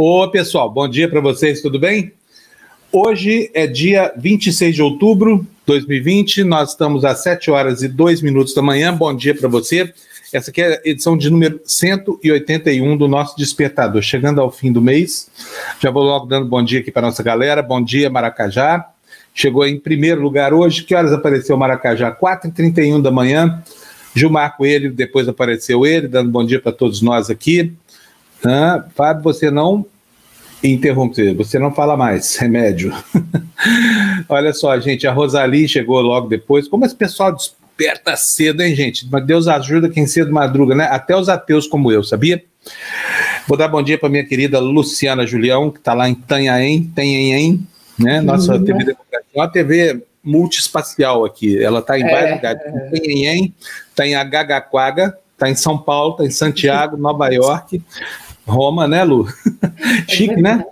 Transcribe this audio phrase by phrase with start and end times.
[0.00, 2.12] Ô, pessoal, bom dia para vocês, tudo bem?
[2.92, 8.22] Hoje é dia 26 de outubro de 2020, nós estamos às 7 horas e 2
[8.22, 8.94] minutos da manhã.
[8.94, 9.92] Bom dia para você.
[10.32, 14.80] Essa aqui é a edição de número 181 do nosso Despertador, chegando ao fim do
[14.80, 15.28] mês.
[15.80, 17.60] Já vou logo dando bom dia aqui para nossa galera.
[17.60, 18.88] Bom dia, Maracajá.
[19.34, 20.84] Chegou em primeiro lugar hoje.
[20.84, 22.12] Que horas apareceu Maracajá?
[22.12, 23.64] 4h31 da manhã.
[24.14, 27.74] Gilmar Coelho, depois apareceu ele, dando bom dia para todos nós aqui.
[28.44, 29.84] Ah, Fábio, você não
[30.62, 32.92] interromper, você não fala mais, remédio.
[34.28, 36.68] Olha só, gente, a Rosalie chegou logo depois.
[36.68, 39.06] Como esse pessoal desperta cedo, hein, gente?
[39.10, 40.84] Mas Deus ajuda quem cedo madruga, né?
[40.84, 42.42] Até os ateus como eu, sabia?
[43.46, 47.66] Vou dar bom dia para minha querida Luciana Julião, que está lá em Tanhaém, Tanhaém,
[47.98, 48.20] né?
[48.20, 48.64] Nossa uhum.
[48.64, 51.62] TV Democracia, uma TV multiespacial aqui.
[51.62, 52.62] Ela está em é, vários lugares.
[52.62, 52.90] É.
[52.90, 53.54] Tanhaém,
[53.88, 57.80] está em Agagaquaga, está em São Paulo, está em Santiago, Nova York,
[58.48, 59.28] Roma, né, Lu?
[60.08, 60.64] É Chique, né?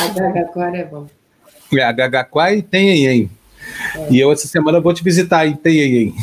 [0.00, 1.06] A Gagaquara é bom.
[1.72, 3.30] É, a Gagaquá e Tenhenhen.
[3.96, 4.08] É.
[4.10, 6.14] E eu essa semana vou te visitar em Tenhenhen.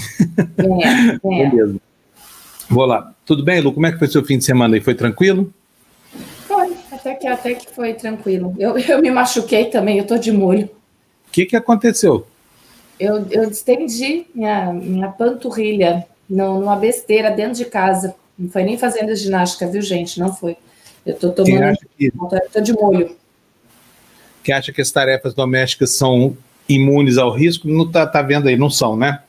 [0.58, 1.50] É, é.
[1.50, 1.80] Beleza.
[2.70, 3.14] Vou lá.
[3.26, 3.74] Tudo bem, Lu?
[3.74, 4.82] Como é que foi seu fim de semana aí?
[4.82, 5.52] Foi tranquilo?
[6.48, 8.56] Foi, até que, até que foi tranquilo.
[8.60, 10.66] Eu, eu me machuquei também, eu tô de molho.
[11.28, 12.28] O que, que aconteceu?
[13.00, 18.14] Eu, eu distendi minha, minha panturrilha numa besteira dentro de casa.
[18.40, 20.18] Não foi nem fazendo ginástica, viu, gente?
[20.18, 20.56] Não foi.
[21.06, 21.78] Eu estou tomando.
[22.00, 23.16] Estou de molho.
[24.42, 28.56] Quem acha que as tarefas domésticas são imunes ao risco, não está tá vendo aí,
[28.56, 29.20] não são, né?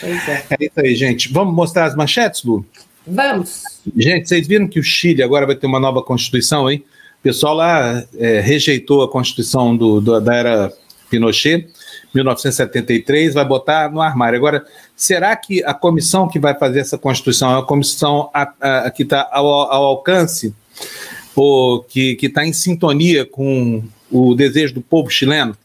[0.00, 0.44] Pois é.
[0.50, 1.32] É isso aí, gente.
[1.32, 2.66] Vamos mostrar as manchetes, Lu?
[3.06, 3.62] Vamos.
[3.96, 6.82] Gente, vocês viram que o Chile agora vai ter uma nova Constituição, hein?
[7.20, 10.72] O pessoal lá é, rejeitou a Constituição do, do, da era
[11.08, 11.68] Pinochet
[12.14, 14.36] 1973, vai botar no armário.
[14.36, 18.90] Agora, será que a comissão que vai fazer essa Constituição é uma comissão a, a,
[18.90, 20.54] que está ao, ao, alcance,
[21.34, 25.56] ou que está em sintonia com o desejo do povo chileno?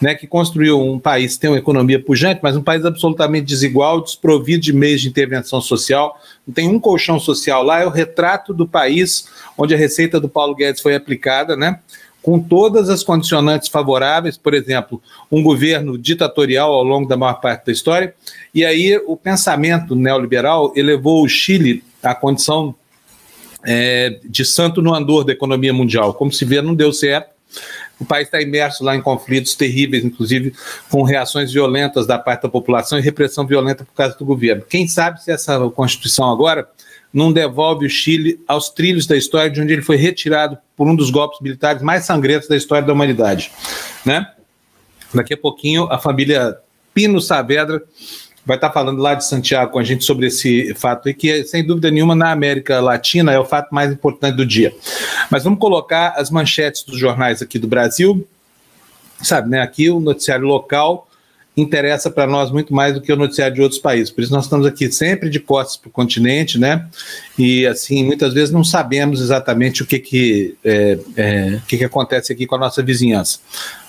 [0.00, 4.00] Né, que construiu um país que tem uma economia pujante, mas um país absolutamente desigual,
[4.00, 8.54] desprovido de meios de intervenção social, não tem um colchão social lá, é o retrato
[8.54, 11.80] do país onde a receita do Paulo Guedes foi aplicada, né?
[12.22, 17.66] Com todas as condicionantes favoráveis, por exemplo, um governo ditatorial ao longo da maior parte
[17.66, 18.14] da história,
[18.54, 22.74] e aí o pensamento neoliberal elevou o Chile à condição
[23.64, 26.14] é, de santo no andor da economia mundial.
[26.14, 27.30] Como se vê, não deu certo.
[28.00, 30.52] O país está imerso lá em conflitos terríveis, inclusive
[30.88, 34.62] com reações violentas da parte da população e repressão violenta por causa do governo.
[34.68, 36.68] Quem sabe se essa Constituição agora
[37.12, 40.94] não devolve o Chile aos trilhos da história de onde ele foi retirado por um
[40.94, 43.50] dos golpes militares mais sangrentos da história da humanidade,
[44.04, 44.30] né?
[45.12, 46.58] Daqui a pouquinho a família
[46.92, 47.82] Pino Saavedra
[48.44, 51.64] vai estar falando lá de Santiago com a gente sobre esse fato e que sem
[51.64, 54.74] dúvida nenhuma na América Latina é o fato mais importante do dia.
[55.30, 58.26] Mas vamos colocar as manchetes dos jornais aqui do Brasil,
[59.22, 59.60] sabe, né?
[59.60, 61.07] Aqui o noticiário local
[61.60, 64.10] interessa para nós muito mais do que o noticiário de outros países.
[64.10, 66.86] Por isso nós estamos aqui sempre de costas para o continente, né?
[67.38, 72.32] E assim, muitas vezes não sabemos exatamente o que que, é, é, que que acontece
[72.32, 73.40] aqui com a nossa vizinhança.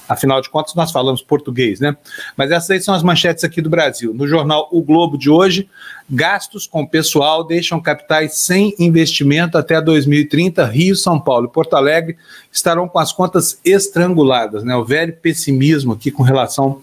[0.10, 1.96] Afinal de contas, nós falamos português, né?
[2.36, 4.12] Mas essas aí são as manchetes aqui do Brasil.
[4.12, 5.70] No jornal O Globo de hoje,
[6.10, 10.66] gastos com pessoal deixam capitais sem investimento até 2030.
[10.66, 12.18] Rio, São Paulo e Porto Alegre
[12.52, 14.76] estarão com as contas estranguladas, né?
[14.76, 16.82] O velho pessimismo aqui com relação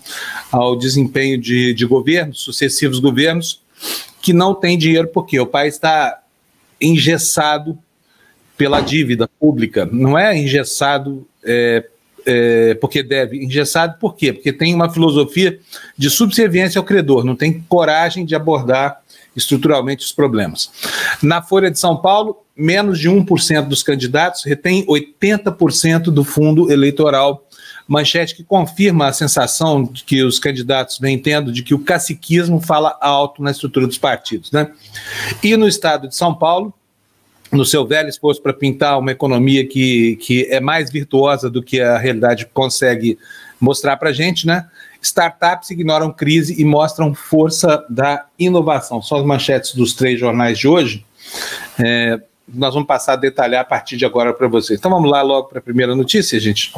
[0.52, 3.60] ao desempenho de, de governos, sucessivos governos,
[4.22, 6.22] que não tem dinheiro, porque o país está
[6.80, 7.76] engessado
[8.56, 11.84] pela dívida pública, não é engessado é,
[12.26, 14.32] é, porque deve, engessado por quê?
[14.32, 15.58] Porque tem uma filosofia
[15.96, 19.00] de subserviência ao credor, não tem coragem de abordar
[19.36, 20.70] estruturalmente os problemas.
[21.22, 27.46] Na Folha de São Paulo, menos de 1% dos candidatos retém 80% do fundo eleitoral.
[27.86, 32.98] Manchete que confirma a sensação que os candidatos vêm tendo de que o caciquismo fala
[33.00, 34.50] alto na estrutura dos partidos.
[34.50, 34.72] Né?
[35.42, 36.74] E no estado de São Paulo,
[37.52, 41.80] no seu velho esforço para pintar uma economia que, que é mais virtuosa do que
[41.80, 43.18] a realidade consegue
[43.60, 44.68] mostrar para a gente, né?
[45.00, 49.00] Startups ignoram crise e mostram força da inovação.
[49.00, 51.04] São as manchetes dos três jornais de hoje.
[51.78, 54.78] É, nós vamos passar a detalhar a partir de agora para vocês.
[54.78, 56.72] Então vamos lá logo para a primeira notícia, gente.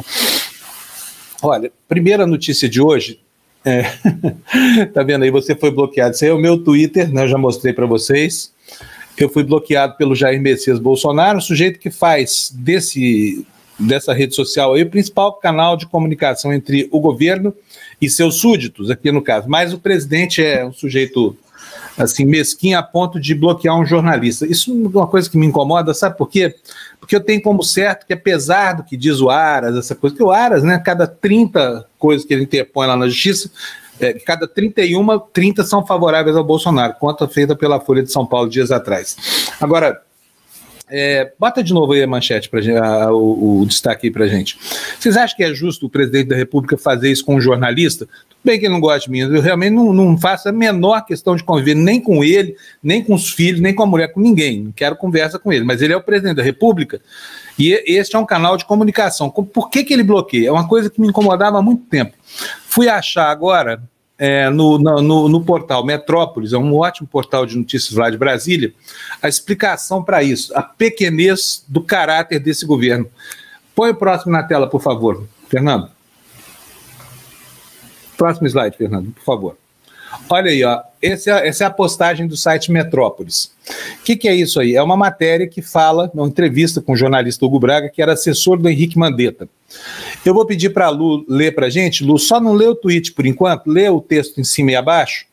[1.41, 3.19] Olha, primeira notícia de hoje.
[3.65, 3.83] É,
[4.93, 5.31] tá vendo aí?
[5.31, 6.11] Você foi bloqueado.
[6.11, 7.23] Esse aí é o meu Twitter, né?
[7.23, 8.53] Eu já mostrei para vocês
[9.23, 13.45] eu fui bloqueado pelo Jair Messias Bolsonaro, sujeito que faz desse,
[13.79, 17.53] dessa rede social aí o principal canal de comunicação entre o governo
[18.01, 19.49] e seus súditos, aqui no caso.
[19.49, 21.37] Mas o presidente é um sujeito
[21.97, 24.45] assim, mesquinha a ponto de bloquear um jornalista.
[24.45, 26.55] Isso é uma coisa que me incomoda, sabe por quê?
[26.99, 30.23] Porque eu tenho como certo que, apesar do que diz o Aras, essa coisa, que
[30.23, 33.51] o Aras, né, cada 30 coisas que ele interpõe lá na justiça,
[33.99, 38.49] é, cada 31, 30 são favoráveis ao Bolsonaro, conta feita pela Folha de São Paulo
[38.49, 39.17] dias atrás.
[39.59, 40.01] Agora,
[40.89, 44.57] é, bota de novo aí a manchete, pra, a, o, o, destaque aí pra gente.
[44.99, 48.05] Vocês acham que é justo o presidente da República fazer isso com um jornalista?
[48.05, 51.05] Tudo bem que ele não gosta de mim, eu realmente não, não faço a menor
[51.05, 54.19] questão de conviver nem com ele, nem com os filhos, nem com a mulher, com
[54.19, 54.63] ninguém.
[54.63, 56.99] Não quero conversa com ele, mas ele é o presidente da República
[57.57, 59.29] e este é um canal de comunicação.
[59.29, 60.47] Por que, que ele bloqueia?
[60.47, 62.13] É uma coisa que me incomodava há muito tempo.
[62.69, 63.81] Fui achar agora
[64.15, 68.71] é, no, no, no, portal Metrópolis, é um ótimo portal de notícias lá de Brasília,
[69.19, 73.09] a explicação para isso, a pequenez do caráter desse governo.
[73.73, 75.89] Põe o próximo na tela, por favor, Fernando.
[78.15, 79.57] Próximo slide, Fernando, por favor.
[80.29, 80.83] Olha aí, ó.
[81.01, 83.51] Esse é, essa é a postagem do site Metrópolis.
[83.99, 84.75] O que, que, é isso aí?
[84.75, 88.59] É uma matéria que fala, uma entrevista com o jornalista Hugo Braga, que era assessor
[88.59, 89.49] do Henrique Mandetta.
[90.25, 92.03] Eu vou pedir para a Lu ler para a gente.
[92.03, 95.25] Lu, só não lê o tweet por enquanto, lê o texto em cima e abaixo,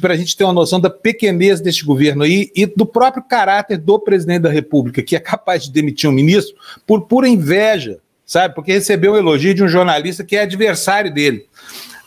[0.00, 3.78] para a gente ter uma noção da pequenez deste governo aí e do próprio caráter
[3.78, 6.54] do presidente da República, que é capaz de demitir um ministro
[6.86, 8.54] por pura inveja, sabe?
[8.54, 11.46] Porque recebeu um elogio de um jornalista que é adversário dele.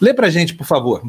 [0.02, 1.04] Lê para a gente, por favor.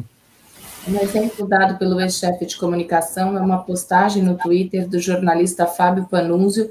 [0.87, 6.07] Um exemplo dado pelo ex-chefe de comunicação é uma postagem no Twitter do jornalista Fábio
[6.09, 6.69] Panunzio,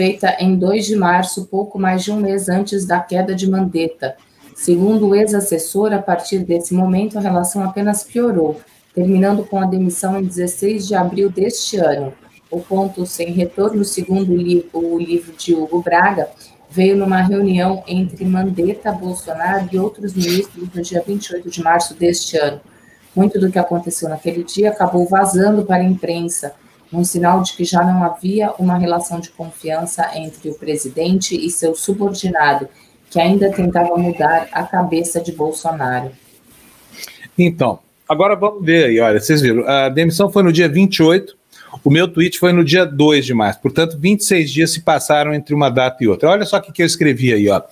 [0.00, 4.16] feita em 2 de março, pouco mais de um mês antes da queda de Mandetta.
[4.54, 8.58] Segundo o ex-assessor, a partir desse momento a relação apenas piorou,
[8.94, 12.14] terminando com a demissão em 16 de abril deste ano.
[12.50, 14.32] O ponto sem retorno, segundo
[14.72, 16.30] o livro de Hugo Braga,
[16.70, 22.38] veio numa reunião entre Mandetta, Bolsonaro e outros ministros no dia 28 de março deste
[22.38, 22.58] ano.
[23.14, 26.54] Muito do que aconteceu naquele dia acabou vazando para a imprensa,
[26.92, 31.50] um sinal de que já não havia uma relação de confiança entre o presidente e
[31.50, 32.68] seu subordinado,
[33.08, 36.10] que ainda tentava mudar a cabeça de Bolsonaro.
[37.38, 37.78] Então,
[38.08, 41.36] agora vamos ver aí, olha, vocês viram, a demissão foi no dia 28,
[41.84, 45.54] o meu tweet foi no dia 2 de março, portanto, 26 dias se passaram entre
[45.54, 46.30] uma data e outra.
[46.30, 47.62] Olha só o que, que eu escrevi aí, ó.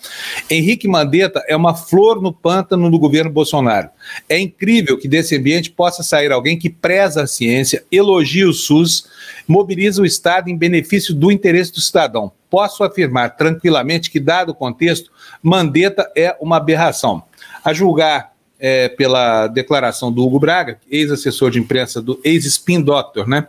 [0.49, 3.89] Henrique Mandetta é uma flor no pântano do governo Bolsonaro.
[4.29, 9.07] É incrível que desse ambiente possa sair alguém que preza a ciência, elogia o SUS,
[9.47, 12.33] mobiliza o Estado em benefício do interesse do cidadão.
[12.49, 15.11] Posso afirmar tranquilamente que, dado o contexto,
[15.43, 17.23] Mandetta é uma aberração.
[17.65, 23.47] A julgar é, pela declaração do Hugo Braga, ex-assessor de imprensa do ex-spin doctor, né?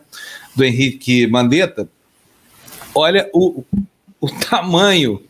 [0.55, 1.87] do Henrique Mandetta,
[2.93, 3.63] olha o,
[4.19, 5.21] o tamanho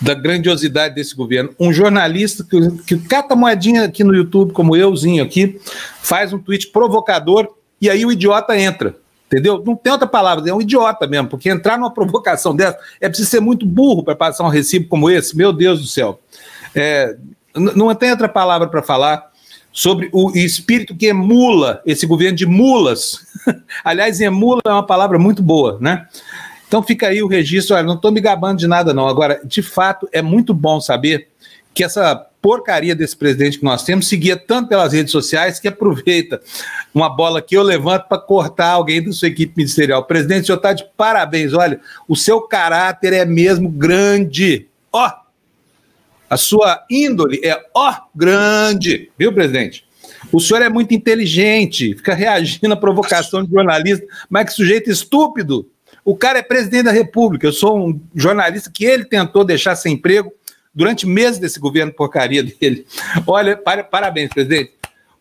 [0.00, 1.50] da grandiosidade desse governo.
[1.58, 5.60] Um jornalista que, que cata moedinha aqui no YouTube, como euzinho aqui,
[6.00, 7.48] faz um tweet provocador
[7.80, 8.96] e aí o idiota entra.
[9.26, 9.62] Entendeu?
[9.64, 13.28] Não tem outra palavra, é um idiota mesmo, porque entrar numa provocação dessa é preciso
[13.28, 16.18] ser muito burro para passar um recibo como esse, meu Deus do céu.
[16.74, 17.14] É,
[17.54, 19.30] não tem outra palavra para falar
[19.72, 23.26] sobre o espírito que emula esse governo de mulas.
[23.84, 26.06] Aliás, emula é uma palavra muito boa, né?
[26.66, 27.74] Então fica aí o registro.
[27.74, 29.08] Olha, não estou me gabando de nada, não.
[29.08, 31.28] Agora, de fato, é muito bom saber
[31.72, 36.40] que essa porcaria desse presidente que nós temos seguia tanto pelas redes sociais que aproveita
[36.94, 40.04] uma bola que eu levanto para cortar alguém da sua equipe ministerial.
[40.04, 41.52] Presidente, o senhor está de parabéns.
[41.54, 44.66] Olha, o seu caráter é mesmo grande.
[44.92, 45.27] Ó, oh,
[46.28, 49.84] a sua índole é, ó, grande, viu, presidente?
[50.32, 55.68] O senhor é muito inteligente, fica reagindo à provocação de jornalista, mas que sujeito estúpido.
[56.04, 57.46] O cara é presidente da República.
[57.46, 60.32] Eu sou um jornalista que ele tentou deixar sem emprego
[60.74, 62.86] durante meses desse governo porcaria dele.
[63.26, 64.72] Olha, para, parabéns, presidente.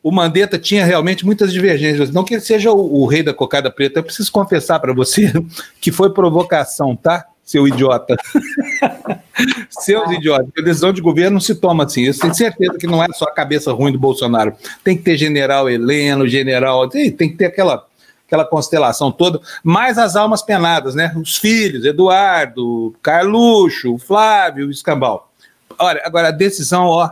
[0.01, 2.11] O Mandetta tinha realmente muitas divergências.
[2.11, 5.33] Não que ele seja o, o rei da cocada preta, eu preciso confessar para você
[5.81, 7.25] que foi provocação, tá?
[7.47, 8.17] Seu idiota.
[9.69, 10.49] Seus idiotas.
[10.57, 12.03] A decisão de governo não se toma assim.
[12.03, 14.53] Eu tenho certeza que não é só a cabeça ruim do Bolsonaro.
[14.83, 16.89] Tem que ter general Heleno, general.
[16.89, 17.87] Tem que ter aquela,
[18.25, 21.15] aquela constelação toda, mais as almas penadas, né?
[21.15, 25.31] Os filhos, Eduardo, Carluxo, Flávio, Escambau.
[25.79, 27.11] Olha, agora a decisão, ó,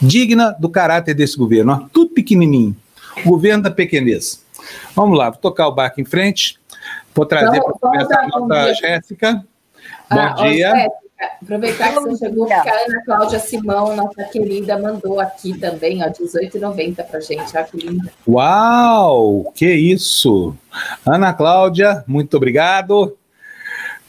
[0.00, 2.76] digna do caráter desse governo, ó, tudo pequenininho.
[3.24, 4.44] O governo da pequenez.
[4.94, 6.58] Vamos lá, vou tocar o barco em frente.
[7.16, 9.44] Vou trazer então, para conversar a nossa Jéssica.
[10.10, 10.70] Bom ah, dia.
[10.70, 10.96] Jéssica,
[11.42, 16.06] aproveitar que você chegou, que a Ana Cláudia Simão, nossa querida, mandou aqui também, ó,
[16.06, 17.56] R$18,90 para gente.
[17.56, 18.12] Olha que linda.
[18.28, 20.54] Uau, que isso!
[21.06, 23.16] Ana Cláudia, muito obrigado.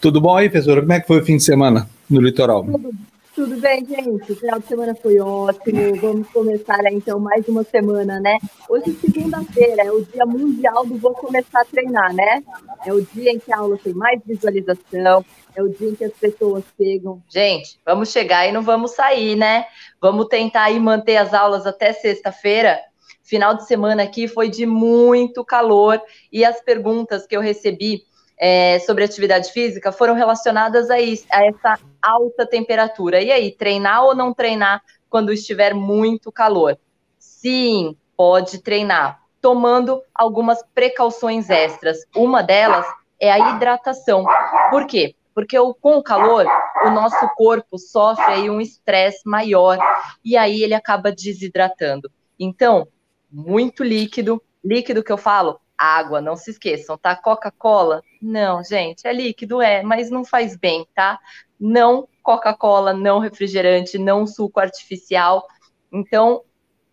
[0.02, 0.82] Tudo bom aí, professora?
[0.82, 2.66] Como é que foi o fim de semana no litoral?
[2.66, 2.92] Tudo,
[3.38, 4.32] Tudo bem, gente?
[4.32, 5.96] O final de semana foi ótimo.
[6.02, 8.40] Vamos começar então mais uma semana, né?
[8.68, 12.44] Hoje, segunda-feira, é o dia mundial do Vou Começar a Treinar, né?
[12.84, 15.24] É o dia em que a aula tem mais visualização,
[15.56, 17.22] é o dia em que as pessoas chegam.
[17.30, 19.68] Gente, vamos chegar e não vamos sair, né?
[20.02, 22.80] Vamos tentar aí manter as aulas até sexta-feira.
[23.22, 26.02] Final de semana aqui foi de muito calor
[26.34, 28.02] e as perguntas que eu recebi
[28.40, 33.22] é, sobre atividade física foram relacionadas a, isso, a essa alta temperatura.
[33.22, 36.78] E aí, treinar ou não treinar quando estiver muito calor?
[37.18, 42.00] Sim, pode treinar, tomando algumas precauções extras.
[42.16, 42.86] Uma delas
[43.20, 44.26] é a hidratação.
[44.70, 45.16] Por quê?
[45.34, 46.48] Porque com o calor,
[46.86, 49.78] o nosso corpo sofre aí um estresse maior
[50.26, 52.12] e aí ele acaba desidratando.
[52.40, 52.88] Então,
[53.32, 57.16] muito líquido, líquido que eu falo, água, não se esqueçam, tá?
[57.16, 61.20] Coca-Cola, não, gente, é líquido, é, mas não faz bem, tá?
[61.60, 65.48] Não Coca-Cola, não refrigerante, não suco artificial.
[65.92, 66.44] Então,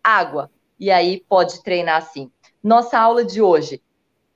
[0.02, 0.50] água.
[0.78, 2.30] E aí pode treinar assim.
[2.62, 3.82] Nossa aula de hoje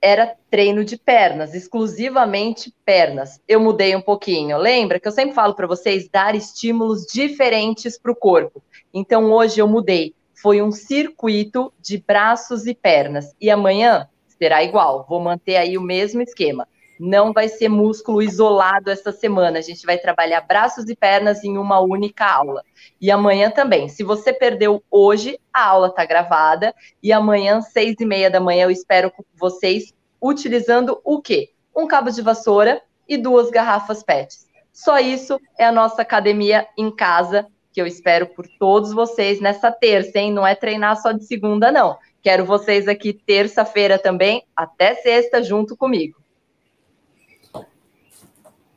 [0.01, 3.39] era treino de pernas, exclusivamente pernas.
[3.47, 4.57] Eu mudei um pouquinho.
[4.57, 8.63] Lembra que eu sempre falo para vocês dar estímulos diferentes para o corpo.
[8.93, 10.13] Então hoje eu mudei.
[10.41, 13.35] Foi um circuito de braços e pernas.
[13.39, 14.07] E amanhã
[14.37, 15.05] será igual.
[15.07, 16.67] Vou manter aí o mesmo esquema.
[16.99, 19.59] Não vai ser músculo isolado essa semana.
[19.59, 22.61] A gente vai trabalhar braços e pernas em uma única aula.
[22.99, 23.87] E amanhã também.
[23.87, 26.75] Se você perdeu hoje, a aula está gravada.
[27.01, 31.51] E amanhã, seis e meia da manhã, eu espero vocês utilizando o quê?
[31.73, 34.35] Um cabo de vassoura e duas garrafas PET.
[34.73, 39.71] Só isso é a nossa academia em casa, que eu espero por todos vocês nessa
[39.71, 40.33] terça, hein?
[40.33, 41.97] Não é treinar só de segunda, não.
[42.21, 46.19] Quero vocês aqui terça-feira também, até sexta, junto comigo.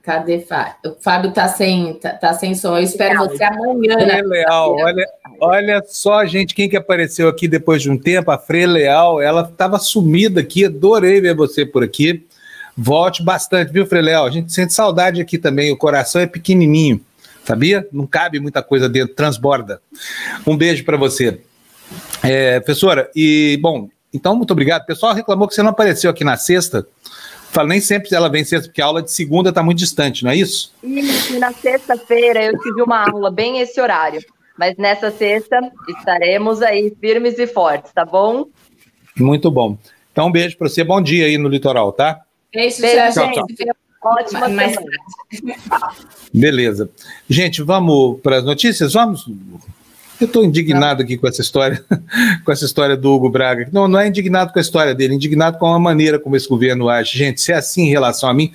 [0.03, 0.75] Cadê Fábio?
[0.85, 2.77] O Fábio tá sem, tá, tá sem som.
[2.77, 3.29] Eu espero Leal.
[3.29, 3.95] você amanhã.
[3.95, 4.23] Frei né?
[4.23, 5.07] Leal, olha,
[5.41, 9.43] olha só, gente, quem que apareceu aqui depois de um tempo, a Frei Leal, ela
[9.43, 12.27] estava sumida aqui, adorei ver você por aqui.
[12.77, 14.27] Volte bastante, viu, Frei Leal?
[14.27, 17.01] A gente sente saudade aqui também, o coração é pequenininho,
[17.45, 17.87] sabia?
[17.93, 19.81] Não cabe muita coisa dentro, transborda.
[20.45, 21.41] Um beijo para você.
[22.25, 24.83] É, professora, e bom, então muito obrigado.
[24.83, 26.87] O pessoal reclamou que você não apareceu aqui na sexta.
[27.53, 30.31] Fala, nem sempre ela vem sexta, porque a aula de segunda está muito distante, não
[30.31, 30.73] é isso?
[30.83, 34.25] Isso, na sexta-feira eu tive uma aula bem esse horário.
[34.59, 38.47] Mas nessa sexta estaremos aí firmes e fortes, tá bom?
[39.15, 39.77] Muito bom.
[40.11, 40.83] Então, um beijo para você.
[40.83, 42.23] Bom dia aí no litoral, tá?
[42.55, 43.55] Beijo, beijo tchau, gente.
[43.55, 43.77] Tchau.
[44.03, 44.75] Ótima mais,
[46.33, 46.91] Beleza.
[47.29, 48.95] Gente, vamos para as notícias?
[48.95, 49.29] Vamos?
[50.23, 51.85] Eu estou indignado aqui com essa história,
[52.45, 53.69] com essa história do Hugo Braga.
[53.73, 56.49] Não, não é indignado com a história dele, é indignado com a maneira como esse
[56.49, 57.19] governo age.
[57.19, 58.53] Gente, se é assim em relação a mim,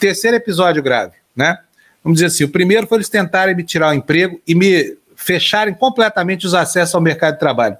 [0.00, 1.58] terceiro episódio grave, né?
[2.02, 5.72] Vamos dizer assim, o primeiro foi eles tentarem me tirar o emprego e me fecharem
[5.72, 7.76] completamente os acessos ao mercado de trabalho.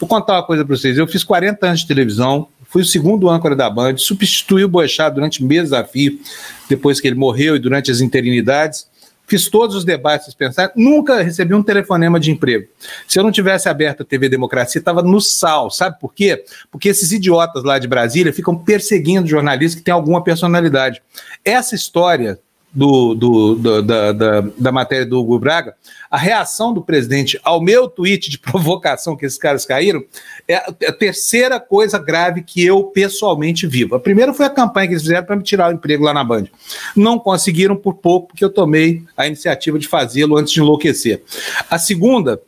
[0.00, 0.96] Vou contar uma coisa para vocês.
[0.96, 5.14] Eu fiz 40 anos de televisão, fui o segundo âncora da Band, substituí o Boechat
[5.14, 6.18] durante meses a fio,
[6.70, 8.88] depois que ele morreu e durante as interinidades
[9.28, 12.66] fiz todos os debates pensar, nunca recebi um telefonema de emprego.
[13.06, 16.44] Se eu não tivesse aberto a TV Democracia, estava no sal, sabe por quê?
[16.70, 21.02] Porque esses idiotas lá de Brasília ficam perseguindo jornalistas que têm alguma personalidade.
[21.44, 22.40] Essa história
[22.72, 25.74] do, do, do da, da, da, matéria do Hugo Braga,
[26.10, 30.04] a reação do presidente ao meu tweet de provocação que esses caras caíram
[30.46, 33.94] é a, é a terceira coisa grave que eu pessoalmente vivo.
[33.94, 36.22] A primeira foi a campanha que eles fizeram para me tirar o emprego lá na
[36.22, 36.44] Band.
[36.94, 41.22] Não conseguiram por pouco, porque eu tomei a iniciativa de fazê-lo antes de enlouquecer.
[41.70, 42.40] A segunda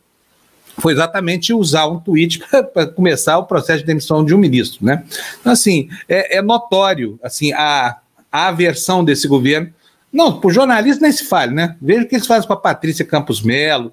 [0.78, 5.04] foi exatamente usar um tweet para começar o processo de demissão de um ministro, né?
[5.40, 7.98] Então, assim, é, é notório, assim, a,
[8.30, 9.72] a aversão desse governo
[10.12, 11.76] não, por jornalista nem se fale, né?
[11.80, 13.92] Veja o que eles fazem com a Patrícia Campos Melo,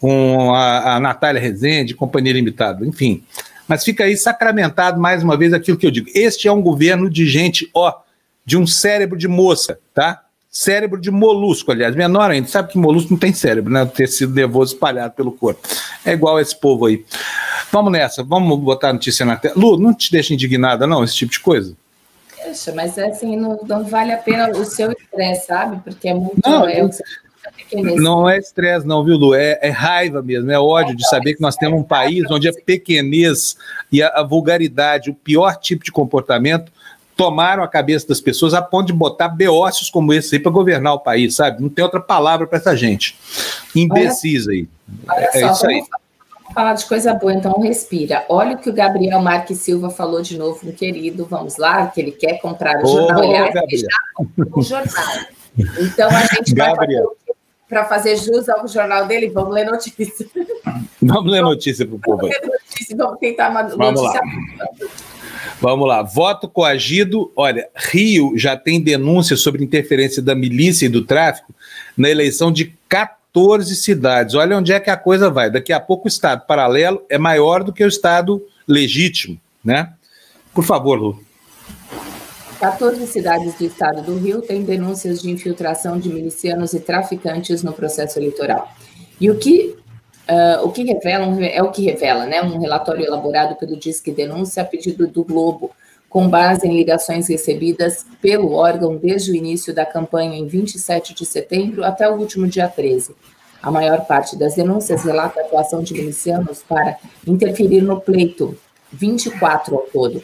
[0.00, 3.22] com a, a Natália Rezende, Companhia Limitada, enfim.
[3.68, 6.08] Mas fica aí sacramentado mais uma vez aquilo que eu digo.
[6.14, 7.94] Este é um governo de gente, ó,
[8.44, 10.22] de um cérebro de moça, tá?
[10.50, 12.48] Cérebro de molusco, aliás, menor ainda.
[12.48, 13.84] Sabe que molusco não tem cérebro, né?
[13.84, 15.66] O tecido nervoso espalhado pelo corpo.
[16.04, 17.04] É igual esse povo aí.
[17.70, 19.54] Vamos nessa, vamos botar a notícia na tela.
[19.56, 21.74] Lu, não te deixa indignada, não, esse tipo de coisa?
[22.42, 25.80] Poxa, mas assim, não, não vale a pena o seu estresse, sabe?
[25.82, 26.40] Porque é muito.
[26.44, 26.88] Não, é,
[27.96, 29.34] não é estresse, não, viu, Lu?
[29.34, 32.52] É, é, raiva mesmo, é ódio de saber que nós temos um país onde a
[32.52, 33.56] pequenez
[33.90, 36.72] e a, a vulgaridade, o pior tipo de comportamento,
[37.16, 40.94] tomaram a cabeça das pessoas a ponto de botar beócios como esse aí para governar
[40.94, 41.62] o país, sabe?
[41.62, 43.16] Não tem outra palavra para essa gente.
[43.74, 44.68] Imbecis aí.
[45.08, 45.82] Olha é, só, isso aí
[46.52, 48.24] falar de coisa boa, então respira.
[48.28, 51.24] Olha o que o Gabriel Marques Silva falou de novo, meu querido.
[51.24, 53.22] Vamos lá, que ele quer comprar o jornal.
[53.22, 53.54] Aliás,
[54.52, 55.04] o jornal.
[55.80, 57.04] Então a gente Gabriel.
[57.04, 57.36] vai
[57.68, 60.26] para fazer jus ao jornal dele, vamos ler notícia.
[61.00, 62.32] Vamos ler notícia para o povo aí.
[62.42, 64.20] Notícia, vamos tentar uma vamos notícia.
[64.20, 64.88] Lá.
[65.60, 66.02] Vamos lá.
[66.02, 67.32] Voto coagido.
[67.34, 71.54] Olha, Rio já tem denúncia sobre interferência da milícia e do tráfico
[71.96, 73.21] na eleição de 14
[73.76, 74.34] cidades.
[74.34, 75.50] Olha onde é que a coisa vai.
[75.50, 79.92] Daqui a pouco o Estado paralelo é maior do que o Estado legítimo, né?
[80.54, 81.18] Por favor, Lu.
[82.60, 87.72] 14 cidades do estado do Rio têm denúncias de infiltração de milicianos e traficantes no
[87.72, 88.70] processo eleitoral.
[89.20, 89.76] E o que,
[90.28, 92.40] uh, o que revela é o que revela, né?
[92.40, 95.72] Um relatório elaborado pelo Disque Denúncia a pedido do Globo,
[96.12, 101.24] com base em ligações recebidas pelo órgão desde o início da campanha em 27 de
[101.24, 103.16] setembro até o último dia 13.
[103.62, 108.56] A maior parte das denúncias relata a atuação de milicianos para interferir no pleito,
[108.92, 110.22] 24 ao todo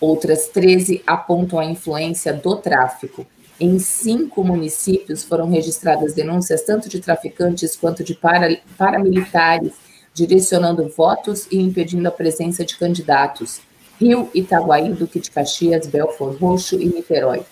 [0.00, 3.26] Outras 13 apontam a influência do tráfico.
[3.60, 9.72] Em cinco municípios foram registradas denúncias tanto de traficantes quanto de para, paramilitares,
[10.14, 13.60] direcionando votos e impedindo a presença de candidatos.
[14.00, 17.42] Rio, Itaguaí, Duque de Caxias, Belfort Roxo e Niterói.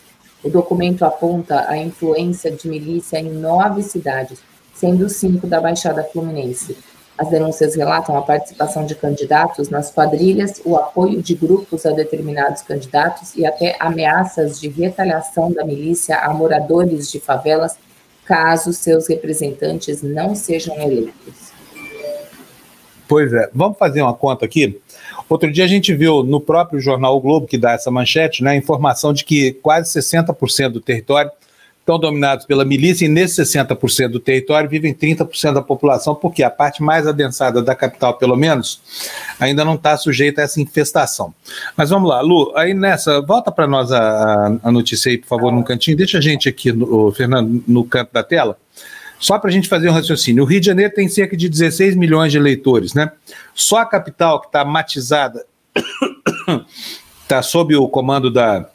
[0.43, 4.38] O documento aponta a influência de milícia em nove cidades,
[4.75, 6.75] sendo cinco da Baixada Fluminense.
[7.19, 12.62] As denúncias relatam a participação de candidatos nas quadrilhas, o apoio de grupos a determinados
[12.62, 17.76] candidatos e até ameaças de retaliação da milícia a moradores de favelas,
[18.25, 21.52] caso seus representantes não sejam eleitos.
[23.09, 24.81] Pois é, vamos fazer uma conta aqui.
[25.28, 28.56] Outro dia a gente viu no próprio jornal o Globo, que dá essa manchete, né,
[28.56, 31.30] informação de que quase 60% do território
[31.88, 36.50] estão dominados pela milícia e nesse 60% do território vivem 30% da população, porque a
[36.50, 38.80] parte mais adensada da capital, pelo menos,
[39.40, 41.32] ainda não está sujeita a essa infestação.
[41.75, 45.50] Mas vamos lá, Lu, aí nessa, volta para nós a, a, notícia aí, por favor,
[45.50, 48.58] num cantinho, deixa a gente aqui, no, Fernando, no canto da tela,
[49.19, 50.45] só para a gente fazer um raciocínio.
[50.45, 53.11] O Rio de Janeiro tem cerca de 16 milhões de eleitores, né?
[53.55, 55.45] Só a capital que está matizada,
[57.23, 58.69] está sob o comando da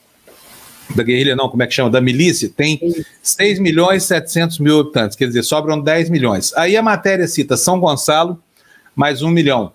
[0.95, 2.79] da guerrilha não, como é que chama, da milícia, tem
[3.21, 6.53] 6 milhões e 700 mil habitantes, quer dizer, sobram 10 milhões.
[6.55, 8.39] Aí a matéria cita São Gonçalo,
[8.95, 9.71] mais um milhão.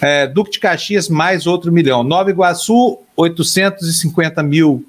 [0.00, 2.02] É, Duque de Caxias, mais outro milhão.
[2.02, 4.84] Nova Iguaçu, 850 mil,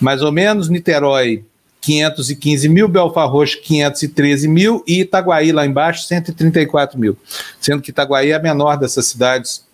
[0.00, 0.68] mais ou menos.
[0.68, 1.44] Niterói,
[1.84, 2.88] 515 mil.
[2.88, 4.82] Belfar Roxo, 513 mil.
[4.86, 7.16] E Itaguaí, lá embaixo, 134 mil.
[7.60, 9.64] Sendo que Itaguaí é a menor dessas cidades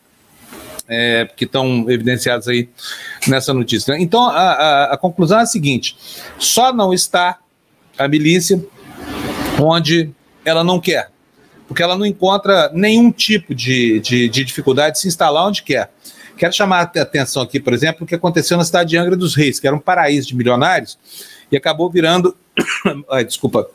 [0.88, 2.68] é, que estão evidenciados aí
[3.28, 3.94] nessa notícia.
[3.96, 5.96] Então, a, a, a, conclusão é a seguinte:
[6.36, 7.38] só não está
[7.96, 8.62] a milícia
[9.60, 10.10] onde
[10.44, 11.10] ela não quer,
[11.68, 15.90] porque ela não encontra nenhum tipo de, de, de dificuldade de se instalar onde quer.
[16.36, 19.34] Quero chamar a atenção aqui, por exemplo, o que aconteceu na cidade de Angra dos
[19.36, 20.98] Reis, que era um paraíso de milionários,
[21.50, 22.36] e acabou virando.
[23.10, 23.68] Ai, desculpa,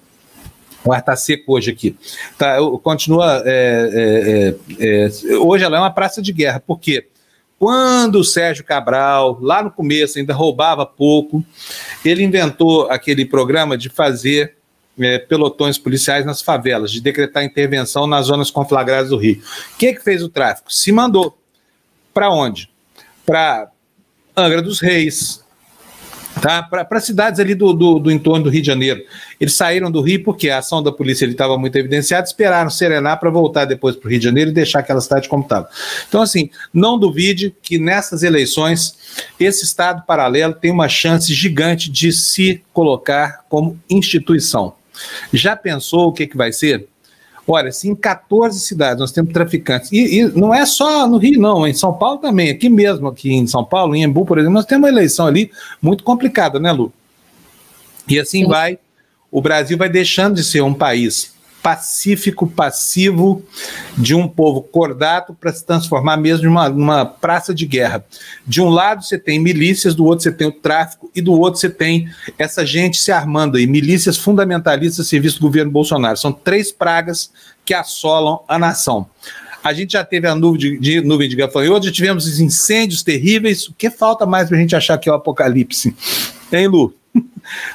[0.85, 1.95] o ar está seco hoje aqui.
[2.38, 3.41] Tá, continua.
[3.45, 6.59] É, é, é, é, hoje ela é uma praça de guerra.
[6.59, 7.07] Por quê?
[7.57, 11.43] Quando o Sérgio Cabral, lá no começo, ainda roubava pouco,
[12.03, 14.55] ele inventou aquele programa de fazer
[14.99, 19.41] é, pelotões policiais nas favelas, de decretar intervenção nas zonas conflagradas do Rio.
[19.73, 20.71] O que, que fez o tráfico?
[20.71, 21.38] Se mandou.
[22.13, 22.69] Para onde?
[23.25, 23.69] Para
[24.38, 25.43] Angra dos Reis,
[26.41, 26.63] tá?
[26.63, 29.04] para cidades ali do, do, do, entorno do Rio de Janeiro.
[29.39, 33.30] Eles saíram do Rio porque a ação da polícia estava muito evidenciada, esperaram serenar para
[33.30, 35.69] voltar depois para o Rio de Janeiro e deixar aquela cidade como estava.
[36.08, 38.98] Então, assim, não duvide que nessas eleições
[39.39, 44.76] esse Estado paralelo tem uma chance gigante de se colocar como instituição.
[45.34, 46.88] Já pensou o que, que vai ser?
[47.47, 51.39] Olha, se em 14 cidades nós temos traficantes, e, e, não é só no Rio,
[51.39, 54.55] não, em São Paulo também, aqui mesmo, aqui em São Paulo, em Embu, por exemplo,
[54.55, 56.91] nós temos uma eleição ali muito complicada, né, Lu?
[58.08, 58.49] E assim Sim.
[58.49, 58.79] vai,
[59.31, 61.35] o Brasil vai deixando de ser um país
[61.65, 63.43] pacífico, passivo
[63.97, 68.06] de um povo cordato para se transformar mesmo numa, numa praça de guerra.
[68.45, 71.60] De um lado você tem milícias, do outro você tem o tráfico e do outro
[71.60, 76.15] você tem essa gente se armando aí, milícias fundamentalistas serviço do governo Bolsonaro.
[76.15, 77.32] São três pragas
[77.65, 79.08] que assolam a nação.
[79.63, 83.01] A gente já teve a nuvem de, de nuvem de gafanhotos, já tivemos os incêndios
[83.01, 83.67] terríveis.
[83.67, 85.95] O que falta mais para a gente achar que é o apocalipse?
[86.54, 86.93] Hein, Lu?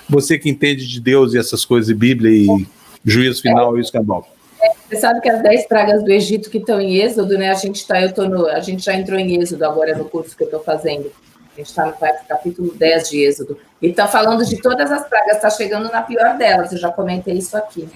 [0.08, 2.68] Você que entende de Deus e essas coisas Bíblia e
[3.04, 3.78] juízo final é.
[3.78, 4.26] e escambau.
[4.62, 7.50] É, você sabe que as dez pragas do Egito que estão em Êxodo, né?
[7.50, 10.36] A gente tá, eu tô no, a gente já entrou em Êxodo agora no curso
[10.36, 11.10] que eu estou fazendo.
[11.52, 11.94] A gente está no
[12.28, 13.58] capítulo 10 de Êxodo.
[13.80, 16.72] E está falando de todas as pragas, está chegando na pior delas.
[16.72, 17.88] Eu já comentei isso aqui.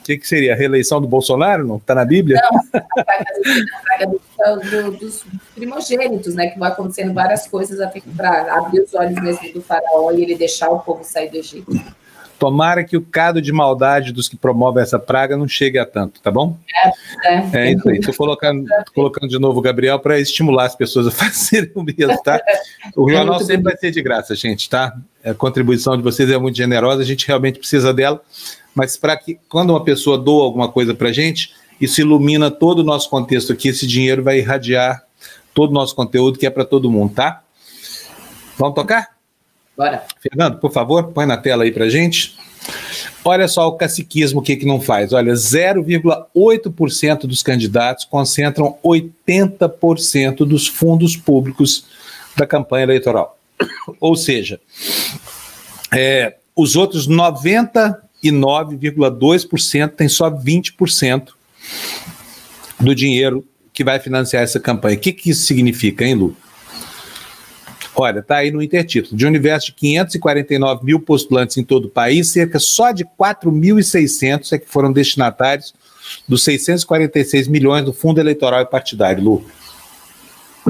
[0.00, 0.54] O que, que seria?
[0.54, 1.66] A reeleição do Bolsonaro?
[1.66, 1.76] Não?
[1.76, 2.40] Está na Bíblia?
[2.40, 3.24] Não, a praga,
[3.74, 6.48] a praga do, do, dos primogênitos, né?
[6.48, 10.36] Que vai acontecendo várias coisas até para abrir os olhos mesmo do faraó e ele
[10.36, 11.72] deixar o povo sair do Egito.
[12.38, 16.20] Tomara que o cado de maldade dos que promovem essa praga não chegue a tanto,
[16.20, 16.58] tá bom?
[17.24, 17.98] É, é, é isso aí.
[17.98, 21.82] Estou colocando, tô colocando de novo o Gabriel para estimular as pessoas a fazerem o
[21.82, 22.40] mesmo, tá?
[22.94, 24.94] O é jornal sempre vai ser de graça, gente, tá?
[25.24, 28.20] A contribuição de vocês é muito generosa, a gente realmente precisa dela,
[28.74, 32.80] mas para que quando uma pessoa doa alguma coisa para a gente, isso ilumina todo
[32.80, 35.02] o nosso contexto aqui, esse dinheiro vai irradiar
[35.54, 37.42] todo o nosso conteúdo que é para todo mundo, tá?
[38.58, 39.15] Vamos tocar?
[39.76, 40.04] Bora.
[40.20, 42.36] Fernando, por favor, põe na tela aí para gente.
[43.24, 45.12] Olha só o caciquismo, o que, que não faz.
[45.12, 51.84] Olha, 0,8% dos candidatos concentram 80% dos fundos públicos
[52.36, 53.36] da campanha eleitoral.
[54.00, 54.60] Ou seja,
[55.92, 61.28] é, os outros 99,2% têm só 20%
[62.78, 64.96] do dinheiro que vai financiar essa campanha.
[64.96, 66.36] O que, que isso significa, hein, Lu?
[67.98, 69.16] Olha, está aí no intertítulo.
[69.16, 74.52] De um universo de 549 mil postulantes em todo o país, cerca só de 4.600
[74.52, 75.74] é que foram destinatários
[76.28, 79.24] dos 646 milhões do Fundo Eleitoral e Partidário.
[79.24, 79.44] Lu.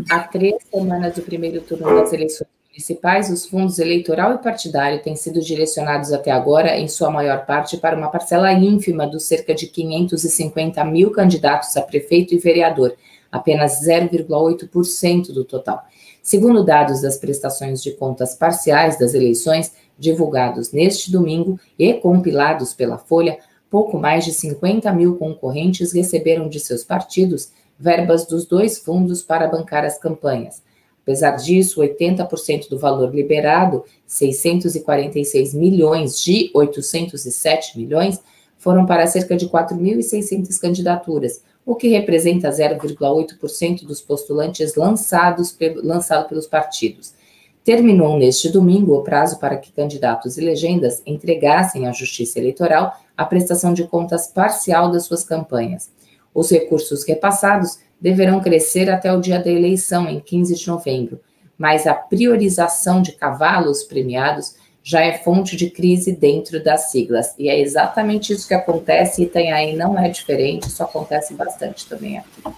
[0.09, 5.17] Há três semanas do primeiro turno das eleições municipais, os fundos eleitoral e partidário têm
[5.17, 9.67] sido direcionados até agora, em sua maior parte, para uma parcela ínfima dos cerca de
[9.67, 12.95] 550 mil candidatos a prefeito e vereador,
[13.33, 15.87] apenas 0,8% do total.
[16.27, 22.99] Segundo dados das prestações de contas parciais das eleições, divulgados neste domingo e compilados pela
[22.99, 23.39] Folha,
[23.71, 29.47] pouco mais de 50 mil concorrentes receberam de seus partidos verbas dos dois fundos para
[29.47, 30.61] bancar as campanhas.
[31.05, 38.21] Apesar disso, 80% do valor liberado, 646 milhões de 807 milhões,
[38.59, 46.47] foram para cerca de 4.600 candidaturas, o que representa 0,8% dos postulantes lançados lançado pelos
[46.47, 47.13] partidos.
[47.65, 53.25] Terminou neste domingo o prazo para que candidatos e legendas entregassem à Justiça Eleitoral a
[53.25, 55.91] prestação de contas parcial das suas campanhas.
[56.33, 61.21] Os recursos repassados deverão crescer até o dia da eleição, em 15 de novembro,
[61.59, 64.55] mas a priorização de cavalos premiados
[64.87, 67.35] já é fonte de crise dentro das siglas.
[67.37, 71.89] E é exatamente isso que acontece, e tem aí não é diferente, isso acontece bastante
[71.89, 72.57] também aqui.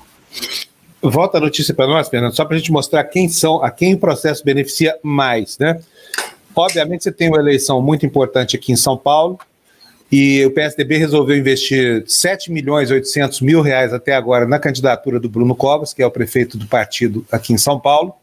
[1.01, 3.95] Volta a notícia para nós, Fernando, só para a gente mostrar quem são, a quem
[3.95, 5.81] o processo beneficia mais, né?
[6.55, 9.39] Obviamente você tem uma eleição muito importante aqui em São Paulo,
[10.13, 15.19] e o PSDB resolveu investir 7 milhões e 800 mil reais até agora na candidatura
[15.19, 18.15] do Bruno Covas, que é o prefeito do partido aqui em São Paulo.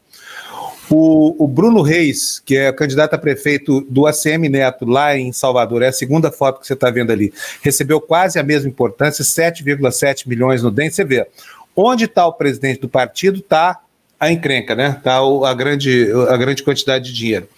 [0.88, 5.82] O, o, Bruno Reis, que é candidato a prefeito do ACM Neto lá em Salvador,
[5.82, 10.28] é a segunda foto que você está vendo ali, recebeu quase a mesma importância, 7,7
[10.28, 10.90] milhões no DEM.
[10.90, 11.26] Você vê,
[11.74, 13.80] onde está o presidente do partido, está
[14.18, 14.94] a encrenca, né?
[14.96, 17.48] Está a grande, a grande quantidade de dinheiro.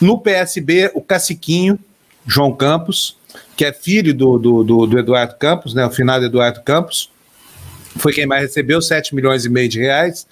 [0.00, 1.78] No PSB, o caciquinho,
[2.26, 3.16] João Campos,
[3.56, 5.84] que é filho do, do, do, do Eduardo Campos, né?
[5.86, 7.10] O finado Eduardo Campos,
[7.96, 10.26] foi quem mais recebeu, 7 milhões e meio de reais.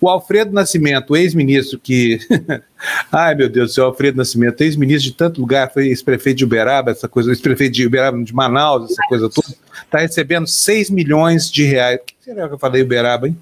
[0.00, 2.18] O Alfredo Nascimento, ex-ministro que.
[3.10, 6.90] Ai, meu Deus do céu, Alfredo Nascimento, ex-ministro de tanto lugar, foi ex-prefeito de Uberaba,
[6.90, 9.48] essa coisa, ex-prefeito de Uberaba, de Manaus, essa coisa toda,
[9.84, 12.00] está recebendo 6 milhões de reais.
[12.00, 13.36] O que será que eu falei Uberaba, hein?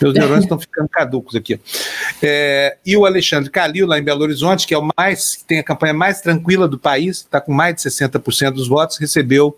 [0.00, 1.60] Meus neurônios estão ficando caducos aqui.
[2.22, 5.58] É, e o Alexandre Calil, lá em Belo Horizonte, que é o mais, que tem
[5.58, 9.56] a campanha mais tranquila do país, está com mais de 60% dos votos, recebeu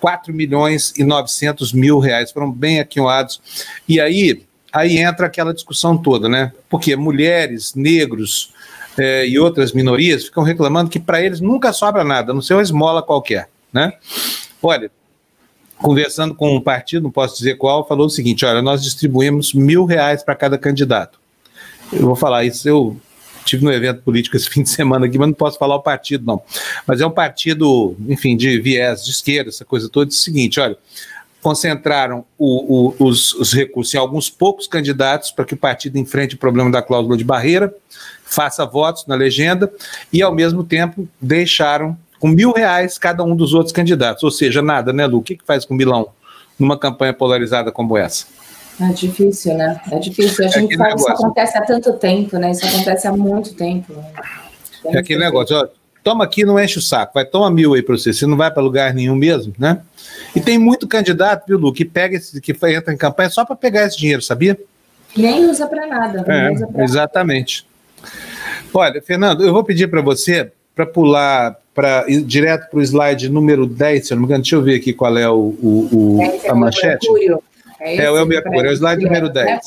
[0.00, 3.40] 4 milhões e 900 mil reais, foram bem aquinhoados.
[3.88, 6.52] E aí, aí entra aquela discussão toda, né?
[6.68, 8.52] Porque mulheres, negros
[8.98, 12.62] é, e outras minorias ficam reclamando que para eles nunca sobra nada, não sei uma
[12.62, 13.92] esmola qualquer, né?
[14.62, 14.90] Olha,
[15.76, 19.84] conversando com um partido, não posso dizer qual, falou o seguinte: olha, nós distribuímos mil
[19.84, 21.18] reais para cada candidato.
[21.92, 22.96] Eu vou falar isso, eu
[23.44, 26.24] Tive no evento político esse fim de semana aqui, mas não posso falar o partido,
[26.26, 26.42] não.
[26.86, 30.10] Mas é um partido, enfim, de viés de esquerda, essa coisa toda.
[30.10, 30.76] É o seguinte: olha,
[31.40, 36.34] concentraram o, o, os, os, recursos em alguns poucos candidatos para que o partido enfrente
[36.34, 37.74] o problema da cláusula de barreira,
[38.24, 39.72] faça votos na legenda
[40.12, 44.22] e, ao mesmo tempo, deixaram com mil reais cada um dos outros candidatos.
[44.22, 45.18] Ou seja, nada, né, Lu?
[45.18, 46.10] O que, que faz com Milão
[46.58, 48.26] numa campanha polarizada como essa?
[48.80, 49.80] É difícil, né?
[49.90, 50.44] É difícil.
[50.44, 52.50] A é gente fala que isso acontece há tanto tempo, né?
[52.50, 53.92] Isso acontece há muito tempo.
[53.92, 54.12] Né?
[54.86, 55.68] É, aquele negócio, ó,
[56.02, 58.50] toma aqui não enche o saco, vai, toma mil aí para você, você não vai
[58.50, 59.80] para lugar nenhum mesmo, né?
[60.34, 63.56] E tem muito candidato, viu, Lu, que pega esse, que entra em campanha só para
[63.56, 64.58] pegar esse dinheiro, sabia?
[65.16, 66.20] Nem usa para nada.
[66.20, 67.66] É, pra exatamente.
[68.02, 68.14] Nada.
[68.72, 73.66] Olha, Fernando, eu vou pedir para você para pular para direto para o slide número
[73.66, 76.22] 10, se eu não me engano, deixa eu ver aqui qual é o, o, o
[76.22, 77.10] é, a manchete.
[77.10, 77.42] Mercúrio.
[77.80, 79.46] É, é o El Mercúrio, é o slide número 10.
[79.46, 79.60] Né?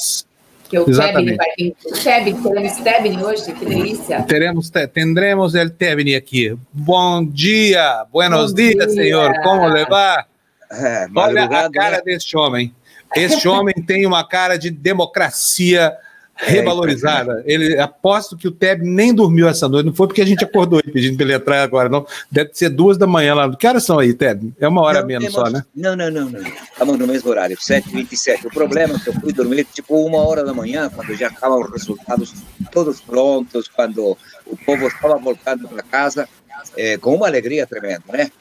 [0.69, 1.75] Que o Tebni vir.
[2.03, 4.23] Tebni, teremos Tebni hoje, que delícia.
[4.23, 6.57] Teremos, tendremos el Tebni aqui.
[6.71, 8.89] Bom dia, buenos Bom dias, dia.
[8.89, 9.33] senhor.
[9.41, 10.27] Como levar?
[10.71, 12.03] É, Olha a cara né?
[12.03, 12.73] deste homem.
[13.15, 15.93] Este homem tem uma cara de democracia
[16.35, 17.43] revalorizada.
[17.45, 19.85] Ele aposto que o Teb nem dormiu essa noite.
[19.85, 22.05] Não foi porque a gente acordou ele pedindo para ele entrar agora, não.
[22.31, 23.55] Deve ser duas da manhã lá.
[23.55, 24.53] Que horas são aí, Teb?
[24.59, 25.35] É uma hora não, menos temos...
[25.35, 25.63] só, né?
[25.75, 26.41] Não, não, não, não.
[26.41, 28.45] Estamos no mesmo horário, 7h27.
[28.45, 31.61] O problema é que eu fui dormir tipo uma hora da manhã, quando já estavam
[31.61, 32.33] os resultados
[32.71, 36.27] todos prontos, quando o povo estava voltando para casa,
[36.75, 38.31] é, com uma alegria tremenda, né?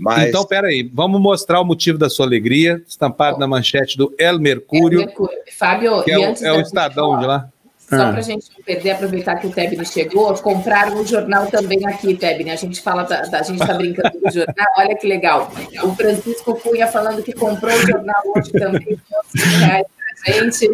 [0.00, 0.28] Mas...
[0.28, 3.40] Então, peraí, vamos mostrar o motivo da sua alegria, estampado oh.
[3.40, 5.00] na manchete do El Mercúrio.
[5.00, 5.38] El Mercúrio.
[5.58, 7.48] Fábio, que é, o, é o Estadão de lá.
[7.78, 8.10] Só ah.
[8.10, 12.14] para a gente não perder, aproveitar que o Tebni chegou, compraram o jornal também aqui,
[12.14, 12.50] Tebni.
[12.50, 15.50] A gente fala, da, da a gente está brincando do jornal, olha que legal.
[15.82, 18.96] O Francisco Cunha falando que comprou o jornal hoje também,
[19.58, 19.86] reais
[20.26, 20.70] gente.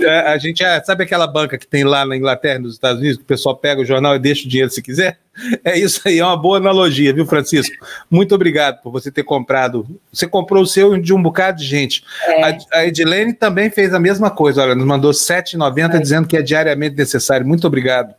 [0.00, 3.18] É, a gente é, sabe aquela banca que tem lá na Inglaterra, nos Estados Unidos,
[3.18, 5.18] que o pessoal pega o jornal e deixa o dinheiro se quiser?
[5.64, 7.74] É isso aí, é uma boa analogia, viu, Francisco?
[8.10, 9.86] Muito obrigado por você ter comprado.
[10.12, 12.04] Você comprou o seu de um bocado de gente.
[12.26, 12.44] É.
[12.44, 15.98] A, a, Edilene também fez a mesma coisa, olha, nos mandou R$ 7,90 é.
[15.98, 17.46] dizendo que é diariamente necessário.
[17.46, 18.14] Muito obrigado,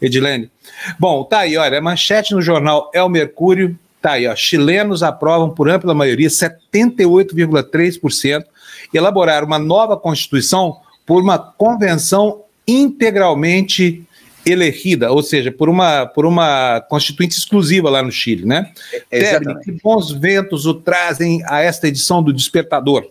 [0.00, 0.50] Edilene.
[0.98, 5.02] Bom, tá aí, olha, a manchete no jornal É o Mercúrio, tá aí, ó, chilenos
[5.02, 8.44] aprovam por ampla maioria, 78,3%,
[8.92, 14.04] elaborar uma nova Constituição por uma convenção integralmente
[14.44, 18.70] elegida, ou seja, por uma, por uma constituinte exclusiva lá no Chile, né?
[19.10, 23.10] Tebni, que bons ventos o trazem a esta edição do Despertador.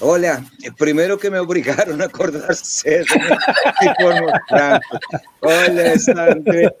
[0.00, 0.44] Olha,
[0.76, 4.80] primeiro que me obrigaram a acordar cedo, de forma franca.
[5.42, 6.74] Olha, Sandra,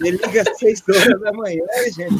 [0.00, 2.14] me liga às seis horas da manhã, gente.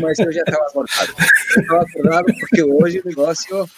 [0.00, 1.14] Mas eu já estava acordado.
[1.58, 3.68] Estava acordado porque hoje o negócio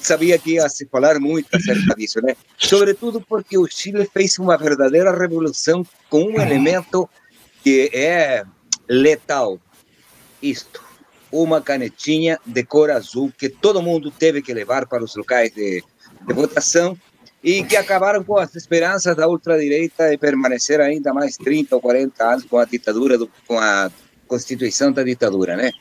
[0.00, 2.36] sabia que ia se falar muito acerca disso, né?
[2.58, 7.08] Sobretudo porque o Chile fez uma verdadeira revolução com um elemento
[7.62, 8.44] que é
[8.88, 9.58] letal.
[10.42, 10.81] Isto
[11.32, 15.82] uma canetinha de cor azul que todo mundo teve que levar para os locais de,
[16.26, 16.96] de votação
[17.42, 22.24] e que acabaram com as esperanças da ultradireita de permanecer ainda mais 30 ou 40
[22.24, 23.90] anos com a ditadura, do, com a
[24.28, 25.72] constituição da ditadura, né?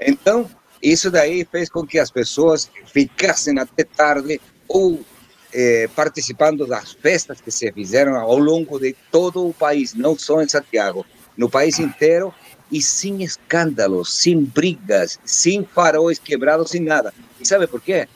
[0.00, 0.48] Então,
[0.80, 5.00] isso daí fez com que as pessoas ficassem até tarde ou
[5.52, 10.40] eh, participando das festas que se fizeram ao longo de todo o país, não só
[10.40, 11.04] em Santiago,
[11.36, 12.32] no país inteiro,
[12.70, 17.12] y sin escándalos, sin brigas, sin faróis quebrados, sin nada.
[17.40, 18.08] ¿Y sabe por qué?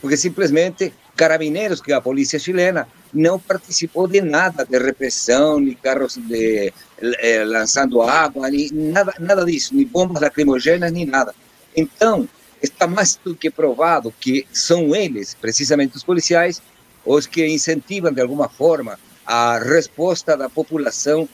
[0.00, 5.74] Porque simplemente Carabineros, que es la policía chilena, no participó de nada de represión, ni
[5.74, 11.34] carros de, eh, lanzando agua, ni nada, nada disso, ni bombas lacrimogêneas, ni nada.
[11.74, 12.28] Então,
[12.60, 16.62] está mais do que provado que são eles, precisamente os policiais,
[17.04, 21.28] os que incentivam de alguma forma a resposta da população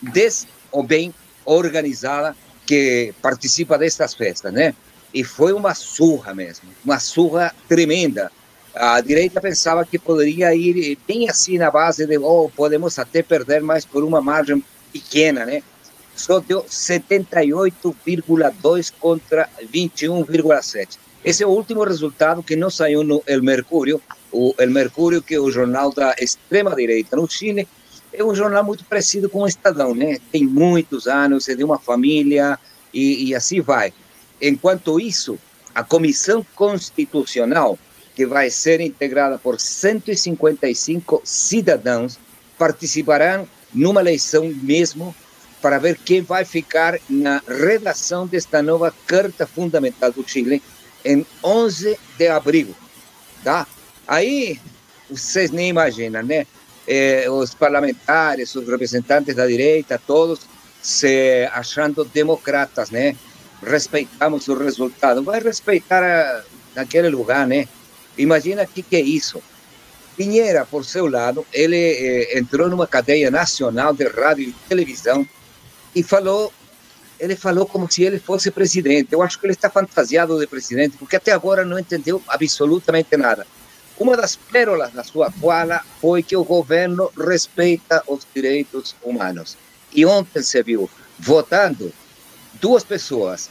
[0.00, 1.12] des ou bem
[1.46, 4.74] organizada que participa destas festas, né?
[5.14, 8.32] E foi uma surra mesmo, uma surra tremenda.
[8.74, 13.62] A direita pensava que poderia ir bem assim na base de, oh, podemos até perder
[13.62, 15.62] mais por uma margem pequena, né?
[16.14, 20.98] Só deu 78,2 contra 21,7.
[21.24, 25.34] Esse é o último resultado que não saiu no El Mercúrio, o El Mercúrio, que
[25.34, 27.66] é o jornal da extrema-direita no Chile,
[28.16, 30.18] é um jornal muito parecido com o Estadão, né?
[30.32, 32.58] Tem muitos anos, é de uma família
[32.92, 33.92] e, e assim vai.
[34.40, 35.38] Enquanto isso,
[35.74, 37.78] a Comissão Constitucional,
[38.14, 42.18] que vai ser integrada por 155 cidadãos,
[42.58, 45.14] participarão numa eleição mesmo
[45.60, 50.62] para ver quem vai ficar na redação desta nova Carta Fundamental do Chile
[51.04, 52.74] em 11 de abril,
[53.44, 53.66] tá?
[54.06, 54.58] Aí
[55.10, 56.46] vocês nem imaginam, né?
[56.86, 60.40] Eh, os parlamentares, os representantes da direita, todos
[60.82, 63.16] se achando democratas, né?
[63.62, 65.22] Respeitamos o resultado.
[65.22, 66.44] Vai respeitar a,
[66.74, 67.66] naquele lugar, né?
[68.16, 69.42] Imagina o que, que é isso.
[70.16, 75.26] Pinheira, por seu lado, ele eh, entrou numa cadeia nacional de rádio e televisão
[75.94, 76.52] e falou,
[77.18, 79.12] ele falou como se ele fosse presidente.
[79.12, 83.46] Eu acho que ele está fantasiado de presidente, porque até agora não entendeu absolutamente nada.
[83.98, 89.56] Uma das pérolas da sua fala foi que o governo respeita os direitos humanos.
[89.92, 91.90] E ontem se viu votando
[92.60, 93.48] duas pessoas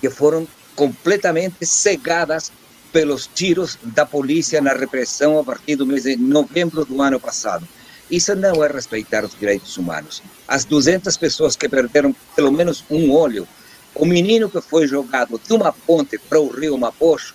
[0.00, 2.50] que foram completamente cegadas
[2.92, 7.66] pelos tiros da polícia na repressão a partir do mês de novembro do ano passado.
[8.10, 10.22] Isso não é respeitar os direitos humanos.
[10.48, 13.46] As 200 pessoas que perderam pelo menos um olho,
[13.94, 17.34] o menino que foi jogado de uma ponte para o rio Mapocho,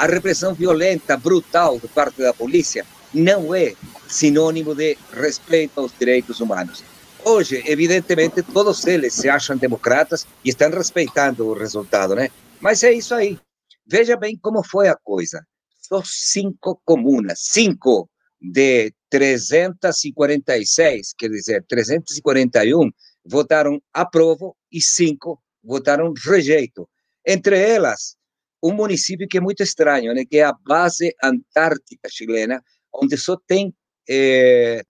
[0.00, 3.74] a repressão violenta, brutal de parte da polícia não é
[4.08, 6.82] sinônimo de respeito aos direitos humanos.
[7.22, 12.30] Hoje, evidentemente, todos eles se acham democratas e estão respeitando o resultado, né?
[12.62, 13.38] Mas é isso aí.
[13.86, 15.44] Veja bem como foi a coisa.
[15.82, 18.08] Só cinco comunas, cinco
[18.40, 22.90] de 346, quer dizer, 341
[23.22, 26.88] votaram aprovo e cinco votaram rejeito.
[27.26, 28.16] Entre elas,
[28.62, 33.36] um município que é muito estranho, né, que é a base antártica chilena, onde só
[33.46, 33.74] tem
[34.08, 34.82] é,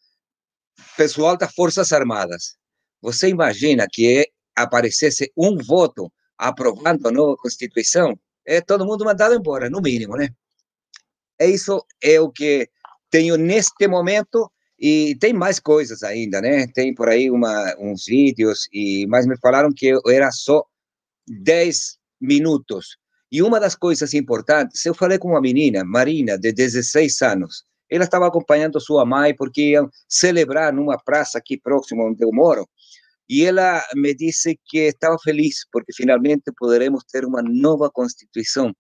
[0.97, 2.57] pessoal das Forças Armadas.
[3.03, 8.19] Você imagina que aparecesse um voto aprovando a nova Constituição?
[8.47, 10.29] É todo mundo mandado embora, no mínimo, né?
[11.39, 12.69] É isso é o que
[13.11, 16.67] tenho neste momento e tem mais coisas ainda, né?
[16.69, 20.65] Tem por aí uma, uns vídeos, e mas me falaram que era só
[21.29, 22.97] 10 minutos.
[23.33, 27.65] E uma das coisas importantes, eu falei com uma menina, Marina, de 16 anos.
[27.89, 32.69] Ela estava acompanhando sua mãe porque iam celebrar numa praça aqui próximo onde eu moro.
[33.29, 38.75] E ela me disse que estava feliz porque finalmente poderemos ter uma nova Constituição,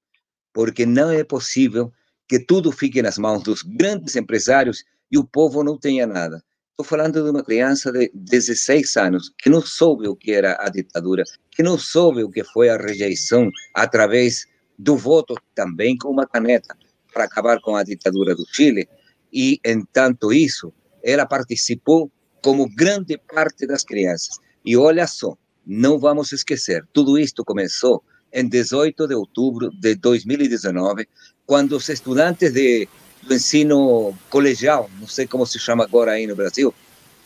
[0.52, 1.92] porque não é possível
[2.28, 6.42] que tudo fique nas mãos dos grandes empresários e o povo não tenha nada.
[6.80, 10.70] Estou falando de uma criança de 16 anos que não soube o que era a
[10.70, 14.46] ditadura, que não soube o que foi a rejeição através
[14.78, 16.74] do voto também com uma caneta
[17.12, 18.88] para acabar com a ditadura do Chile.
[19.30, 20.72] E, entanto isso,
[21.04, 22.10] ela participou
[22.42, 24.38] como grande parte das crianças.
[24.64, 31.06] E olha só, não vamos esquecer, tudo isto começou em 18 de outubro de 2019,
[31.44, 32.88] quando os estudantes de
[33.22, 36.74] do ensino colegial, não sei como se chama agora aí no Brasil,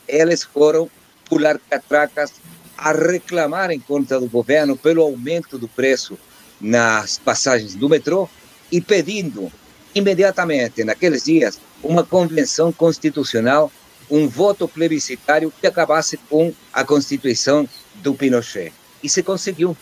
[0.07, 0.89] eles foram
[1.29, 2.33] pular catracas
[2.77, 6.17] a reclamar em conta do governo pelo aumento do preço
[6.59, 8.29] nas passagens do metrô
[8.71, 9.51] e pedindo
[9.93, 13.71] imediatamente, naqueles dias, uma convenção constitucional,
[14.09, 18.73] um voto plebiscitário que acabasse com a Constituição do Pinochet.
[19.01, 19.75] E se conseguiu.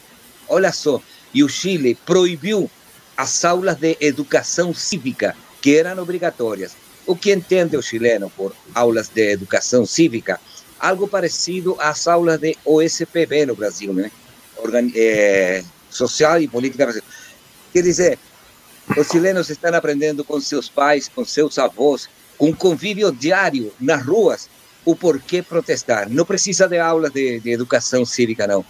[0.47, 1.01] Olha só,
[1.33, 2.69] e o Chile proibiu
[3.17, 6.75] as aulas de educação cívica que eram obrigatórias.
[7.07, 10.37] O que entende o chileno por aulas de educação cívica?
[10.77, 14.11] Algo parecido às aulas de OSPB no Brasil, né?
[14.57, 17.15] Organ é, social e política brasileira.
[17.71, 18.19] Quer dizer,
[18.97, 24.49] os chilenos estão aprendendo com seus pais, com seus avós, com convívio diário nas ruas,
[24.83, 26.09] o porquê protestar.
[26.09, 28.65] Não precisa de aulas de, de educação cívica, não,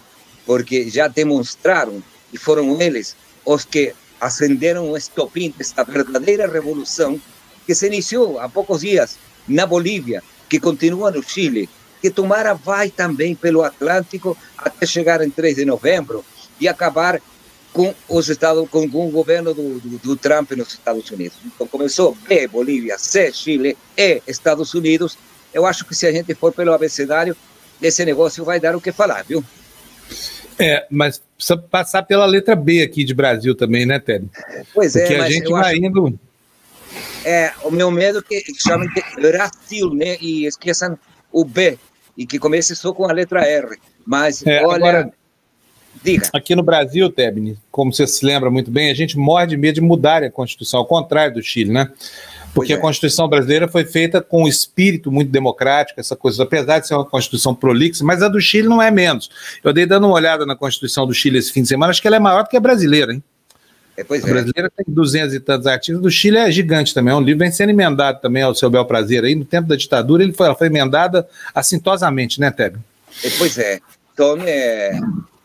[0.46, 2.00] porque já demonstraram,
[2.32, 7.20] e foram eles os que acenderam o estopim desta verdadeira revolução
[7.66, 11.68] que se iniciou há poucos dias na Bolívia, que continua no Chile,
[12.00, 16.24] que tomara vai também pelo Atlântico até chegar em 3 de novembro
[16.60, 17.20] e acabar
[17.72, 21.38] com os Estados, com, o governo do, do, do, Trump nos Estados Unidos.
[21.44, 25.18] Então começou B, Bolívia, C, Chile, E, Estados Unidos.
[25.52, 27.36] Eu acho que se a gente for pelo abecedário,
[27.82, 29.44] esse negócio vai dar o que falar, viu?
[30.58, 34.30] É, mas precisa passar pela letra B aqui de Brasil também, né, Télio?
[34.72, 35.84] Pois é, Porque a gente vai acho...
[35.84, 36.18] indo.
[37.24, 40.16] É, o meu medo é que chamam de Brasil, né?
[40.20, 40.98] E esqueçam
[41.32, 41.78] o B,
[42.16, 43.76] e que comece só com a letra R.
[44.06, 44.76] Mas, é, olha.
[44.76, 45.12] Agora,
[46.02, 46.28] diga.
[46.32, 49.76] Aqui no Brasil, Tebni, como você se lembra muito bem, a gente morre de medo
[49.76, 51.90] de mudar a Constituição, ao contrário do Chile, né?
[52.54, 52.76] Porque é.
[52.76, 56.94] a Constituição brasileira foi feita com um espírito muito democrático, essa coisa, apesar de ser
[56.94, 59.28] uma Constituição prolixa, mas a do Chile não é menos.
[59.62, 62.06] Eu dei dando uma olhada na Constituição do Chile esse fim de semana, acho que
[62.06, 63.22] ela é maior do que a brasileira, hein?
[63.96, 64.20] É, a é.
[64.20, 67.50] brasileira tem 200 e tantos artigos, do Chile é gigante também, é um livro vem
[67.50, 70.54] sendo emendado também ao seu bel prazer aí, no tempo da ditadura ele foi, ela
[70.54, 72.82] foi emendada assintosamente, né, Tébio?
[73.24, 73.80] É, pois é,
[74.12, 75.00] então é,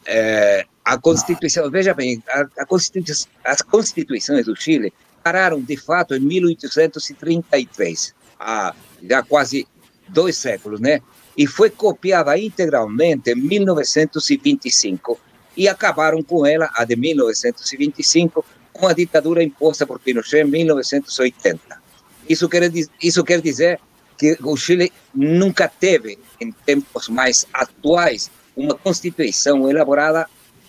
[0.05, 4.93] é, a Constituição, veja bem, a, a Constituição, as constituições do Chile
[5.29, 8.73] pararam de fato em 1833, há
[9.07, 9.67] já quase
[10.07, 11.01] dois séculos, né?
[11.37, 15.19] E foi copiada integralmente em 1925
[15.55, 21.79] e acabaram com ela, a de 1925, com a ditadura imposta por Pinochet em 1980.
[22.27, 23.79] Isso quer, isso quer dizer
[24.17, 30.27] que o Chile nunca teve, em tempos mais atuais, uma constituição elaborada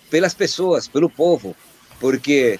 [0.09, 1.55] pelas pessoas, pelo povo,
[1.99, 2.59] porque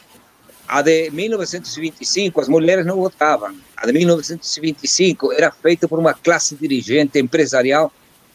[0.71, 3.53] a de 1925, as mulheres não votavam.
[3.75, 7.91] A de 1925 era feita por uma classe dirigente empresarial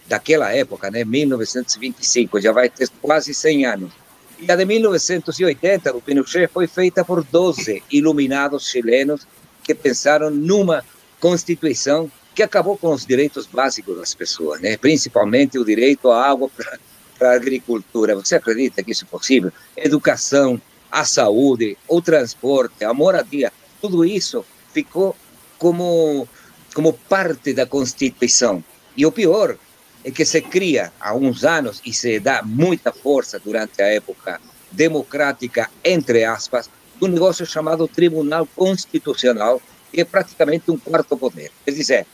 [0.07, 1.03] daquela época, né?
[1.03, 3.93] 1925, já vai ter quase 100 anos.
[4.39, 9.27] E a de 1980, do Pinochet, foi feita por 12 iluminados chilenos
[9.63, 10.85] que pensaram numa
[11.19, 14.77] constituição que acabou com os direitos básicos das pessoas, né?
[14.77, 16.51] principalmente o direito à água
[17.19, 18.15] para a agricultura.
[18.15, 19.51] Você acredita que isso é possível?
[19.75, 20.61] Educação,
[20.91, 25.17] a saúde, o transporte, a moradia, tudo isso ficou
[25.59, 26.29] como,
[26.75, 28.63] como parte da Constituição.
[28.97, 29.57] E o pior
[30.05, 34.41] é que se cria há uns anos e se dá muita força durante a época
[34.71, 36.71] democrática, entre aspas,
[37.01, 39.61] um negócio chamado Tribunal Constitucional,
[39.93, 41.51] que é praticamente um quarto poder.
[41.65, 42.07] Quer dizer,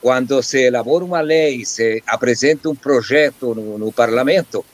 [0.00, 4.64] quando se elabora uma lei, se apresenta um projeto no, no parlamento,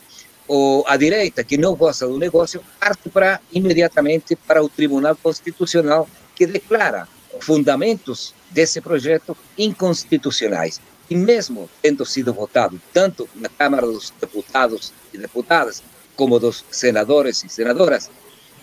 [0.49, 6.09] o, a direita que não gosta do negócio parte para imediatamente para o Tribunal Constitucional
[6.35, 7.09] que declara
[7.41, 10.81] fundamentos desse projeto inconstitucionais.
[11.09, 15.83] E mesmo tendo sido votado tanto na Câmara dos Deputados e Deputadas
[16.17, 18.11] como dos senadores e senadoras,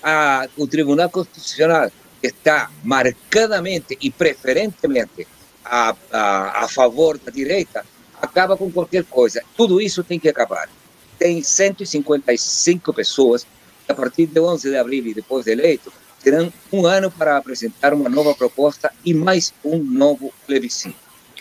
[0.01, 1.91] a, o Tribunal Constitucional
[2.23, 5.27] está marcadamente e preferentemente
[5.63, 7.85] a, a, a favor da direita,
[8.21, 9.43] acaba com qualquer coisa.
[9.55, 10.69] Tudo isso tem que acabar.
[11.21, 15.93] Tem 155 pessoas que, a partir de 11 de abril e depois de eleito,
[16.23, 20.95] terão um ano para apresentar uma nova proposta e mais um novo plebiscito.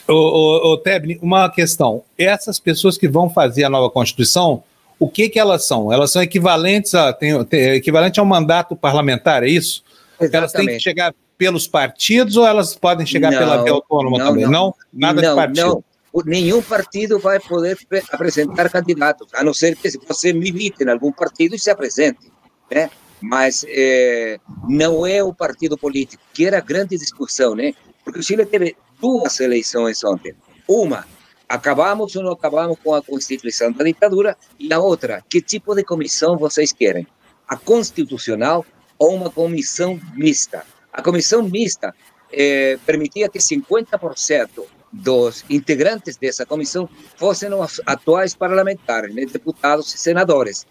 [0.07, 2.05] Ô, ô, ô Tebni, uma questão.
[2.18, 4.62] Essas pessoas que vão fazer a nova Constituição,
[4.99, 5.91] o que que elas são?
[5.91, 9.83] Elas são equivalentes a, tem, tem, equivalente a um mandato parlamentar, é isso?
[10.20, 10.37] Exatamente.
[10.37, 14.26] Elas têm que chegar pelos partidos ou elas podem chegar não, pela via autônoma não,
[14.26, 14.45] também?
[14.45, 14.74] Não, não?
[14.93, 15.66] nada não, de partido.
[15.68, 15.85] Não.
[16.24, 17.78] Nenhum partido vai poder
[18.11, 22.30] apresentar candidatos, a não ser que você milite em algum partido e se apresente.
[22.70, 22.90] Né?
[23.20, 27.74] Mas é, não é o partido político, que era a grande discussão, né?
[28.02, 30.34] Porque o Chile teve duas eleições ontem.
[30.66, 31.06] Uma,
[31.48, 35.84] acabamos ou não acabamos com a constituição da ditadura, e a outra, que tipo de
[35.84, 37.06] comissão vocês querem?
[37.46, 38.64] A constitucional
[38.98, 40.64] ou uma comissão mista?
[40.92, 41.94] A comissão mista
[42.32, 49.99] eh, permitia que 50% dos integrantes dessa comissão fossem os atuais parlamentares, né, deputados e
[49.99, 50.66] senadores.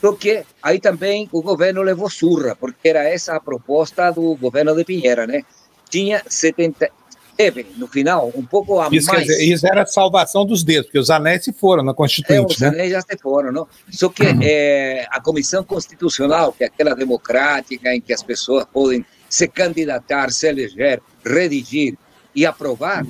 [0.00, 4.84] Porque aí também o governo levou surra, porque era essa a proposta do governo de
[4.84, 5.42] Pinheira, né?
[5.90, 6.88] Tinha 70,
[7.36, 9.24] teve, no final, um pouco a isso, mais.
[9.24, 12.54] Dizer, isso era a salvação dos dedos, porque os anéis se foram na Constituinte, é,
[12.54, 12.68] os né?
[12.68, 13.66] anéis já se foram, não?
[13.90, 14.40] Só que uhum.
[14.42, 20.30] é, a Comissão Constitucional, que é aquela democrática em que as pessoas podem se candidatar,
[20.30, 21.96] se eleger, redigir
[22.38, 23.04] e aprovar,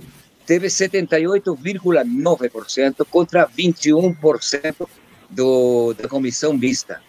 [0.46, 4.88] teve 78,9% contra 21%
[5.28, 7.02] do, da comissão mista.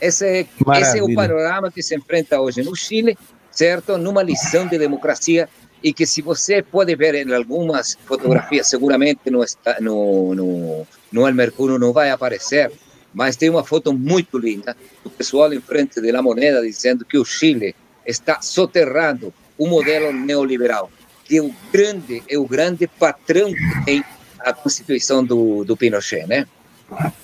[0.00, 0.46] Esse, é,
[0.80, 3.18] esse é o panorama que se enfrenta hoje no Chile,
[3.50, 3.98] certo?
[3.98, 5.50] Numa lição de democracia
[5.82, 9.44] e que se você pode ver em algumas fotografias, seguramente no,
[9.82, 12.72] no, no, no El Mercúrio não vai aparecer,
[13.12, 14.74] mas tem uma foto muito linda
[15.04, 17.76] do pessoal em frente da moneda dizendo que o Chile
[18.06, 20.90] está soterrando o modelo neoliberal,
[21.28, 24.04] que é o grande, é o grande patrão que tem
[24.40, 26.46] a Constituição do, do Pinochet, né?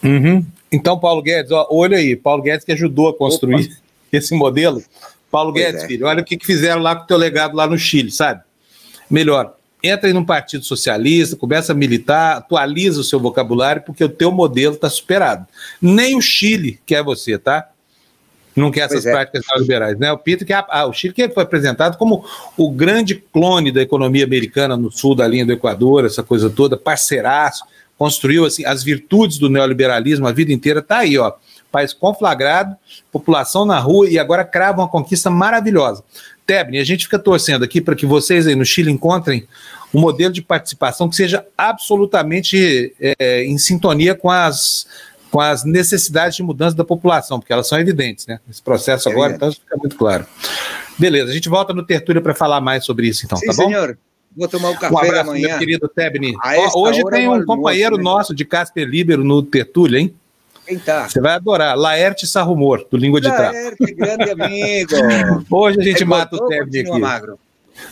[0.02, 0.44] Uhum.
[0.70, 3.74] Então, Paulo Guedes, ó, olha aí, Paulo Guedes que ajudou a construir Opa.
[4.12, 4.82] esse modelo.
[5.30, 5.86] Paulo pois Guedes, é.
[5.86, 8.42] filho, olha o que, que fizeram lá com o teu legado lá no Chile, sabe?
[9.08, 14.08] Melhor, entra aí num partido socialista, começa a militar, atualiza o seu vocabulário, porque o
[14.08, 15.46] teu modelo está superado.
[15.80, 17.70] Nem o Chile quer você, tá?
[18.54, 19.10] Não quer essas é.
[19.10, 20.12] práticas neoliberais, né?
[20.12, 22.24] O Peter, que é o Chile que foi apresentado como
[22.56, 26.76] o grande clone da economia americana no sul da linha do Equador, essa coisa toda,
[26.76, 27.64] parceiraço,
[27.98, 31.32] construiu assim as virtudes do neoliberalismo a vida inteira, tá aí, ó.
[31.70, 32.76] País conflagrado,
[33.10, 36.04] população na rua e agora crava uma conquista maravilhosa.
[36.46, 39.46] Tebni, a gente fica torcendo aqui para que vocês aí no Chile encontrem
[39.92, 44.86] um modelo de participação que seja absolutamente é, em sintonia com as
[45.34, 48.38] com as necessidades de mudança da população, porque elas são evidentes, né?
[48.48, 50.24] Esse processo é agora, então isso fica muito claro.
[50.96, 53.64] Beleza, a gente volta no Tertúlia para falar mais sobre isso, então, Sim, tá bom?
[53.64, 53.98] senhor.
[54.36, 55.48] Vou tomar o café um abraço, amanhã.
[55.48, 56.36] meu querido Tebni.
[56.76, 58.04] Hoje tem um companheiro né?
[58.04, 60.14] nosso de Casper Libero no Tertúlia, hein?
[60.68, 61.08] Quem tá?
[61.08, 61.76] Você vai adorar.
[61.76, 63.54] Laerte Sarrumor, do Língua de Trapo.
[63.54, 64.94] Laerte, grande amigo.
[65.50, 67.00] Hoje a gente mata o Tebni aqui.
[67.00, 67.40] Magro?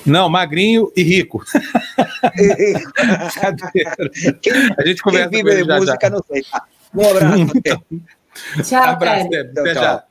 [0.06, 1.42] Não, magrinho e rico.
[4.78, 6.10] a gente conversa quem vive de música, já.
[6.10, 6.44] não sei.
[6.94, 7.82] Um abraço.
[8.68, 9.58] Tchau, abraço, Teb.
[9.58, 10.04] Até já.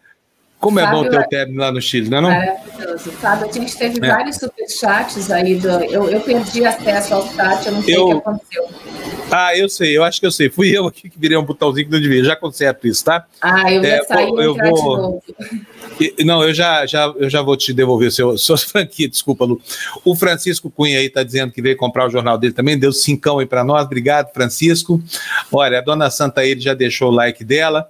[0.59, 2.29] Como é bom ter o Teb lá no Chile, não é não?
[2.29, 3.11] Maravilhoso.
[3.13, 4.07] Fábio, a gente teve é.
[4.07, 5.55] vários superchats aí.
[5.55, 8.69] Do, eu, eu perdi acesso ao chat, eu não sei eu, o que aconteceu.
[9.31, 10.49] Ah, eu sei, eu acho que eu sei.
[10.49, 12.23] Fui eu aqui que virei um botãozinho que não devia.
[12.23, 13.25] Já conserto isso, tá?
[13.41, 15.23] Ah, eu já é, saí eu vou...
[16.23, 19.61] Não, eu já, já, eu já vou te devolver seu, suas franquias, desculpa, Lu.
[20.03, 23.39] O Francisco Cunha aí está dizendo que veio comprar o jornal dele também, deu cincão
[23.39, 23.85] aí para nós.
[23.85, 25.01] Obrigado, Francisco.
[25.51, 27.89] Olha, a dona Santa ele já deixou o like dela.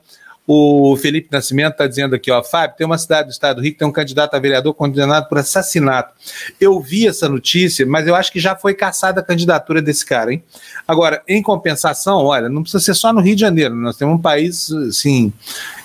[0.54, 3.72] O Felipe Nascimento está dizendo aqui, ó, Fábio, tem uma cidade do estado do Rio
[3.72, 6.14] que tem um candidato a vereador condenado por assassinato.
[6.60, 10.34] Eu vi essa notícia, mas eu acho que já foi caçada a candidatura desse cara,
[10.34, 10.43] hein?
[10.86, 14.22] Agora, em compensação, olha, não precisa ser só no Rio de Janeiro, nós temos um
[14.22, 15.32] país, assim,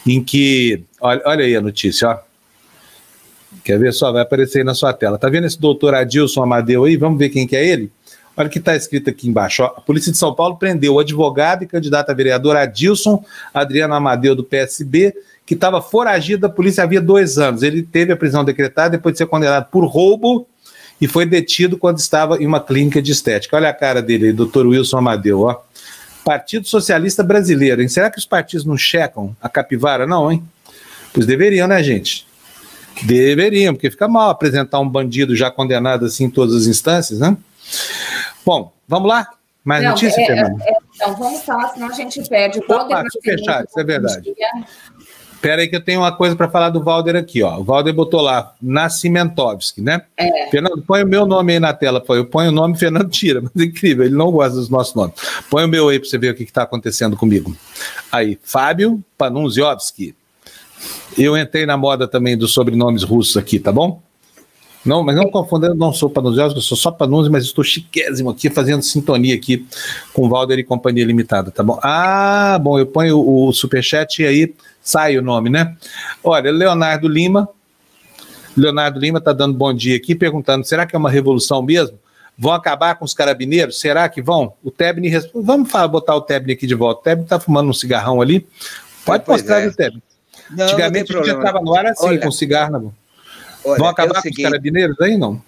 [0.04, 0.82] em que.
[1.00, 2.18] Olha, olha aí a notícia, ó.
[3.62, 4.10] Quer ver só?
[4.10, 5.16] Vai aparecer aí na sua tela.
[5.16, 6.96] Tá vendo esse doutor Adilson Amadeu aí?
[6.96, 7.92] Vamos ver quem que é ele?
[8.36, 9.62] Olha o que está escrito aqui embaixo.
[9.62, 9.66] Ó.
[9.66, 13.24] A Polícia de São Paulo prendeu o advogado e candidato a vereador Adilson
[13.54, 15.14] Adriano Amadeu, do PSB,
[15.46, 17.62] que estava foragido da polícia havia dois anos.
[17.62, 20.46] Ele teve a prisão decretada depois de ser condenado por roubo
[21.00, 23.56] e foi detido quando estava em uma clínica de estética.
[23.56, 25.42] Olha a cara dele, doutor Wilson Amadeu.
[25.42, 25.56] Ó.
[26.24, 27.80] Partido Socialista Brasileiro.
[27.80, 27.88] Hein?
[27.88, 30.42] Será que os partidos não checam a capivara, não, hein?
[31.14, 32.26] Pois deveriam, né, gente?
[33.02, 37.36] Deveriam, porque fica mal apresentar um bandido já condenado assim em todas as instâncias, né?
[38.44, 39.28] Bom, vamos lá?
[39.64, 40.64] Mais Não, notícia, é, Fernanda?
[40.64, 42.60] É, então, vamos falar, senão a gente perde.
[42.60, 44.32] O Opa, superchat, isso é verdade.
[45.32, 47.58] Espera aí que eu tenho uma coisa para falar do Valder aqui, ó.
[47.58, 50.02] O Valder botou lá, Nascimentovski, né?
[50.16, 50.48] É.
[50.50, 52.02] Fernando, põe o meu nome aí na tela.
[52.08, 55.14] Eu ponho o nome, Fernando tira, mas é incrível, ele não gosta dos nossos nomes.
[55.50, 57.54] Põe o meu aí para você ver o que está acontecendo comigo.
[58.10, 60.14] Aí, Fábio Panunziovski.
[61.18, 64.00] Eu entrei na moda também dos sobrenomes russos aqui, tá bom?
[64.86, 68.48] Não, mas não confundendo, não sou Panunziowski, eu sou só Panunzi, mas estou chiquésimo aqui,
[68.48, 69.66] fazendo sintonia aqui
[70.12, 71.78] com Valder e Companhia Limitada, tá bom?
[71.82, 75.76] Ah, bom, eu ponho o, superchat e aí sai o nome, né?
[76.22, 77.48] Olha, Leonardo Lima,
[78.56, 81.98] Leonardo Lima está dando bom dia aqui, perguntando, será que é uma revolução mesmo?
[82.38, 83.80] Vão acabar com os carabineiros?
[83.80, 84.52] Será que vão?
[84.62, 85.44] O Tebni responde.
[85.44, 87.00] Vamos falar, botar o Tebni aqui de volta.
[87.00, 88.46] O Tebni está fumando um cigarrão ali.
[89.06, 89.68] Pode pois mostrar é.
[89.68, 90.02] o Tebni.
[90.52, 93.05] Antigamente não a gente estava no ar assim, Olha, com cigarro na boca.
[93.66, 95.42] Olha, Vão acabar é seguinte, com os carabineiros aí, não?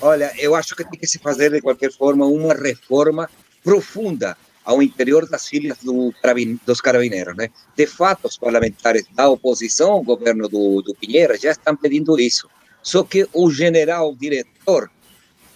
[0.00, 3.28] Olha, eu acho que tem que se fazer, de qualquer forma, uma reforma
[3.62, 6.14] profunda ao interior das filas do,
[6.64, 7.36] dos carabineiros.
[7.36, 7.50] Né?
[7.76, 12.48] De fato, os parlamentares da oposição ao governo do, do Pinheira já estão pedindo isso.
[12.82, 14.90] Só que o general diretor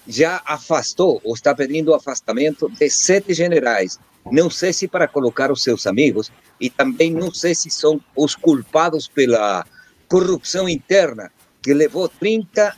[0.06, 3.98] já afastou, ou está pedindo o afastamento de sete generais.
[4.30, 6.30] Não sei se para colocar os seus amigos,
[6.60, 9.64] e também não sei se são os culpados pela
[10.08, 11.32] corrupção interna
[11.66, 12.76] que levou 30,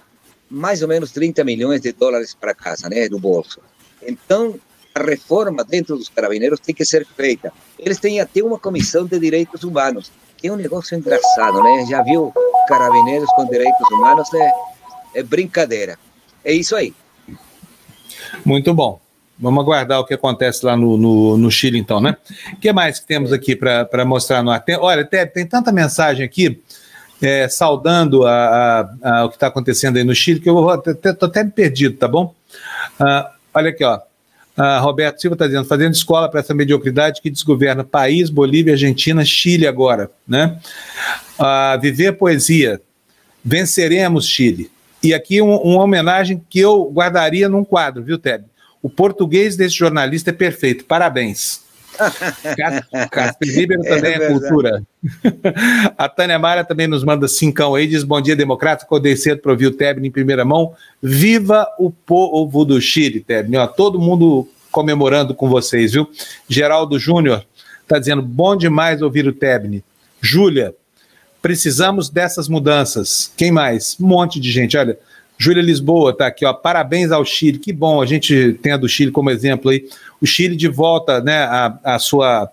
[0.48, 3.60] mais ou menos 30 milhões de dólares para casa, né, do bolso.
[4.02, 4.54] Então,
[4.94, 7.52] a reforma dentro dos carabineiros tem que ser feita.
[7.78, 11.84] Eles têm até uma comissão de direitos humanos, que é um negócio engraçado, né?
[11.86, 12.32] Já viu
[12.66, 14.26] carabineiros com direitos humanos?
[14.32, 14.52] É,
[15.16, 15.98] é brincadeira.
[16.42, 16.94] É isso aí.
[18.42, 18.98] Muito bom.
[19.38, 22.16] Vamos aguardar o que acontece lá no, no, no Chile, então, né?
[22.54, 24.64] O que mais que temos aqui para mostrar no ar?
[24.64, 26.62] Tem, olha, tem, tem tanta mensagem aqui
[27.20, 28.32] é, saudando a,
[29.02, 31.96] a, a, o que está acontecendo aí no Chile, que eu vou até, até perdido,
[31.96, 32.34] tá bom?
[32.98, 34.00] Ah, olha aqui, ó.
[34.56, 39.24] Ah, Roberto Silva está dizendo, fazendo escola para essa mediocridade que desgoverna país, Bolívia, Argentina,
[39.24, 40.58] Chile agora, né?
[41.38, 42.80] Ah, viver poesia,
[43.44, 44.68] venceremos Chile.
[45.00, 48.44] E aqui um, uma homenagem que eu guardaria num quadro, viu, Teb?
[48.82, 51.62] O português desse jornalista é perfeito, parabéns.
[53.10, 54.82] Casper Ribeiro também é, é cultura.
[55.96, 59.52] A Tânia Mara também nos manda cincão aí, diz bom dia, democrata, acordei cedo para
[59.52, 60.74] ouvir o Tebni em primeira mão.
[61.02, 63.56] Viva o povo do Chile, Tebni.
[63.76, 66.08] Todo mundo comemorando com vocês, viu?
[66.48, 67.44] Geraldo Júnior
[67.82, 69.82] está dizendo, bom demais ouvir o Tebni.
[70.20, 70.74] Júlia,
[71.40, 73.32] precisamos dessas mudanças.
[73.36, 73.96] Quem mais?
[74.00, 74.98] Um monte de gente, olha.
[75.40, 76.52] Júlia Lisboa está aqui, ó.
[76.52, 77.58] Parabéns ao Chile.
[77.58, 79.88] Que bom a gente tem a do Chile como exemplo aí.
[80.20, 82.50] O Chile de volta, né, a, a sua,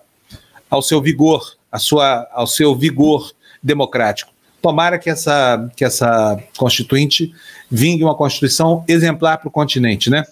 [0.70, 4.32] ao seu vigor, a sua, ao seu vigor democrático.
[4.62, 7.32] Tomara que essa, que essa constituinte
[7.70, 10.24] vingue uma constituição exemplar para o continente, né?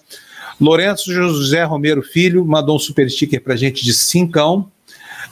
[0.59, 4.69] Lourenço José Romero Filho mandou um super sticker para gente de cincão.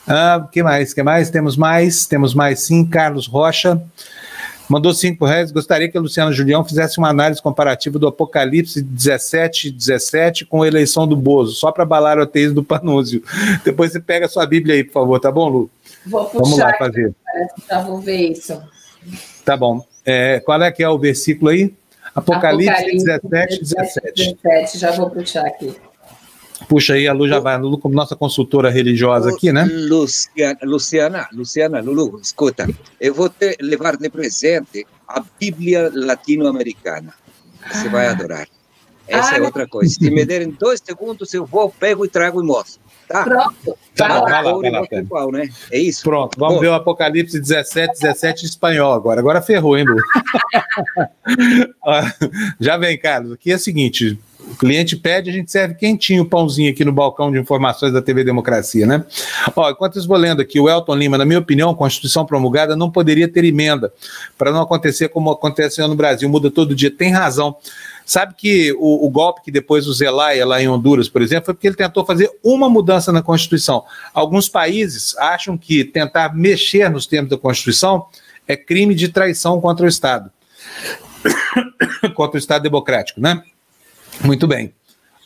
[0.06, 0.93] Ah, que mais?
[0.93, 1.30] Que mais?
[1.30, 2.06] Temos mais?
[2.06, 2.86] Temos mais sim.
[2.86, 3.82] Carlos Rocha
[4.70, 5.51] mandou cinco reais.
[5.51, 10.68] Gostaria que a Luciana Julião fizesse uma análise comparativa do Apocalipse 17, 17 com a
[10.68, 13.24] eleição do Bozo, só para balar o ateísmo do Panúzio.
[13.64, 15.70] Depois você pega a sua Bíblia aí, por favor, tá bom, Lu?
[16.05, 17.14] Vou puxar Vamos lá fazer.
[17.70, 18.61] Já vou ver isso.
[19.45, 19.86] Tá bom.
[20.05, 21.74] É, qual é que é o versículo aí?
[22.14, 24.38] Apocalipse, Apocalipse 17, 17.
[24.43, 24.78] 17.
[24.78, 25.76] Já vou puxar aqui.
[26.68, 29.66] Puxa aí, a Lu já vai, a Lu como nossa consultora religiosa aqui, né?
[29.66, 32.68] Luciana, Luciana, Luciana, Lulu, escuta,
[32.99, 37.14] eu vou te levar de presente a Bíblia latino-americana.
[37.72, 38.47] Você vai adorar.
[39.08, 39.93] Essa ah, é outra coisa.
[39.93, 42.82] Se me derem dois segundos, eu vou, pego e trago e mostro.
[43.08, 43.24] Tá?
[43.24, 43.78] Pronto.
[43.95, 45.49] Tá, vai lá, vai lá, vai lá, né?
[45.72, 46.04] É isso?
[46.04, 46.62] Pronto, vamos Bom.
[46.62, 49.20] ver o Apocalipse 17, 17 em espanhol agora.
[49.20, 49.97] Agora ferrou, hein, Lu?
[52.60, 53.34] Já vem, Carlos.
[53.34, 56.91] Aqui é o seguinte: o cliente pede, a gente serve quentinho o pãozinho aqui no
[56.91, 59.04] balcão de informações da TV Democracia, né?
[59.56, 62.76] Ó, enquanto eu vou lendo aqui, o Elton Lima, na minha opinião, a Constituição promulgada
[62.76, 63.93] não poderia ter emenda,
[64.38, 66.91] para não acontecer como acontece no Brasil, muda todo dia.
[66.91, 67.56] Tem razão.
[68.06, 71.54] Sabe que o, o, golpe que depois o Zelaya, lá em Honduras, por exemplo, foi
[71.54, 73.84] porque ele tentou fazer uma mudança na Constituição.
[74.14, 78.06] Alguns países acham que tentar mexer nos termos da Constituição
[78.47, 80.30] é crime de traição contra o Estado.
[82.14, 83.41] contra o Estado democrático, né?
[84.22, 84.74] Muito bem.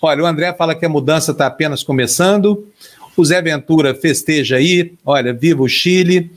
[0.02, 2.68] Olha, o André fala que a mudança está apenas começando.
[3.16, 4.94] O Zé Ventura festeja aí.
[5.04, 6.32] Olha, viva o Chile.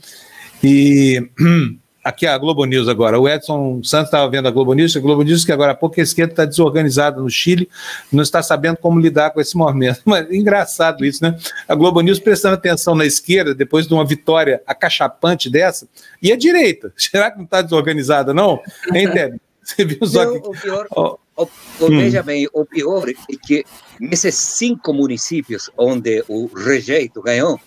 [0.63, 1.29] E
[2.03, 3.19] Aqui a Globo News agora.
[3.19, 4.97] O Edson Santos estava vendo a Globo News.
[4.97, 7.69] A Globo News que agora há pouco a esquerda está desorganizada no Chile,
[8.11, 10.01] não está sabendo como lidar com esse momento.
[10.05, 11.37] Mas engraçado isso, né?
[11.67, 15.87] A Globo News prestando atenção na esquerda, depois de uma vitória acachapante dessa,
[16.21, 16.91] e a direita.
[16.97, 18.59] Será que não está desorganizada, não?
[18.93, 19.39] Hein, Ted?
[19.63, 20.37] Você viu só que.
[20.39, 21.17] O pior, oh.
[21.37, 21.43] o,
[21.81, 22.23] o, veja hum.
[22.23, 23.13] bem, o pior é
[23.45, 23.63] que
[23.99, 27.59] nesses cinco municípios onde o rejeito ganhou,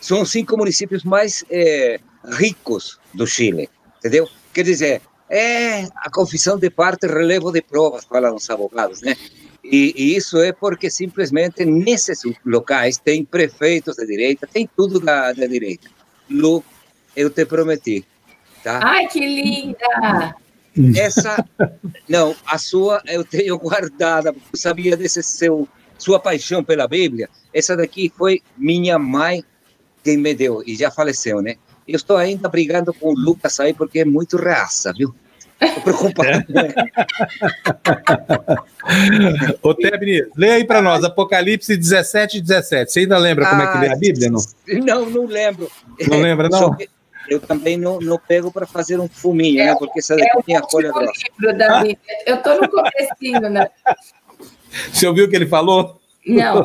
[0.00, 1.98] são os cinco municípios mais eh,
[2.38, 3.68] ricos do Chile
[4.00, 4.28] entendeu?
[4.52, 9.16] Quer dizer, é a confissão de parte, relevo de provas, falam os advogados, né?
[9.62, 15.32] E, e, isso é porque simplesmente nesses locais tem prefeitos de direita, tem tudo da,
[15.32, 15.88] da direita.
[16.28, 16.64] Lu,
[17.14, 18.04] eu te prometi,
[18.64, 18.80] tá?
[18.82, 20.34] Ai, que linda!
[20.96, 21.44] Essa,
[22.08, 27.28] não, a sua eu tenho guardada, porque eu sabia desse seu, sua paixão pela Bíblia.
[27.52, 29.44] Essa daqui foi minha mãe
[30.02, 31.56] quem me deu, e já faleceu, né?
[31.90, 35.12] Eu estou ainda brigando com o Lucas aí porque é muito raça, viu?
[35.60, 36.44] Estou preocupado.
[39.60, 42.92] Ô, Tebni, lê aí para nós, Apocalipse 17 e 17.
[42.92, 44.38] Você ainda lembra ah, como é que lê a Bíblia, não?
[44.86, 45.68] Não, não lembro.
[46.08, 46.76] Não lembra, não?
[47.28, 49.62] eu também não, não pego para fazer um fuminho, né?
[49.62, 49.76] é, né?
[49.78, 51.12] Porque essa daqui é tem a folha grossa.
[52.26, 53.68] Eu estou no comecinho, né?
[54.92, 56.00] Você ouviu o que ele falou?
[56.26, 56.64] Não.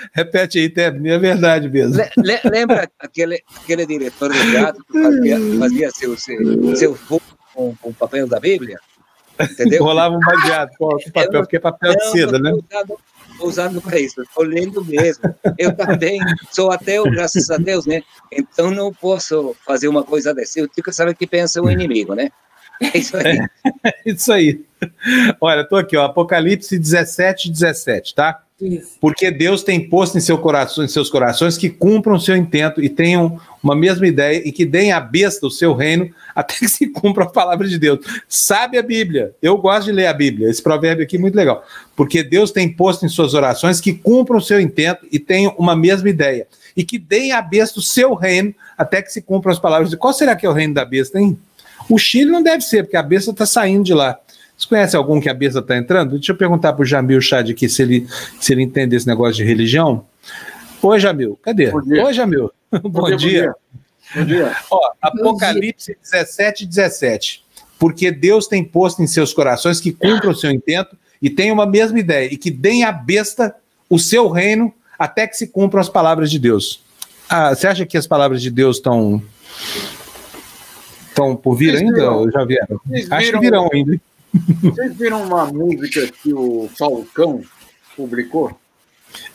[0.12, 2.02] Repete aí, Tebni, é verdade mesmo.
[2.16, 6.98] Le, lembra aquele, aquele diretor de teatro que fazia, fazia seu, seu, seu
[7.54, 8.78] com, com o papel da Bíblia?
[9.40, 9.82] Entendeu?
[9.82, 12.52] Rolava um baseado com papel, porque é papel de seda, né?
[13.40, 15.34] Usando, para isso, estou lendo mesmo.
[15.56, 16.20] Eu também
[16.50, 18.02] sou ateu, graças a Deus, né?
[18.30, 20.60] Então não posso fazer uma coisa dessa.
[20.60, 22.30] Eu tenho que saber o que pensa o inimigo, né?
[22.80, 23.38] É isso aí.
[23.82, 24.62] É, isso aí.
[25.40, 28.42] Olha, estou aqui, ó, Apocalipse 17, 17, tá?
[29.00, 32.82] Porque Deus tem posto em, seu coração, em seus corações que cumpram o seu intento
[32.82, 36.68] e tenham uma mesma ideia e que deem a besta o seu reino até que
[36.68, 38.00] se cumpra a palavra de Deus.
[38.28, 39.34] Sabe a Bíblia?
[39.40, 40.48] Eu gosto de ler a Bíblia.
[40.48, 41.64] Esse provérbio aqui é muito legal.
[41.96, 45.74] Porque Deus tem posto em suas orações que cumpram o seu intento e tenham uma
[45.74, 46.46] mesma ideia.
[46.76, 49.96] E que deem a besta o seu reino até que se cumpram as palavras de
[49.96, 51.38] Qual será que é o reino da besta, hein?
[51.88, 54.18] O Chile não deve ser, porque a besta está saindo de lá.
[54.60, 56.18] Você conhece algum que a besta está entrando?
[56.18, 58.06] Deixa eu perguntar para o Jamil Chad aqui se ele,
[58.38, 60.04] se ele entende esse negócio de religião.
[60.82, 61.72] Oi, Jamil, cadê?
[61.72, 62.52] Oi, Jamil.
[62.70, 63.16] Bom, bom, dia.
[63.16, 63.54] dia.
[64.14, 64.54] Bom dia.
[64.70, 67.42] Ó, Apocalipse 17, 17.
[67.78, 71.66] Porque Deus tem posto em seus corações que cumpram o seu intento e tenham uma
[71.66, 73.54] mesma ideia, e que deem à besta
[73.88, 76.82] o seu reino até que se cumpram as palavras de Deus.
[77.30, 79.22] Ah, você acha que as palavras de Deus estão
[81.08, 81.94] estão por vir ainda?
[81.94, 82.80] Viram, já vieram?
[83.10, 83.98] Acho que virão ainda.
[84.62, 87.42] Vocês viram uma música que o Falcão
[87.96, 88.58] publicou?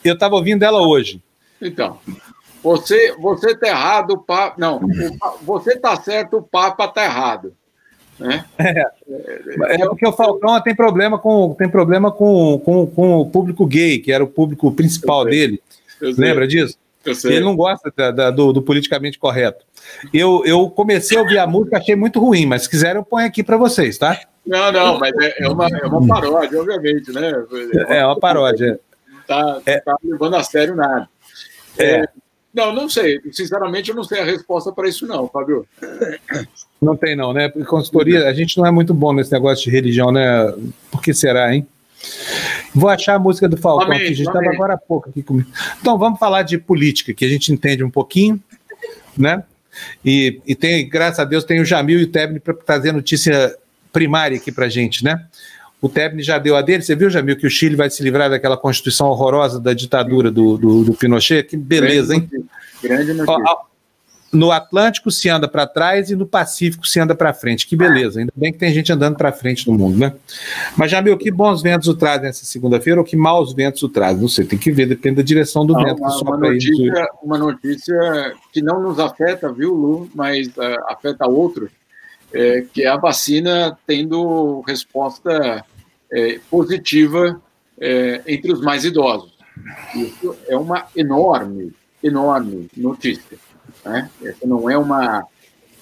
[0.02, 1.22] Eu estava ouvindo ela hoje.
[1.60, 1.98] Então,
[2.62, 4.54] você você tá errado, o Papa.
[4.58, 7.54] Não, o, você tá certo, o Papa tá errado.
[8.18, 8.44] Né?
[8.58, 13.66] É, é porque o Falcão tem problema com tem problema com, com, com o público
[13.66, 15.60] gay, que era o público principal dele.
[16.00, 16.78] Lembra disso?
[17.24, 19.64] Ele não gosta da, da, do, do, politicamente correto.
[20.12, 23.26] Eu, eu comecei a ouvir a música, achei muito ruim, mas se quiser eu ponho
[23.26, 24.18] aqui para vocês, tá?
[24.46, 27.32] Não, não, mas é, é, uma, é uma paródia, obviamente, né?
[27.88, 28.78] É uma paródia.
[29.08, 29.80] Não está é.
[29.80, 31.08] tá levando a sério nada.
[31.78, 31.84] É.
[31.84, 32.08] é.
[32.54, 33.20] Não, não sei.
[33.32, 35.66] Sinceramente, eu não sei a resposta para isso, não, Fábio.
[36.80, 37.50] Não tem, não, né?
[37.50, 40.54] Porque consultoria, a gente não é muito bom nesse negócio de religião, né?
[40.90, 41.66] Por que será, hein?
[42.74, 45.50] Vou achar a música do Falcão, que a gente estava agora há pouco aqui comigo.
[45.80, 48.42] Então, vamos falar de política, que a gente entende um pouquinho,
[49.16, 49.44] né?
[50.02, 53.54] E, e tem, graças a Deus, tem o Jamil e o Tebni para trazer notícia
[53.96, 55.24] primária aqui para gente, né?
[55.80, 56.82] O Tebni já deu a dele.
[56.82, 60.58] Você viu, Jamil, que o Chile vai se livrar daquela constituição horrorosa da ditadura do,
[60.58, 61.44] do, do Pinochet?
[61.44, 62.28] Que beleza, hein?
[62.82, 63.56] Grande notícia.
[64.30, 67.66] No Atlântico se anda para trás e no Pacífico se anda para frente.
[67.66, 70.12] Que beleza, ainda bem que tem gente andando para frente no mundo, né?
[70.76, 74.20] Mas, Jamil, que bons ventos o trazem essa segunda-feira ou que maus ventos o trazem?
[74.20, 76.02] Não sei, tem que ver, depende da direção do não, vento.
[76.02, 81.70] Uma, uma, notícia, uma notícia que não nos afeta, viu, Lu, mas uh, afeta outros,
[82.36, 85.64] é, que é a vacina tendo resposta
[86.12, 87.40] é, positiva
[87.80, 89.32] é, entre os mais idosos.
[89.94, 91.72] Isso é uma enorme,
[92.02, 93.38] enorme notícia.
[93.82, 94.10] Né?
[94.44, 95.26] Não é uma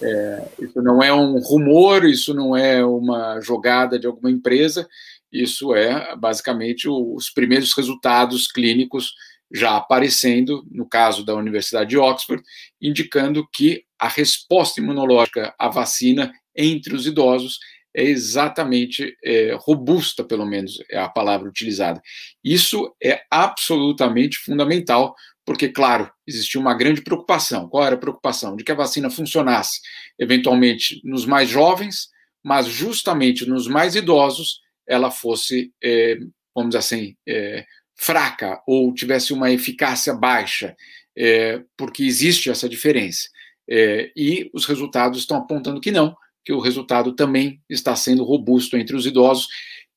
[0.01, 4.87] é, isso não é um rumor, isso não é uma jogada de alguma empresa,
[5.31, 9.13] isso é basicamente os primeiros resultados clínicos
[9.51, 12.43] já aparecendo, no caso da Universidade de Oxford,
[12.81, 17.59] indicando que a resposta imunológica à vacina entre os idosos
[17.95, 22.01] é exatamente é, robusta, pelo menos é a palavra utilizada.
[22.43, 27.69] Isso é absolutamente fundamental, porque, claro, existia uma grande preocupação.
[27.69, 28.55] Qual era a preocupação?
[28.55, 29.79] De que a vacina funcionasse,
[30.19, 32.09] eventualmente, nos mais jovens,
[32.43, 36.17] mas justamente nos mais idosos ela fosse, é,
[36.53, 40.75] vamos dizer assim, é, fraca ou tivesse uma eficácia baixa,
[41.17, 43.29] é, porque existe essa diferença.
[43.67, 46.15] É, e os resultados estão apontando que não,
[46.45, 49.47] que o resultado também está sendo robusto entre os idosos,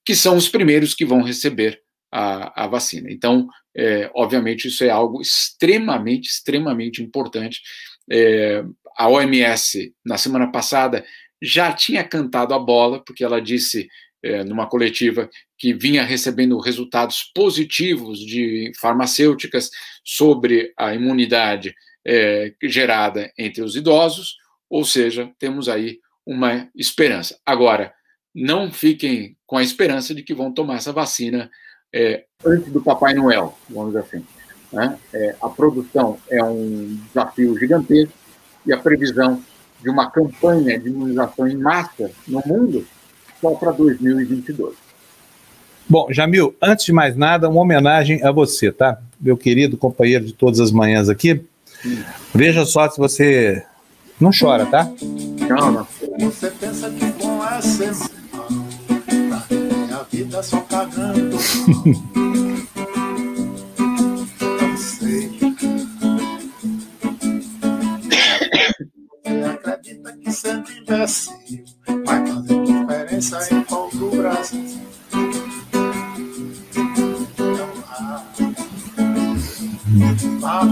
[0.05, 1.81] que são os primeiros que vão receber
[2.11, 3.11] a, a vacina.
[3.11, 3.47] Então,
[3.77, 7.61] é, obviamente, isso é algo extremamente, extremamente importante.
[8.11, 8.65] É,
[8.97, 11.05] a OMS, na semana passada,
[11.41, 13.87] já tinha cantado a bola, porque ela disse
[14.23, 19.71] é, numa coletiva que vinha recebendo resultados positivos de farmacêuticas
[20.03, 21.75] sobre a imunidade
[22.07, 24.37] é, gerada entre os idosos,
[24.69, 25.99] ou seja, temos aí
[26.29, 27.39] uma esperança.
[27.45, 27.91] Agora,
[28.35, 31.51] não fiquem com a esperança de que vão tomar essa vacina
[31.93, 34.27] é, antes do Papai Noel, vamos dizer assim.
[34.71, 34.99] Né?
[35.15, 38.13] É, a produção é um desafio gigantesco
[38.67, 39.43] e a previsão
[39.81, 42.87] de uma campanha de imunização em massa no mundo
[43.41, 44.77] só para 2022.
[45.89, 49.01] Bom, Jamil, antes de mais nada, uma homenagem a você, tá?
[49.19, 51.43] Meu querido companheiro de todas as manhãs aqui.
[51.81, 52.05] Sim.
[52.35, 53.65] Veja só se você
[54.21, 54.93] não chora, tá?
[55.49, 55.87] Não, não.
[56.19, 57.93] Você pensa que bom é ser
[58.33, 58.49] mal,
[59.87, 61.37] minha vida só cagando.
[64.61, 65.31] Não sei.
[69.25, 71.33] Você acredita que sendo imbecil
[72.05, 74.79] vai fazer diferença em qual do Brasil?
[77.39, 78.25] Não há.
[80.41, 80.65] Vá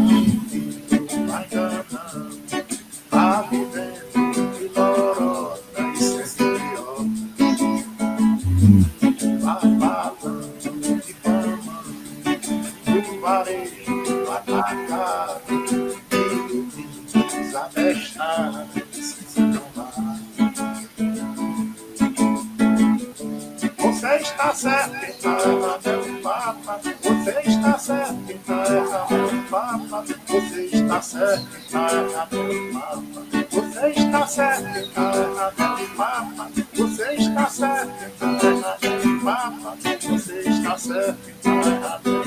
[27.87, 30.05] Você está certo, quem está errado é o Papa.
[30.27, 33.23] Você está certo, quem está errado é o Papa.
[33.51, 36.51] Você está certo, quem está errado é o Papa.
[36.75, 39.77] Você está certo, quem está errado é o Papa.
[39.77, 42.21] Você está certo, quem está errado é o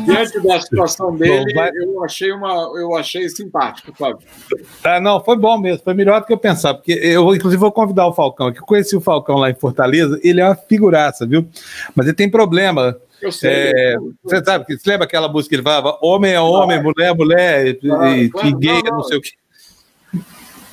[0.05, 4.19] Diante da situação dele, bom, eu achei uma, eu achei simpático, Fábio.
[4.83, 7.71] Ah, não, foi bom mesmo, foi melhor do que eu pensava, porque eu, inclusive, vou
[7.71, 11.47] convidar o Falcão, que conheci o Falcão lá em Fortaleza, ele é uma figuraça, viu?
[11.95, 12.97] Mas ele tem problema.
[13.21, 13.71] Eu sei.
[13.75, 17.13] É, você sabe, você lembra aquela música que ele falava homem é homem, mulher é
[17.13, 19.31] mulher, claro, e, claro, gay é não, não sei o que.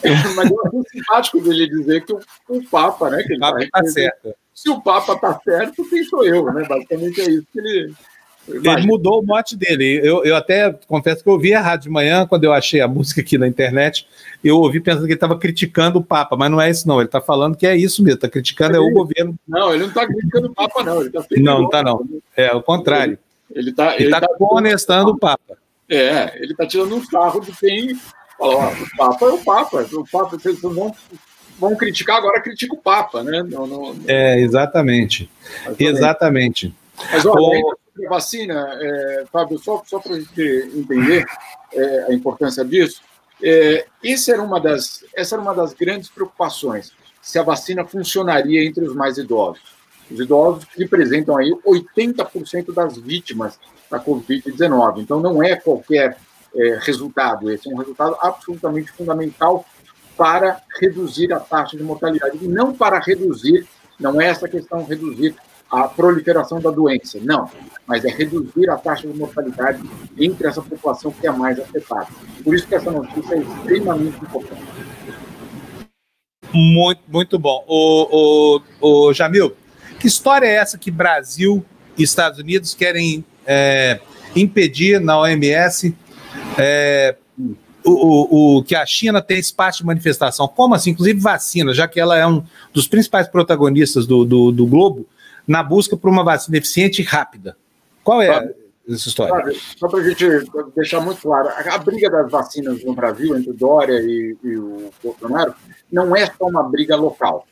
[0.36, 3.22] Mas eu achei simpático dele dizer que o, o Papa, né?
[3.22, 4.34] Que o Papa está certo.
[4.54, 6.66] Se o Papa está certo, quem sou eu, né?
[6.68, 7.94] Basicamente é isso que ele.
[8.48, 10.00] Ele mudou o mote dele.
[10.04, 13.20] Eu, eu até confesso que eu ouvi errado de manhã, quando eu achei a música
[13.20, 14.06] aqui na internet,
[14.42, 16.98] eu ouvi pensando que ele estava criticando o Papa, mas não é isso, não.
[17.00, 19.34] Ele está falando que é isso mesmo, está criticando é o governo.
[19.48, 21.00] Não, ele não está criticando o Papa, não.
[21.00, 22.08] Ele tá não, não está, não.
[22.36, 23.18] É o contrário.
[23.52, 25.58] Ele está ele, ele tá, tá honestando o Papa.
[25.88, 27.96] É, ele está tirando um sarro de quem
[28.36, 29.86] fala, o Papa é o Papa.
[29.92, 30.94] O Papa, vocês não
[31.58, 33.42] vão criticar, agora critica o Papa, né?
[33.42, 35.30] Não, não, É, exatamente.
[35.78, 35.86] Exatamente.
[35.86, 36.74] exatamente.
[37.12, 37.76] Mas olha, o...
[38.06, 41.24] a vacina, é, Fábio, só, só para a gente entender
[41.72, 43.00] é, a importância disso,
[43.42, 48.64] é, essa, era uma das, essa era uma das grandes preocupações, se a vacina funcionaria
[48.64, 49.76] entre os mais idosos.
[50.10, 53.58] Os idosos representam aí 80% das vítimas
[53.90, 55.00] da Covid-19.
[55.00, 56.16] Então, não é qualquer
[56.56, 59.64] é, resultado, esse é um resultado absolutamente fundamental
[60.16, 63.66] para reduzir a taxa de mortalidade, e não para reduzir,
[64.00, 65.34] não é essa questão reduzir
[65.70, 67.50] a proliferação da doença, não,
[67.86, 69.82] mas é reduzir a taxa de mortalidade
[70.16, 72.06] entre essa população que é mais afetada.
[72.42, 74.62] Por isso que essa notícia é extremamente importante.
[76.52, 77.64] Muito, muito bom.
[77.66, 79.54] O, o, o Jamil,
[79.98, 81.64] que história é essa que Brasil
[81.98, 84.00] e Estados Unidos querem é,
[84.34, 85.94] impedir na OMS
[86.58, 87.16] é,
[87.84, 90.48] o, o, o, que a China tem espaço de manifestação?
[90.48, 90.90] Como assim?
[90.90, 92.42] Inclusive vacina, já que ela é um
[92.72, 95.06] dos principais protagonistas do, do, do globo
[95.46, 97.56] na busca por uma vacina eficiente e rápida.
[98.02, 98.54] Qual é sabe,
[98.88, 99.34] essa história?
[99.34, 100.26] Sabe, só para a gente
[100.74, 104.56] deixar muito claro, a, a, briga das vacinas no Brasil entre o Dória e, e
[104.56, 105.54] o Bolsonaro
[105.90, 107.46] não é só uma briga local.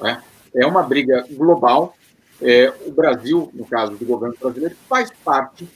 [0.00, 0.22] Né?
[0.54, 1.96] É uma briga global.
[2.40, 5.68] É, o Brasil, no caso do governo brasileiro, faz parte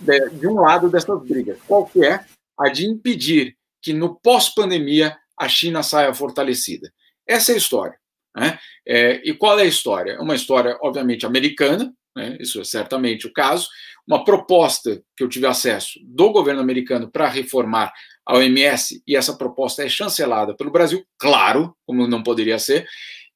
[0.00, 1.58] de, de um lado dessas brigas.
[1.66, 2.24] Qual que é?
[2.58, 6.92] A de impedir que no pós-pandemia a China saia fortalecida.
[7.26, 7.96] Essa é a história.
[8.36, 8.58] Né?
[8.86, 10.12] É, e qual é a história?
[10.12, 12.36] É uma história, obviamente, americana, né?
[12.40, 13.68] isso é certamente o caso,
[14.06, 17.92] uma proposta que eu tive acesso do governo americano para reformar
[18.24, 22.86] a OMS, e essa proposta é chancelada pelo Brasil, claro, como não poderia ser,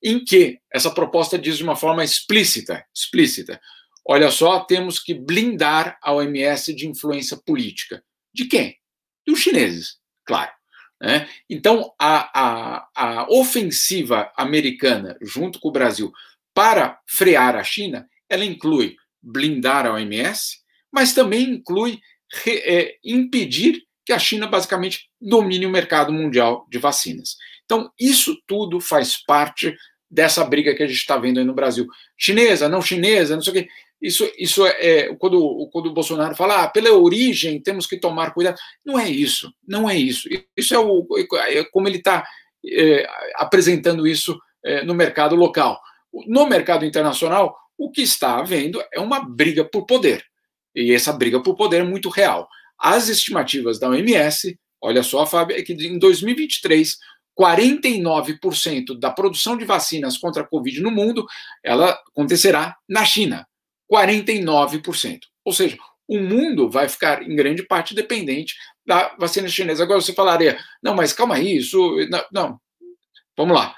[0.02, 3.61] em que essa proposta diz de uma forma explícita, explícita,
[4.07, 8.03] olha só, temos que blindar a OMS de influência política.
[8.32, 8.76] De quem?
[9.26, 10.53] Dos chineses, claro.
[11.01, 11.28] Né?
[11.48, 16.12] Então, a, a, a ofensiva americana, junto com o Brasil,
[16.55, 20.59] para frear a China, ela inclui blindar a OMS,
[20.92, 22.01] mas também inclui
[22.44, 27.36] re, é, impedir que a China basicamente domine o mercado mundial de vacinas.
[27.64, 29.76] Então, isso tudo faz parte
[30.11, 31.86] dessa briga que a gente está vendo aí no Brasil.
[32.16, 33.68] Chinesa, não chinesa, não sei o quê.
[34.01, 38.59] Isso, isso é, quando, quando o Bolsonaro fala, ah, pela origem temos que tomar cuidado.
[38.84, 40.28] Não é isso, não é isso.
[40.57, 41.07] Isso é, o,
[41.48, 42.26] é como ele está
[42.66, 45.80] é, apresentando isso é, no mercado local.
[46.26, 50.24] No mercado internacional, o que está havendo é uma briga por poder.
[50.74, 52.48] E essa briga por poder é muito real.
[52.78, 56.96] As estimativas da OMS, olha só, Fábio, é que em 2023,
[57.38, 61.26] 49% da produção de vacinas contra a Covid no mundo,
[61.62, 63.46] ela acontecerá na China.
[63.91, 65.20] 49%.
[65.45, 69.82] Ou seja, o mundo vai ficar em grande parte dependente da vacina chinesa.
[69.82, 71.78] Agora você falaria, não, mas calma aí, isso.
[72.09, 72.61] Não, não.
[73.36, 73.74] vamos lá.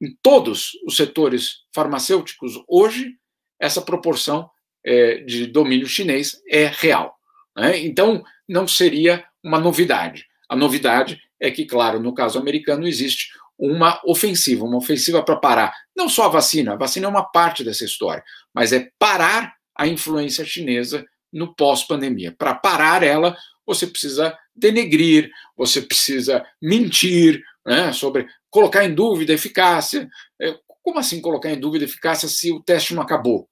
[0.00, 3.16] Em todos os setores farmacêuticos, hoje,
[3.60, 4.48] essa proporção
[4.84, 7.16] é, de domínio chinês é real.
[7.56, 7.78] Né?
[7.78, 10.26] Então, não seria uma novidade.
[10.48, 15.72] A novidade é que, claro, no caso americano, existe uma ofensiva, uma ofensiva para parar
[15.96, 19.86] não só a vacina, a vacina é uma parte dessa história, mas é parar a
[19.86, 22.34] influência chinesa no pós-pandemia.
[22.36, 23.36] Para parar ela,
[23.66, 30.08] você precisa denegrir, você precisa mentir né, sobre colocar em dúvida a eficácia.
[30.40, 33.48] É, como assim colocar em dúvida a eficácia se o teste não acabou?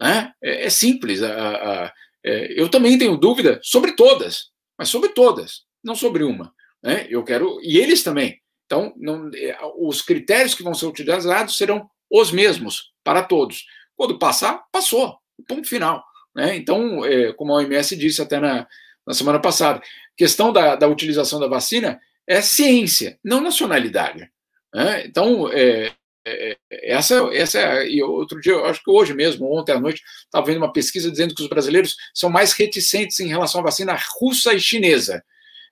[0.00, 0.32] Né?
[0.42, 1.22] É, é simples.
[1.22, 1.92] A, a,
[2.24, 6.52] é, eu também tenho dúvida sobre todas, mas sobre todas, não sobre uma.
[6.82, 7.06] Né?
[7.08, 8.40] Eu quero e eles também.
[8.70, 13.66] Então, não, é, os critérios que vão ser utilizados serão os mesmos para todos.
[13.96, 15.18] Quando passar, passou.
[15.48, 16.04] Ponto final.
[16.36, 16.54] Né?
[16.54, 18.68] Então, é, como a OMS disse até na,
[19.04, 19.82] na semana passada,
[20.16, 24.30] questão da, da, utilização da vacina é ciência, não nacionalidade.
[24.72, 25.04] Né?
[25.04, 25.90] Então, é,
[26.24, 30.46] é, essa, essa é, e outro dia, acho que hoje mesmo, ontem à noite, estava
[30.46, 34.54] vendo uma pesquisa dizendo que os brasileiros são mais reticentes em relação à vacina russa
[34.54, 35.24] e chinesa.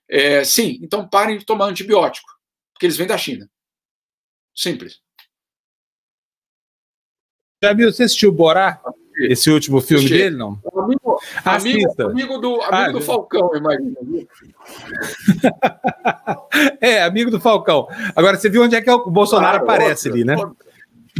[0.09, 2.38] É, sim, então parem de tomar antibiótico
[2.79, 3.45] porque eles vêm da China.
[4.55, 5.01] Simples.
[7.61, 8.79] Já viu, você assistiu Borá?
[9.19, 10.57] Esse último filme dele, não?
[10.73, 13.97] Amigo, amigo, amigo do, amigo ah, do Falcão, imagina.
[16.79, 17.85] é, amigo do Falcão.
[18.15, 20.51] Agora, você viu onde é que o Bolsonaro claro, aparece óbvio, ali, né?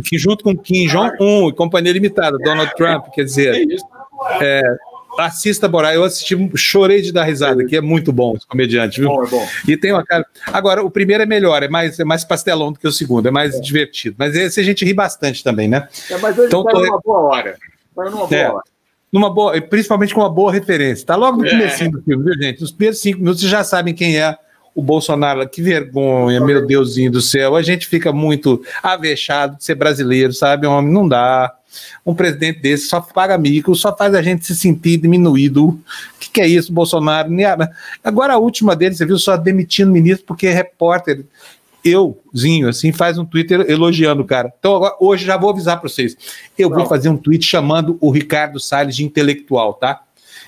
[0.05, 3.53] Que junto com Kim Jong-un e Companhia Limitada, Donald Trump, quer dizer.
[3.53, 3.86] É isso.
[4.39, 4.62] É,
[5.18, 9.10] Assista Borá, eu assisti, chorei de dar risada, que é muito bom esse comediante, viu?
[9.10, 9.47] Bom, é bom.
[9.68, 10.26] E tem uma cara.
[10.47, 13.32] Agora, o primeiro é melhor, é mais, é mais pastelão do que o segundo, é
[13.32, 13.60] mais é.
[13.60, 14.16] divertido.
[14.18, 15.88] Mas esse a gente ri bastante também, né?
[16.10, 16.82] É, mas ele então, tá tô...
[16.82, 17.57] numa boa hora.
[17.95, 18.49] Tá numa boa é.
[18.49, 18.64] hora.
[19.12, 21.05] Numa boa, principalmente com uma boa referência.
[21.05, 21.49] Tá logo no é.
[21.49, 22.62] começo do filme, viu, gente?
[22.62, 24.38] Nos primeiros cinco minutos vocês já sabem quem é
[24.76, 25.47] o Bolsonaro.
[25.49, 27.55] Que vergonha, meu Deusinho do céu.
[27.55, 30.68] A gente fica muito avexado de ser brasileiro, sabe?
[30.68, 31.53] Homem, não dá
[32.06, 35.68] um presidente desse só paga mico, só faz a gente se sentir diminuído.
[35.68, 35.80] O
[36.20, 37.30] que, que é isso, Bolsonaro?
[38.04, 41.26] Agora a última dele, você viu, só demitindo ministro porque é repórter
[41.84, 44.54] euzinho, assim, faz um Twitter elogiando o cara.
[44.60, 46.18] Então, agora, hoje já vou avisar para vocês.
[46.58, 50.02] Eu vou fazer um tweet chamando o Ricardo Salles de intelectual, tá?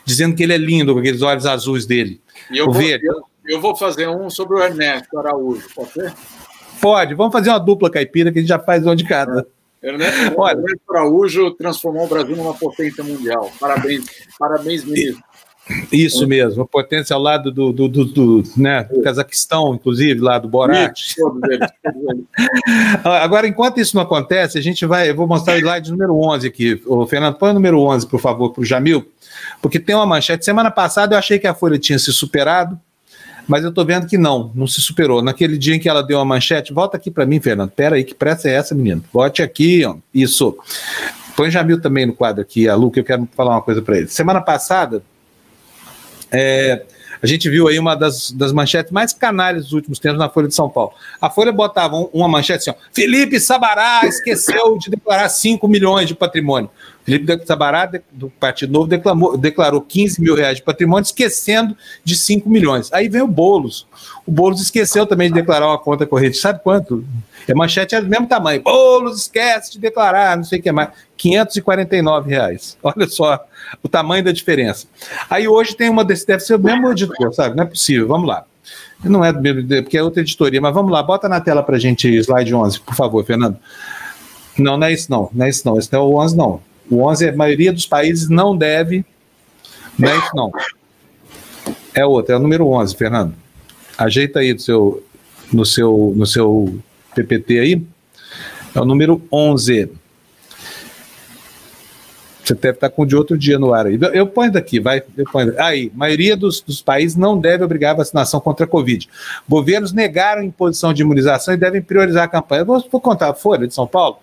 [0.04, 2.20] Dizendo que ele é lindo com aqueles olhos azuis dele.
[2.50, 6.14] E eu, O vou, eu, eu vou fazer um sobre o Ernesto Araújo, pode ser?
[6.82, 9.48] Pode, vamos fazer uma dupla caipira que a gente já faz um de cada.
[9.82, 10.58] Ernesto, Olha.
[10.58, 13.52] Ernesto Araújo transformou o Brasil numa potência mundial.
[13.60, 14.06] Parabéns,
[14.38, 15.24] parabéns, ministro.
[15.92, 20.38] Isso mesmo, a potência ao lado do, do, do, do, né, do Cazaquistão, inclusive, lá
[20.40, 21.16] do Borat.
[23.04, 25.10] Agora, enquanto isso não acontece, a gente vai.
[25.10, 26.82] Eu vou mostrar o slide número 11 aqui.
[26.86, 29.08] O Fernando, põe o número 11, por favor, para o Jamil,
[29.62, 30.44] porque tem uma manchete.
[30.44, 32.78] Semana passada eu achei que a Folha tinha se superado,
[33.52, 35.22] mas eu estou vendo que não, não se superou.
[35.22, 37.70] Naquele dia em que ela deu uma manchete, volta aqui para mim, Fernando.
[37.70, 39.04] Pera aí, que pressa é essa, menino?
[39.12, 39.96] Volte aqui, ó.
[40.14, 40.58] Isso.
[41.36, 43.98] Põe Jamil também no quadro aqui, a Lu, que eu quero falar uma coisa para
[43.98, 44.08] ele.
[44.08, 45.04] Semana passada,
[46.32, 46.84] é,
[47.22, 50.48] a gente viu aí uma das, das manchetes mais canalhas dos últimos tempos na Folha
[50.48, 50.94] de São Paulo.
[51.20, 56.08] A Folha botava um- uma manchete assim: ó, Felipe Sabará esqueceu de declarar 5 milhões
[56.08, 56.70] de patrimônio.
[57.04, 62.50] Felipe Sabará, do Partido Novo, declamou- declarou 15 mil reais de patrimônio, esquecendo de 5
[62.50, 62.92] milhões.
[62.94, 63.88] Aí vem o Boulos.
[64.26, 66.38] O Boulos esqueceu também de declarar uma conta corrente.
[66.38, 67.04] Sabe quanto?
[67.50, 68.62] A manchete é do mesmo tamanho.
[68.62, 70.90] Boulos esquece de declarar, não sei o que mais.
[71.18, 72.78] 549 reais.
[72.84, 73.44] Olha só
[73.84, 74.88] o tamanho da diferença.
[75.30, 77.56] Aí hoje tem uma desse, deve ser o mesmo editor, sabe?
[77.56, 78.08] Não é possível.
[78.08, 78.46] Vamos lá.
[79.04, 81.80] Não é do mesmo, porque é outra editoria, mas vamos lá, bota na tela pra
[81.80, 83.58] gente slide 11, por favor, Fernando.
[84.58, 86.62] Não, não é isso não, não é isso não, esse não é o 11 não.
[86.92, 89.06] O 11 é a maioria dos países não deve,
[90.04, 90.52] é isso não.
[91.94, 93.34] É outro, é o número 11, Fernando.
[93.98, 95.04] Ajeita aí do seu,
[95.54, 96.80] no, seu, no seu
[97.16, 97.82] PPT aí.
[98.76, 99.90] É o número 11.
[102.44, 103.98] Você deve estar com de outro dia no ar aí.
[104.14, 105.04] Eu ponho daqui, vai.
[105.16, 105.54] Eu ponho.
[105.62, 109.08] Aí, maioria dos, dos países não deve obrigar a vacinação contra a Covid.
[109.48, 112.62] Governos negaram a imposição de imunização e devem priorizar a campanha.
[112.62, 114.18] Eu vou, vou contar a Folha de São Paulo.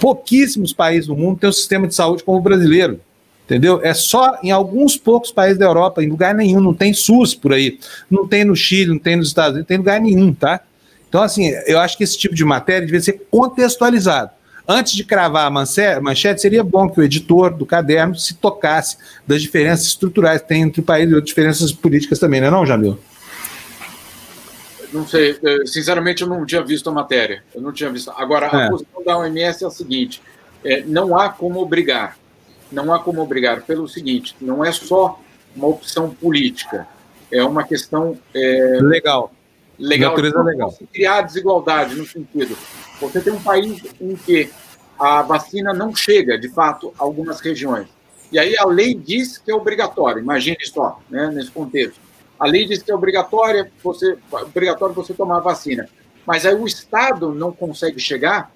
[0.00, 3.00] Pouquíssimos países do mundo têm um sistema de saúde como o brasileiro.
[3.44, 3.80] Entendeu?
[3.82, 7.52] É só em alguns poucos países da Europa, em lugar nenhum, não tem SUS por
[7.52, 7.78] aí.
[8.10, 10.60] Não tem no Chile, não tem nos Estados Unidos, não tem em lugar nenhum, tá?
[11.08, 14.30] Então, assim, eu acho que esse tipo de matéria devia ser contextualizado.
[14.66, 18.96] Antes de cravar a manche- manchete, seria bom que o editor do caderno se tocasse
[19.26, 22.50] das diferenças estruturais que tem entre o país e outras diferenças políticas também, não é
[22.50, 22.98] não, Jamil?
[24.92, 27.42] Não sei, eh, sinceramente eu não tinha visto a matéria.
[27.54, 28.10] Eu não tinha visto.
[28.10, 28.68] Agora, a É.
[28.70, 30.22] posição da OMS é a seguinte:
[30.64, 32.16] eh, não há como obrigar.
[32.70, 35.18] Não há como obrigar pelo seguinte: não é só
[35.56, 36.86] uma opção política,
[37.30, 39.32] é uma questão eh, Legal.
[39.78, 40.10] legal.
[40.10, 40.74] Natureza Não legal.
[40.92, 42.56] criar desigualdade no sentido.
[43.00, 44.50] Você tem um país em que
[44.98, 47.86] a vacina não chega, de fato, a algumas regiões.
[48.30, 50.22] E aí a lei diz que é obrigatório.
[50.22, 52.00] Imagine só, né, nesse contexto.
[52.42, 55.88] A lei diz que é obrigatória você, obrigatório você tomar a vacina.
[56.26, 58.50] Mas aí o Estado não consegue chegar,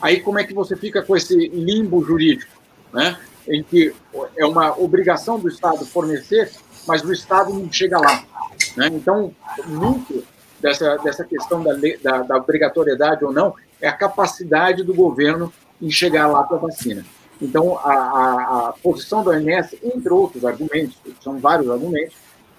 [0.00, 2.50] aí como é que você fica com esse limbo jurídico?
[2.94, 3.14] Né?
[3.46, 3.94] Em que
[4.38, 6.50] é uma obrigação do Estado fornecer,
[6.88, 8.24] mas o Estado não chega lá.
[8.74, 8.86] Né?
[8.86, 9.30] Então,
[9.66, 10.24] muito
[10.58, 15.52] dessa, dessa questão da, lei, da, da obrigatoriedade ou não é a capacidade do governo
[15.82, 17.04] em chegar lá com a vacina.
[17.42, 22.14] Então, a, a, a posição da OMS, entre outros argumentos, são vários argumentos,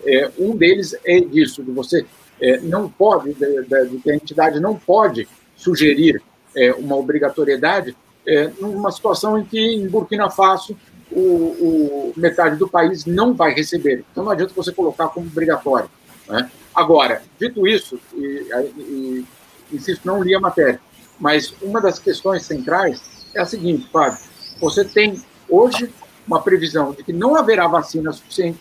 [0.06, 2.06] é, um deles é disso, de você
[2.42, 6.22] é, não pode, de, de, de a entidade não pode sugerir
[6.56, 7.96] é, uma obrigatoriedade
[8.26, 10.78] é, numa situação em que em Burkina Faso
[11.12, 14.04] o, o, metade do país não vai receber.
[14.12, 15.90] Então não adianta você colocar como obrigatório.
[16.28, 16.50] Né?
[16.76, 19.26] Agora, dito isso, e, e,
[19.72, 20.80] insisto, não li a matéria,
[21.20, 23.02] mas uma das questões centrais
[23.34, 24.20] é a seguinte, Fábio,
[24.60, 25.90] você tem hoje
[26.28, 28.60] uma previsão de que não haverá vacina suficiente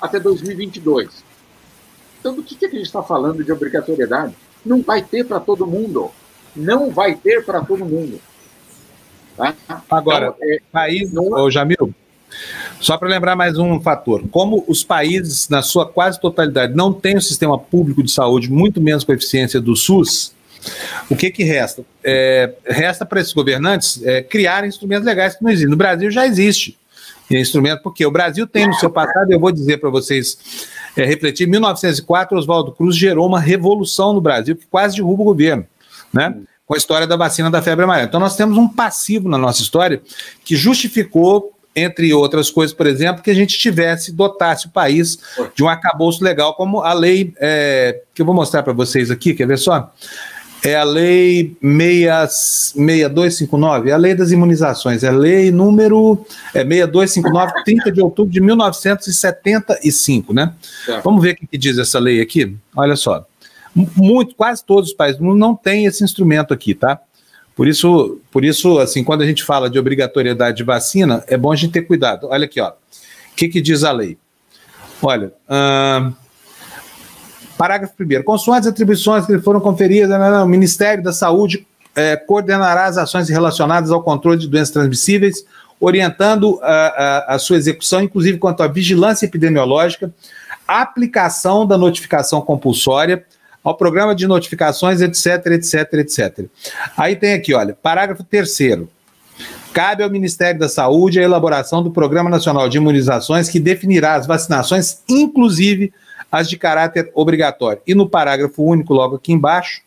[0.00, 1.08] até 2022.
[2.20, 4.34] Então, do que, que a gente está falando de obrigatoriedade?
[4.64, 6.10] Não vai ter para todo mundo.
[6.54, 8.20] Não vai ter para todo mundo.
[9.36, 9.54] Tá?
[9.88, 11.94] Agora, Então, é, país, não- ô Jamil,
[12.80, 14.24] só para lembrar mais um fator.
[14.30, 18.80] Como os países, na sua quase totalidade, não têm um sistema público de saúde, muito
[18.80, 20.34] menos com a eficiência do SUS,
[21.08, 21.84] o que, que resta?
[22.02, 25.70] É, resta para esses governantes é, criarem instrumentos legais que não existem.
[25.70, 26.76] No Brasil já existe
[27.36, 30.38] instrumento, porque o Brasil tem no seu passado, eu vou dizer para vocês
[30.96, 35.26] é, refletir, em 1904, Oswaldo Cruz gerou uma revolução no Brasil que quase derruba o
[35.26, 35.66] governo,
[36.12, 36.34] né?
[36.66, 38.08] Com a história da vacina da febre amarela.
[38.08, 40.02] Então, nós temos um passivo na nossa história
[40.44, 45.18] que justificou, entre outras coisas, por exemplo, que a gente tivesse, dotasse o país
[45.54, 49.34] de um arcabouço legal, como a lei é, que eu vou mostrar para vocês aqui,
[49.34, 49.92] quer ver só?
[50.62, 56.64] É a lei 6, 6259, é a lei das imunizações, é a lei número é
[56.64, 60.52] 6259, 30 de outubro de 1975, né?
[60.84, 61.04] Certo.
[61.04, 62.56] Vamos ver o que, diz essa lei aqui?
[62.76, 63.24] Olha só.
[63.74, 67.00] Muito, quase todos os países do mundo não têm esse instrumento aqui, tá?
[67.54, 71.52] Por isso, por isso, assim, quando a gente fala de obrigatoriedade de vacina, é bom
[71.52, 72.28] a gente ter cuidado.
[72.28, 72.70] Olha aqui, ó.
[72.70, 72.74] O
[73.36, 74.18] que, que diz a lei?
[75.02, 76.12] Olha, hum,
[77.58, 82.16] parágrafo 1 Consoante as atribuições que lhe foram conferidas, né, o Ministério da Saúde é,
[82.16, 85.44] coordenará as ações relacionadas ao controle de doenças transmissíveis,
[85.80, 90.12] orientando a, a, a sua execução, inclusive quanto à vigilância epidemiológica,
[90.66, 93.24] aplicação da notificação compulsória,
[93.64, 96.46] ao programa de notificações, etc, etc, etc.
[96.96, 98.86] Aí tem aqui, olha, parágrafo 3
[99.72, 104.26] Cabe ao Ministério da Saúde a elaboração do Programa Nacional de Imunizações que definirá as
[104.26, 105.92] vacinações, inclusive
[106.30, 107.82] as de caráter obrigatório.
[107.86, 109.82] E no parágrafo único, logo aqui embaixo,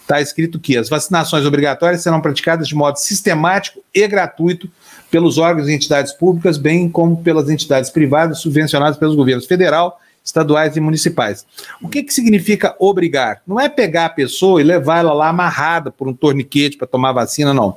[0.00, 4.68] está escrito que as vacinações obrigatórias serão praticadas de modo sistemático e gratuito
[5.10, 10.76] pelos órgãos e entidades públicas, bem como pelas entidades privadas subvencionadas pelos governos federal estaduais
[10.76, 11.46] e municipais.
[11.82, 13.42] O que, que significa obrigar?
[13.46, 17.12] Não é pegar a pessoa e levar ela lá amarrada por um torniquete para tomar
[17.12, 17.76] vacina, não.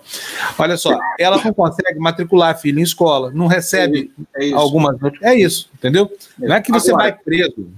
[0.58, 4.58] Olha só, ela não consegue matricular a filha em escola, não recebe é isso.
[4.58, 4.98] algumas.
[5.22, 6.12] É isso, entendeu?
[6.38, 7.72] Não é que você agora, vai preso.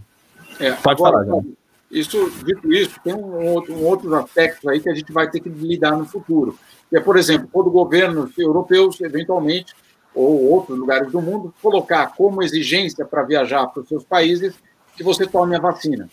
[0.59, 1.43] É, Pode agora, falar,
[1.91, 5.39] Isso, dito isso, tem um outro, um outros aspectos aí que a gente vai ter
[5.39, 6.57] que lidar no futuro.
[6.89, 9.73] Que é, por exemplo, quando governos europeus, eventualmente,
[10.13, 14.55] ou outros lugares do mundo, colocar como exigência para viajar para os seus países
[14.95, 16.09] que você tome a vacina.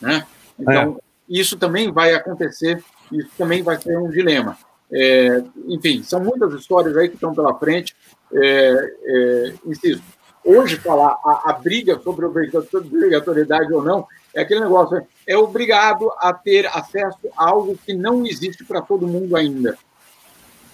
[0.00, 0.26] Né?
[0.58, 1.40] Então, é.
[1.40, 4.58] isso também vai acontecer, isso também vai ser um dilema.
[4.92, 7.96] É, enfim, são muitas histórias aí que estão pela frente.
[8.32, 10.02] É, é, insisto,
[10.46, 16.32] hoje falar a, a, briga sobre obrigatoriedade ou não é aquele negócio, é obrigado a
[16.32, 19.76] ter acesso a algo que não existe para todo mundo ainda.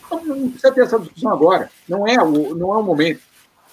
[0.05, 1.71] Então, não precisa ter essa discussão agora.
[1.89, 3.23] Não é o, não é o momento.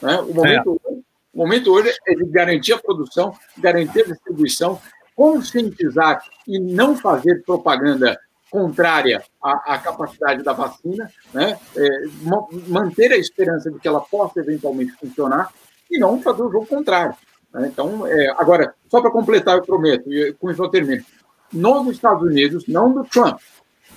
[0.02, 0.20] Né?
[0.22, 0.92] O, momento é.
[0.92, 4.80] o momento hoje é de garantir a produção, garantir a distribuição,
[5.16, 8.18] conscientizar e não fazer propaganda
[8.50, 11.60] contrária à, à capacidade da vacina, né?
[11.76, 11.90] É,
[12.68, 15.52] manter a esperança de que ela possa eventualmente funcionar
[15.90, 17.16] e não fazer o jogo contrário.
[17.54, 17.70] Né?
[17.72, 21.04] Então, é, agora, só para completar, eu prometo, e com isso eu termino.
[21.52, 23.40] Nos Estados Unidos, não do Trump,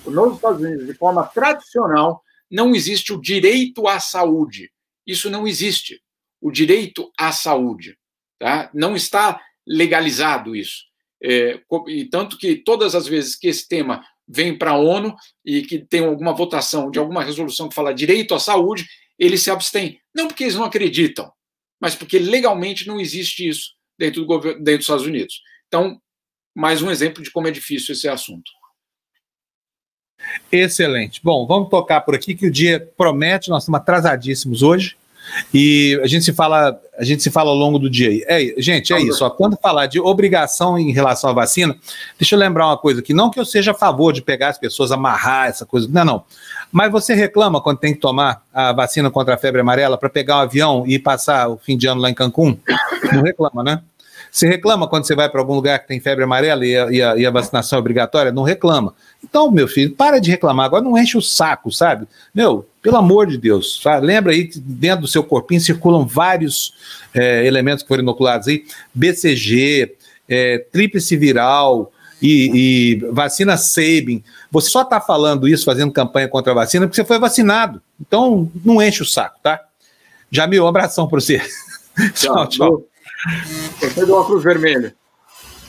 [0.05, 4.71] nos Estados Unidos, de forma tradicional, não existe o direito à saúde.
[5.05, 6.01] Isso não existe.
[6.41, 7.97] O direito à saúde.
[8.39, 8.69] Tá?
[8.73, 10.83] Não está legalizado isso.
[11.21, 15.15] É, e tanto que todas as vezes que esse tema vem para a ONU
[15.45, 18.87] e que tem alguma votação de alguma resolução que fala direito à saúde,
[19.17, 19.99] eles se abstêm.
[20.13, 21.31] Não porque eles não acreditam,
[21.79, 25.41] mas porque legalmente não existe isso dentro, do governo, dentro dos Estados Unidos.
[25.67, 25.99] Então,
[26.55, 28.51] mais um exemplo de como é difícil esse assunto.
[30.51, 31.19] Excelente.
[31.23, 34.95] Bom, vamos tocar por aqui que o dia promete, nós estamos atrasadíssimos hoje.
[35.53, 38.25] E a gente se fala, a gente se fala ao longo do dia aí.
[38.27, 39.23] É, gente, é isso.
[39.23, 41.77] Ó, quando falar de obrigação em relação à vacina,
[42.19, 43.13] deixa eu lembrar uma coisa aqui.
[43.13, 45.87] Não que eu seja a favor de pegar as pessoas, amarrar essa coisa.
[45.89, 46.25] Não, não.
[46.73, 50.37] Mas você reclama quando tem que tomar a vacina contra a febre amarela para pegar
[50.37, 52.57] um avião e passar o fim de ano lá em Cancún?
[53.13, 53.79] Não reclama, né?
[54.31, 57.01] Você reclama quando você vai para algum lugar que tem febre amarela e a, e,
[57.03, 58.31] a, e a, vacinação é obrigatória?
[58.31, 58.95] Não reclama.
[59.23, 60.65] Então, meu filho, para de reclamar.
[60.65, 62.07] Agora não enche o saco, sabe?
[62.33, 63.79] Meu, pelo amor de Deus.
[63.79, 64.07] Sabe?
[64.07, 66.73] Lembra aí que dentro do seu corpinho circulam vários
[67.13, 68.65] é, elementos que foram inoculados aí:
[68.95, 69.95] BCG,
[70.27, 71.91] é, tríplice viral.
[72.25, 74.23] E, e vacina Sabin,
[74.53, 77.81] você só está falando isso, fazendo campanha contra a vacina, porque você foi vacinado.
[77.99, 79.59] Então, não enche o saco, tá?
[80.29, 81.41] Jamil, um abração para você.
[82.13, 82.47] tchau.
[82.47, 82.83] tchau.
[83.79, 84.93] Você do óculos vermelho.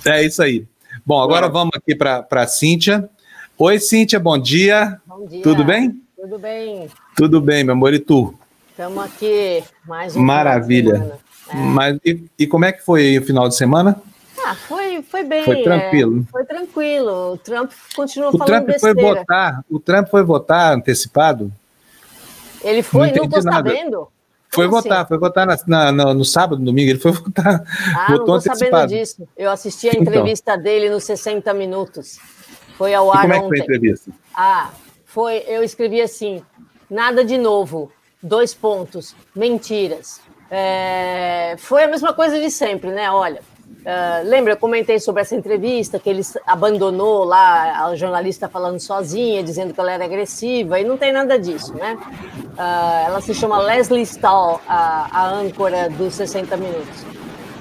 [0.05, 0.67] É isso aí.
[1.05, 3.09] Bom, agora vamos aqui para a Cíntia.
[3.57, 5.01] Oi, Cíntia, bom dia.
[5.07, 5.43] Bom dia.
[5.43, 6.03] Tudo bem?
[6.21, 6.91] Tudo bem.
[7.17, 8.35] Tudo bem, meu amor, e tu?
[8.71, 11.19] Estamos aqui, mais um Maravilha.
[11.49, 11.57] É.
[11.57, 13.99] Mas, e, e, como é que foi o final de semana?
[14.45, 15.45] Ah, foi, foi bem.
[15.45, 16.21] Foi tranquilo.
[16.21, 17.33] É, foi tranquilo.
[17.33, 19.01] O Trump continua o falando Trump besteira.
[19.01, 21.53] Foi votar, o Trump foi votar antecipado?
[22.63, 24.09] Ele foi, não estou sabendo.
[24.55, 25.09] Foi Como votar, assim?
[25.09, 27.65] foi votar na, na, no sábado, no domingo, ele foi votar.
[27.97, 29.29] Ah, votou não estou sabendo disso.
[29.37, 30.03] Eu assisti a então.
[30.03, 30.63] entrevista então.
[30.63, 32.19] dele nos 60 minutos.
[32.79, 34.11] Foi ao ar e como é que foi a entrevista?
[34.35, 34.71] Ah,
[35.05, 36.43] foi, eu escrevi assim,
[36.89, 37.91] nada de novo,
[38.23, 40.21] dois pontos, mentiras.
[40.51, 43.11] É, foi a mesma coisa de sempre, né?
[43.11, 43.43] Olha,
[43.85, 49.43] Uh, lembra, eu comentei sobre essa entrevista que ele abandonou lá a jornalista falando sozinha,
[49.43, 51.99] dizendo que ela era agressiva, e não tem nada disso, né?
[52.55, 57.05] Uh, ela se chama Leslie Stahl, a, a âncora dos 60 Minutos.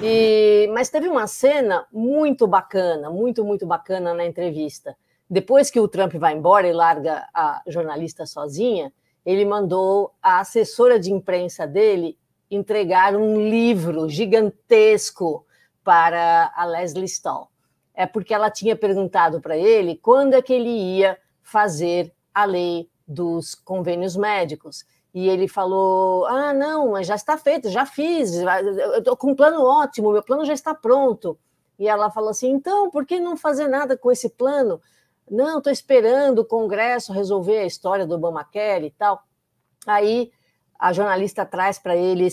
[0.02, 4.96] E, mas teve uma cena muito bacana, muito, muito bacana na entrevista.
[5.28, 8.90] Depois que o Trump vai embora e larga a jornalista sozinha,
[9.26, 12.16] ele mandou a assessora de imprensa dele
[12.50, 15.44] entregar um livro gigantesco
[15.84, 17.50] para a Leslie Stahl.
[17.94, 22.90] é porque ela tinha perguntado para ele quando é que ele ia fazer a lei
[23.06, 24.84] dos convênios médicos.
[25.12, 29.34] E ele falou: Ah, não, mas já está feito, já fiz, eu estou com um
[29.36, 31.38] plano ótimo, meu plano já está pronto.
[31.78, 34.80] E ela falou assim: então, por que não fazer nada com esse plano?
[35.30, 39.22] Não, estou esperando o Congresso resolver a história do Obamacare e tal.
[39.86, 40.32] Aí
[40.78, 42.28] a jornalista traz para ele,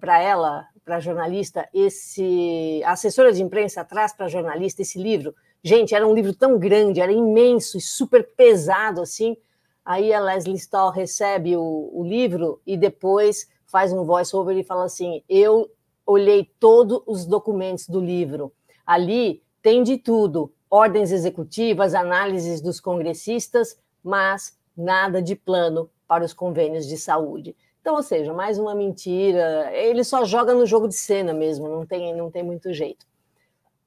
[0.00, 2.82] para ela, para jornalista, esse.
[2.84, 5.34] A assessora de imprensa traz para jornalista esse livro.
[5.62, 9.36] Gente, era um livro tão grande, era imenso e super pesado assim.
[9.84, 14.84] Aí a Leslie Stahl recebe o, o livro e depois faz um voice-over e fala
[14.84, 15.70] assim: Eu
[16.04, 18.52] olhei todos os documentos do livro.
[18.84, 26.32] Ali tem de tudo: ordens executivas, análises dos congressistas, mas nada de plano para os
[26.32, 27.56] convênios de saúde.
[27.82, 29.68] Então, ou seja, mais uma mentira.
[29.74, 33.04] Ele só joga no jogo de cena mesmo, não tem, não tem muito jeito.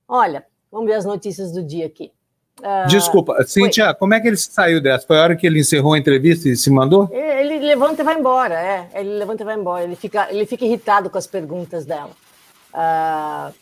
[0.06, 2.12] Olha, vamos ver as notícias do dia aqui.
[2.60, 5.08] Uh, Desculpa, Cíntia, como é que ele saiu dessa?
[5.08, 7.10] Foi a hora que ele encerrou a entrevista e se mandou?
[7.10, 8.90] Ele, ele levanta e vai embora, é.
[8.94, 9.84] Ele levanta e vai embora.
[9.84, 12.12] Ele fica, ele fica irritado com as perguntas dela.
[12.74, 13.54] Uh,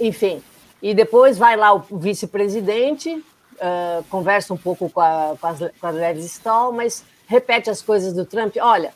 [0.00, 0.42] enfim,
[0.82, 5.86] e depois vai lá o vice-presidente, uh, conversa um pouco com a, com, as, com
[5.86, 8.56] a Levis Stahl, mas repete as coisas do Trump.
[8.60, 8.92] Olha,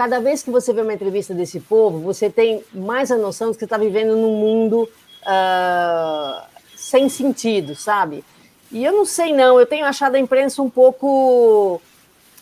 [0.00, 3.58] cada vez que você vê uma entrevista desse povo, você tem mais a noção de
[3.58, 4.88] que está vivendo num mundo
[5.24, 6.42] uh,
[6.74, 8.24] sem sentido, sabe?
[8.72, 11.82] E eu não sei, não, eu tenho achado a imprensa um pouco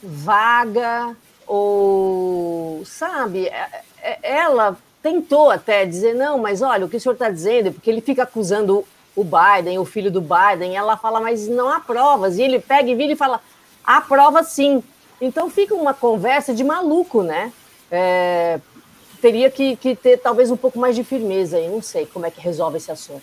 [0.01, 1.17] vaga,
[1.49, 7.15] ou, sabe, é, é, ela tentou até dizer, não, mas olha, o que o senhor
[7.15, 8.85] está dizendo, porque ele fica acusando
[9.17, 12.39] o Biden, o filho do Biden, ela fala, mas não há provas.
[12.39, 13.41] E ele pega e vira e fala,
[13.83, 14.81] há prova sim.
[15.21, 17.53] Então fica uma conversa de maluco, né?
[17.91, 18.61] É,
[19.21, 22.31] teria que, que, ter talvez um pouco mais de firmeza aí, não sei como é
[22.31, 23.23] que resolve esse assunto.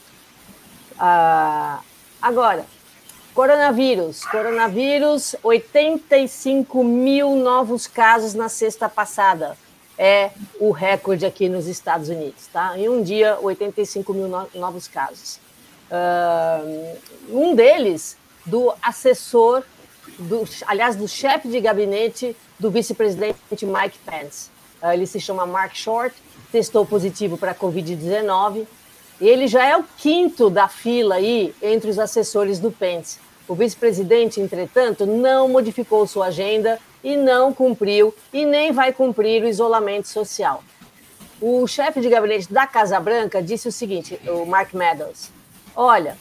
[1.00, 1.80] Ah,
[2.22, 2.66] agora,
[3.34, 4.26] coronavírus.
[4.26, 9.58] Coronavírus, 85 mil novos casos na sexta passada
[9.98, 12.78] é o recorde aqui nos Estados Unidos, tá?
[12.78, 15.40] Em um dia, 85 mil no novos casos.
[15.90, 16.98] Uh,
[17.30, 19.64] um deles, do assessor,
[20.18, 24.50] do, aliás, do chefe de gabinete do vice-presidente Mike Pence.
[24.82, 26.16] Uh, ele se chama Mark Short,
[26.52, 28.66] testou positivo para a Covid-19.
[29.20, 33.20] Ele já é o quinto da fila aí entre os assessores do Pence.
[33.48, 39.48] O vice-presidente, entretanto, não modificou sua agenda e não cumpriu e nem vai cumprir o
[39.48, 40.64] isolamento social.
[41.40, 45.30] O chefe de gabinete da Casa Branca disse o seguinte, o Mark Meadows,
[45.76, 46.18] olha,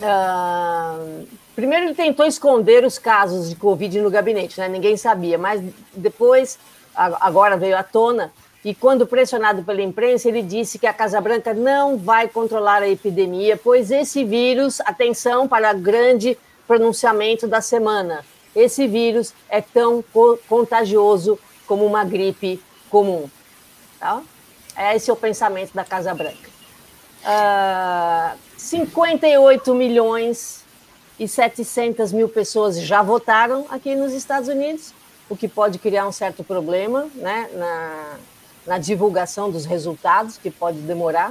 [0.00, 1.26] uh,
[1.60, 4.66] primeiro ele tentou esconder os casos de Covid no gabinete, né?
[4.66, 5.62] ninguém sabia, mas
[5.94, 6.58] depois,
[6.94, 8.32] agora veio à tona,
[8.64, 12.88] e quando pressionado pela imprensa, ele disse que a Casa Branca não vai controlar a
[12.88, 18.24] epidemia, pois esse vírus, atenção para o grande pronunciamento da semana,
[18.56, 20.02] esse vírus é tão
[20.48, 22.58] contagioso como uma gripe
[22.88, 23.30] comum.
[23.98, 24.22] Tá?
[24.94, 26.48] Esse é o pensamento da Casa Branca.
[27.22, 30.59] Uh, ah, 58 milhões
[31.20, 34.94] e 700 mil pessoas já votaram aqui nos Estados Unidos,
[35.28, 38.16] o que pode criar um certo problema né, na,
[38.66, 41.30] na divulgação dos resultados, que pode demorar.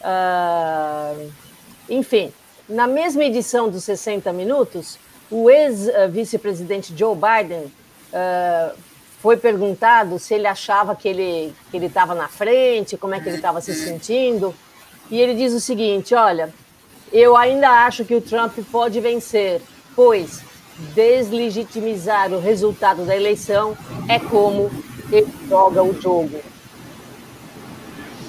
[0.00, 1.30] Uh,
[1.88, 2.32] enfim,
[2.68, 4.98] na mesma edição dos 60 Minutos,
[5.30, 8.76] o ex-vice-presidente Joe Biden uh,
[9.20, 13.28] foi perguntado se ele achava que ele que ele estava na frente, como é que
[13.28, 14.52] ele estava se sentindo,
[15.08, 16.52] e ele diz o seguinte: olha,
[17.12, 19.62] eu ainda acho que o Trump pode vencer,
[19.94, 20.42] pois
[20.94, 23.76] deslegitimizar o resultado da eleição
[24.08, 24.70] é como
[25.10, 26.40] ele joga o jogo.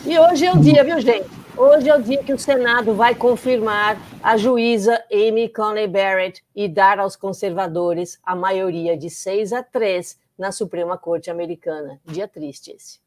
[0.06, 1.28] E hoje é o dia, viu, gente?
[1.58, 6.70] Hoje é o dia que o Senado vai confirmar a juíza Amy Coney Barrett e
[6.70, 11.99] dar aos conservadores a maioria de 6 a 3 na Suprema Corte Americana.
[12.06, 13.07] Dia triste esse.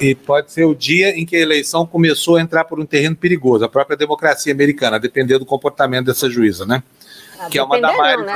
[0.00, 3.16] E pode ser o dia em que a eleição começou a entrar por um terreno
[3.16, 6.82] perigoso, a própria democracia americana, dependendo do comportamento dessa juíza, né?
[7.38, 8.34] Ah, que é uma da não, né?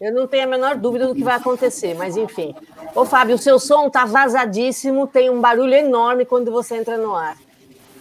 [0.00, 2.54] Eu não tenho a menor dúvida do que vai acontecer, mas enfim.
[2.94, 7.14] Ô, Fábio, o seu som tá vazadíssimo, tem um barulho enorme quando você entra no
[7.14, 7.36] ar.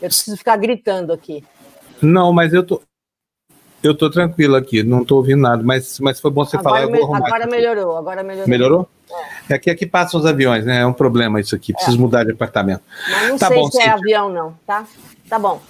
[0.01, 1.43] Eu preciso ficar gritando aqui.
[2.01, 2.81] Não, mas eu tô,
[3.83, 6.91] eu tô tranquilo aqui, não tô ouvindo nada, mas, mas foi bom você agora falar.
[6.91, 8.49] Me, agora melhorou, agora melhorou.
[8.49, 8.89] Melhorou?
[9.49, 9.55] É.
[9.55, 10.81] é que aqui passam os aviões, né?
[10.81, 11.99] É um problema isso aqui, preciso é.
[11.99, 12.81] mudar de apartamento.
[13.11, 14.85] Mas não tá sei bom, se é avião, não, tá?
[15.29, 15.61] Tá bom.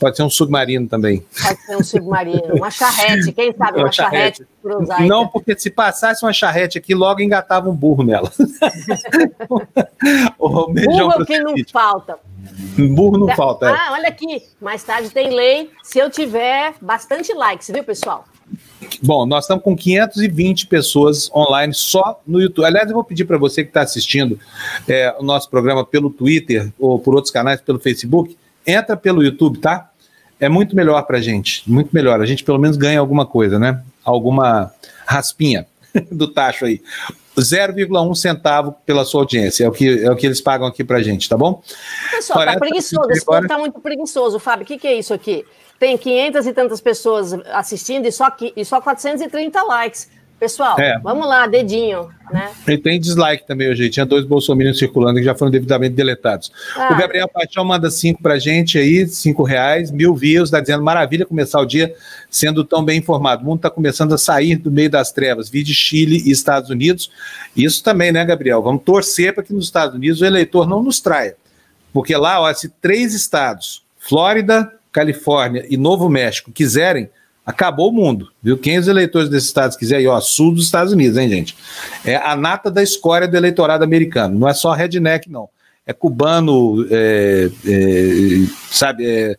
[0.00, 1.22] Pode ser um submarino também.
[1.42, 5.70] Pode ser um submarino, uma charrete, quem sabe uma, uma charrete, charrete Não, porque se
[5.70, 8.32] passasse uma charrete aqui, logo engatava um burro nela.
[10.38, 12.18] burro é o que não falta.
[12.78, 13.66] Burro não falta.
[13.66, 13.72] É.
[13.72, 15.70] Ah, olha aqui, mais tarde tem lei.
[15.82, 18.24] Se eu tiver bastante likes, viu, pessoal?
[19.02, 22.64] Bom, nós estamos com 520 pessoas online só no YouTube.
[22.64, 24.40] Aliás, eu vou pedir para você que está assistindo
[24.88, 28.36] é, o nosso programa pelo Twitter ou por outros canais, pelo Facebook,
[28.66, 29.89] entra pelo YouTube, tá?
[30.40, 32.20] É muito melhor para a gente, muito melhor.
[32.20, 33.82] A gente pelo menos ganha alguma coisa, né?
[34.02, 34.72] Alguma
[35.06, 35.66] raspinha
[36.10, 36.80] do tacho aí.
[37.36, 39.64] 0,1 centavo pela sua audiência.
[39.64, 41.62] É o que, é o que eles pagam aqui pra gente, tá bom?
[42.10, 43.10] Pessoal, tá preguiçoso.
[43.10, 44.64] Esse povo tá muito preguiçoso, Fábio.
[44.64, 45.44] O que, que é isso aqui?
[45.78, 50.10] Tem 500 e tantas pessoas assistindo e só, e só 430 likes.
[50.40, 50.98] Pessoal, é.
[51.00, 52.50] vamos lá, dedinho, né?
[52.66, 53.90] E tem dislike também hoje.
[53.90, 56.50] Tinha dois bolsominions circulando que já foram devidamente deletados.
[56.74, 56.94] Ah.
[56.94, 61.26] O Gabriel Paixão manda cinco pra gente aí, cinco reais, mil views, tá dizendo maravilha
[61.26, 61.94] começar o dia
[62.30, 63.42] sendo tão bem informado.
[63.42, 67.10] O mundo está começando a sair do meio das trevas, de Chile e Estados Unidos.
[67.54, 68.62] Isso também, né, Gabriel?
[68.62, 71.36] Vamos torcer para que nos Estados Unidos o eleitor não nos traia.
[71.92, 77.10] Porque lá, ó, se três estados, Flórida, Califórnia e Novo México, quiserem
[77.50, 78.56] acabou o mundo, viu?
[78.56, 81.56] Quem os eleitores desses estados quiserem, ó, sul dos Estados Unidos, hein, gente?
[82.04, 85.48] É a nata da escória do eleitorado americano, não é só redneck, não.
[85.86, 89.36] É cubano, é, é, sabe, é,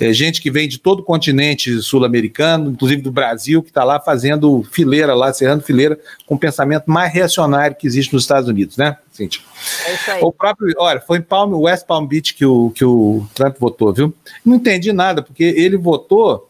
[0.00, 4.00] é, gente que vem de todo o continente sul-americano, inclusive do Brasil, que está lá
[4.00, 8.78] fazendo fileira, lá, serrando fileira, com o pensamento mais reacionário que existe nos Estados Unidos,
[8.78, 9.42] né, Cíntia?
[9.84, 10.20] É isso aí.
[10.22, 13.92] O próprio, olha, foi em Palm, West Palm Beach que o, que o Trump votou,
[13.92, 14.14] viu?
[14.42, 16.49] Não entendi nada, porque ele votou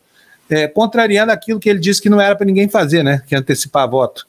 [0.51, 3.23] é, contrariando aquilo que ele disse que não era para ninguém fazer, né?
[3.27, 4.27] Que é antecipar voto.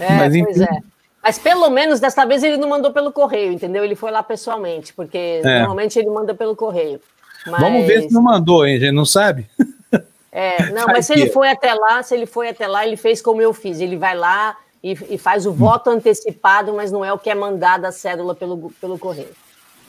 [0.00, 0.78] É, Mas, enfim, pois é.
[1.22, 3.82] Mas pelo menos desta vez ele não mandou pelo correio, entendeu?
[3.82, 5.58] Ele foi lá pessoalmente, porque é.
[5.58, 7.00] normalmente ele manda pelo correio.
[7.46, 7.60] Mas...
[7.60, 8.76] Vamos ver se não mandou, hein?
[8.76, 9.46] A gente não sabe.
[10.36, 13.22] É, não, mas se ele foi até lá, se ele foi até lá, ele fez
[13.22, 13.78] como eu fiz.
[13.78, 17.36] Ele vai lá e, e faz o voto antecipado, mas não é o que é
[17.36, 19.30] mandado a cédula pelo, pelo correio.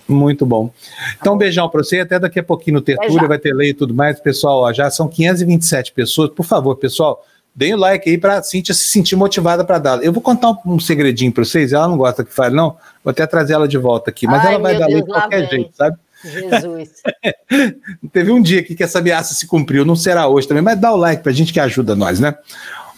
[0.07, 0.71] Muito bom.
[1.19, 1.99] Então, um beijão para você.
[1.99, 4.19] Até daqui a pouquinho no Tertúlia vai ter lei e tudo mais.
[4.19, 6.29] Pessoal, ó, já são 527 pessoas.
[6.29, 7.25] Por favor, pessoal,
[7.55, 10.03] deem o like aí para a Cíntia se sentir motivada para dar.
[10.03, 11.73] Eu vou contar um, um segredinho para vocês.
[11.73, 12.77] Ela não gosta que fale, não.
[13.03, 14.27] Vou até trazer ela de volta aqui.
[14.27, 15.97] Mas Ai, ela vai dar lei de qualquer jeito, sabe?
[16.23, 16.89] Jesus.
[18.11, 19.85] Teve um dia aqui que essa ameaça se cumpriu.
[19.85, 22.35] Não será hoje também, mas dá o like para a gente que ajuda nós, né?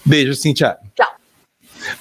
[0.05, 0.77] Beijo, Cíntia.
[0.95, 1.16] Tchau.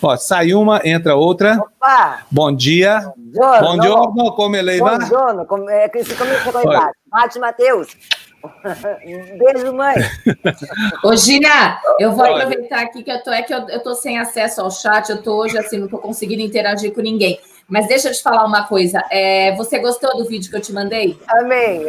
[0.03, 1.59] Ó, sai uma, entra outra.
[1.59, 2.21] Opa!
[2.31, 3.13] Bom dia.
[3.61, 3.91] Bom dia,
[4.37, 4.99] como ele vai?
[4.99, 7.89] Bom como, é, que começa com a Mate Matheus.
[9.39, 9.97] Beijo, mãe.
[11.03, 14.19] Ô, Gina, eu vou aproveitar aqui que eu tô, é que eu, eu tô sem
[14.19, 17.39] acesso ao chat, eu tô hoje assim, não tô conseguindo interagir com ninguém.
[17.69, 19.03] Mas deixa eu te falar uma coisa.
[19.11, 21.19] É, você gostou do vídeo que eu te mandei?
[21.27, 21.85] Amei.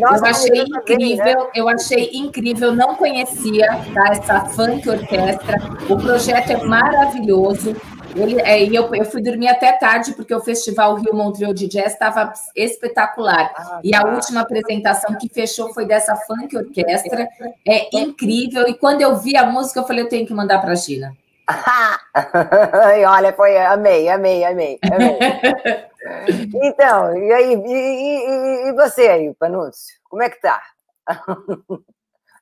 [0.00, 1.24] Nossa, eu achei incrível.
[1.24, 1.50] Bem, né?
[1.54, 2.74] Eu achei incrível.
[2.74, 5.56] Não conhecia tá, essa funk orquestra.
[5.88, 7.76] O projeto é maravilhoso.
[8.16, 11.68] Ele, é, e eu, eu fui dormir até tarde, porque o Festival Rio Montreal de
[11.68, 13.52] Jazz estava espetacular.
[13.54, 14.12] Ah, e a tá.
[14.12, 17.28] última apresentação que fechou foi dessa funk orquestra.
[17.64, 18.66] É incrível.
[18.66, 21.16] E quando eu vi a música, eu falei, eu tenho que mandar para a Gina.
[23.08, 25.20] Olha, foi, amei, amei, amei, amei.
[26.62, 29.94] então, e aí, e, e, e, você aí, Panúncio?
[30.08, 30.62] Como é que tá?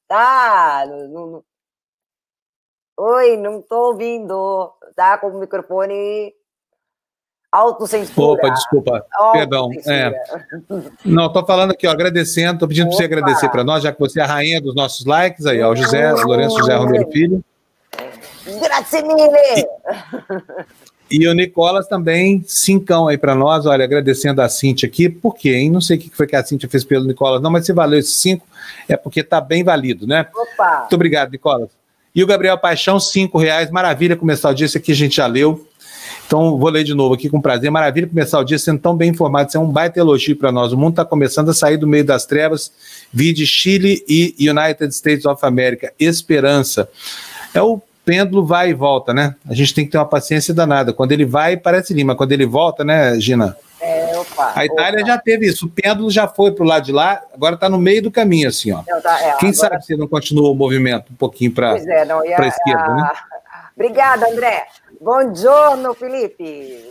[0.09, 1.44] tá, não, não...
[3.01, 6.35] Oi, não tô ouvindo, tá com o microfone
[7.51, 8.26] autocensura.
[8.32, 9.70] Opa, desculpa, perdão.
[9.86, 10.12] É.
[11.05, 14.01] Não, tô falando aqui, ó, agradecendo, tô pedindo para você agradecer para nós, já que
[14.01, 17.09] você é a rainha dos nossos likes aí, ó, o José, o Lourenço José Romero
[17.10, 17.44] Filho.
[18.60, 19.66] Grazie mille!
[21.10, 25.54] E o Nicolas também, cincão aí para nós, olha, agradecendo a Cintia aqui, por quê,
[25.54, 25.70] hein?
[25.70, 27.98] Não sei o que foi que a Cintia fez pelo Nicolas, não, mas se valeu
[27.98, 28.46] esses cinco,
[28.86, 30.26] é porque tá bem valido, né?
[30.34, 30.80] Opa!
[30.80, 31.70] Muito obrigado, Nicolas.
[32.14, 35.26] E o Gabriel Paixão, cinco reais, maravilha começar o dia, esse aqui a gente já
[35.26, 35.66] leu.
[36.26, 37.70] Então, vou ler de novo aqui com prazer.
[37.70, 39.48] Maravilha começar o dia sendo tão bem informado.
[39.48, 40.74] Isso é um baita elogio para nós.
[40.74, 42.70] O mundo está começando a sair do meio das trevas.
[43.10, 45.90] Vide Chile e United States of America.
[45.98, 46.86] Esperança.
[47.54, 49.35] É o pêndulo vai e volta, né?
[49.47, 50.94] A gente tem que ter uma paciência danada.
[50.94, 52.16] Quando ele vai, parece Lima.
[52.16, 53.55] Quando ele volta, né, Gina?
[53.78, 55.09] É, opa, a Itália opa.
[55.09, 55.66] já teve isso.
[55.66, 58.48] O pêndulo já foi para o lado de lá, agora está no meio do caminho,
[58.48, 58.82] assim, ó.
[58.89, 59.55] Não, tá, é, Quem agora...
[59.55, 63.12] sabe se não continua o movimento um pouquinho para é, a esquerda, né?
[63.76, 64.64] Obrigada, André.
[64.98, 66.90] Buongiorno, Felipe.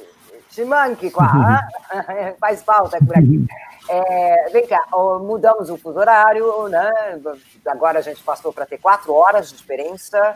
[0.52, 1.68] Te manque qua,
[2.40, 3.44] faz falta por aqui.
[3.90, 4.86] É, vem cá,
[5.22, 7.20] mudamos o fuso horário, né?
[7.66, 10.36] Agora a gente passou para ter quatro horas de diferença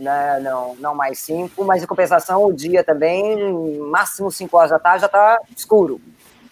[0.00, 0.40] né?
[0.40, 5.02] não, não mais cinco, mas em compensação o dia também, máximo cinco horas da tarde
[5.02, 6.00] já está escuro.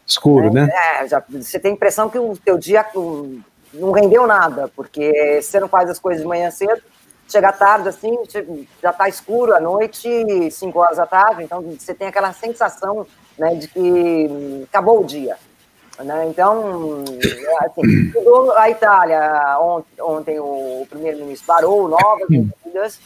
[0.07, 0.69] Escuro, né?
[0.73, 2.85] É, já, você tem a impressão que o teu dia
[3.75, 6.81] não rendeu nada, porque você não faz as coisas de manhã cedo,
[7.29, 8.17] chega tarde assim,
[8.83, 10.09] já está escuro à noite,
[10.51, 13.07] 5 horas da tarde, então você tem aquela sensação
[13.39, 15.37] né, de que acabou o dia.
[15.99, 16.27] Né?
[16.29, 17.05] Então,
[17.61, 18.13] assim,
[18.57, 23.01] a Itália, ontem, ontem o primeiro-ministro parou novas medidas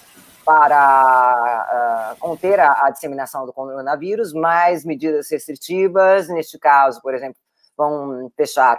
[0.44, 7.36] para uh, conter a, a, disseminação do coronavírus, mais medidas restritivas, neste caso, por exemplo,
[7.76, 8.78] vão fechar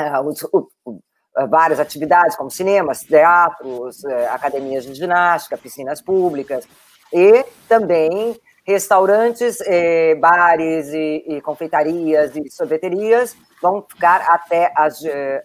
[0.00, 0.98] uh,
[1.46, 6.66] várias atividades, como cinemas, teatros, eh, academias de ginástica, piscinas públicas,
[7.12, 15.42] e também restaurantes, eh, bares e, e, confeitarias e sorveterias vão ficar até as, eh,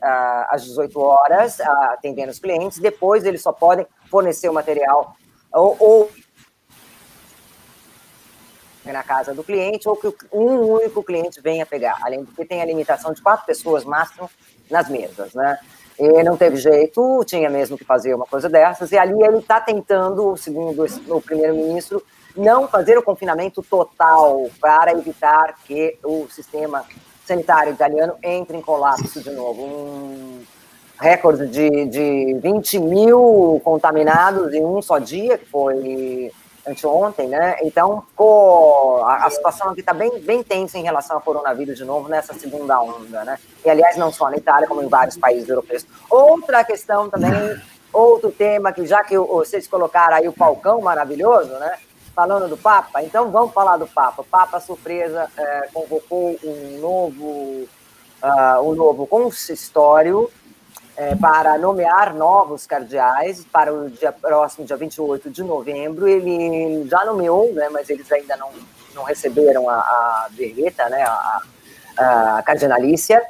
[0.49, 5.15] as 18 horas atendendo os clientes, depois eles só podem fornecer o material
[5.53, 6.11] ou, ou
[8.85, 12.61] na casa do cliente, ou que um único cliente venha pegar, além do que tem
[12.61, 14.29] a limitação de quatro pessoas máximo
[14.69, 15.57] nas mesas, né?
[15.97, 19.61] E não teve jeito, tinha mesmo que fazer uma coisa dessas, e ali ele está
[19.61, 22.03] tentando, segundo o primeiro-ministro,
[22.35, 26.83] não fazer o confinamento total para evitar que o sistema
[27.25, 29.63] sanitário italiano entre em colapso de novo.
[29.63, 30.43] Um
[30.99, 36.31] recorde de, de 20 mil contaminados em um só dia, que foi
[36.65, 37.57] anteontem, né?
[37.61, 41.83] Então, ficou, a, a situação aqui está bem, bem tensa em relação ao coronavírus de
[41.83, 43.37] novo nessa segunda onda, né?
[43.65, 45.85] E, aliás, não só na Itália, como em vários países europeus.
[46.09, 47.31] Outra questão também,
[47.91, 51.77] outro tema que já que vocês colocaram aí o Falcão maravilhoso, né?
[52.15, 54.21] Falando do Papa, então vamos falar do Papa.
[54.21, 57.67] O Papa, surpresa, é, convocou um novo,
[58.21, 60.29] uh, um novo consistório
[60.95, 66.07] é, para nomear novos cardeais para o dia próximo, dia 28 de novembro.
[66.07, 68.49] Ele já nomeou, né, mas eles ainda não,
[68.93, 71.41] não receberam a, a berreta, né, a,
[71.97, 73.21] a cardinalícia.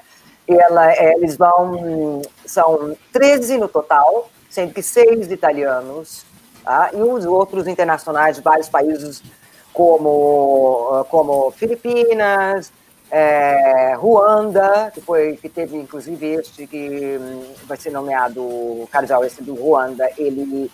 [0.48, 6.26] Ela, é, eles vão, são 13 no total, sendo que seis italianos,
[6.64, 6.90] tá?
[6.94, 9.23] e os outros internacionais de vários países,
[9.72, 12.73] como, como Filipinas,
[13.15, 19.44] é, Ruanda, que foi que teve inclusive este que hum, vai ser nomeado cardeal esse
[19.44, 20.72] do Ruanda, ele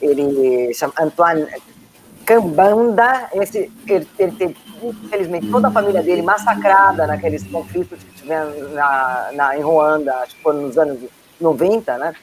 [0.00, 1.48] ele chama Antoine
[2.24, 8.68] Cambanda, esse ele, ele teve infelizmente toda a família dele massacrada naqueles conflitos que tiveram
[8.68, 11.00] na, na em Ruanda, acho que foi nos anos
[11.40, 12.14] 90, né?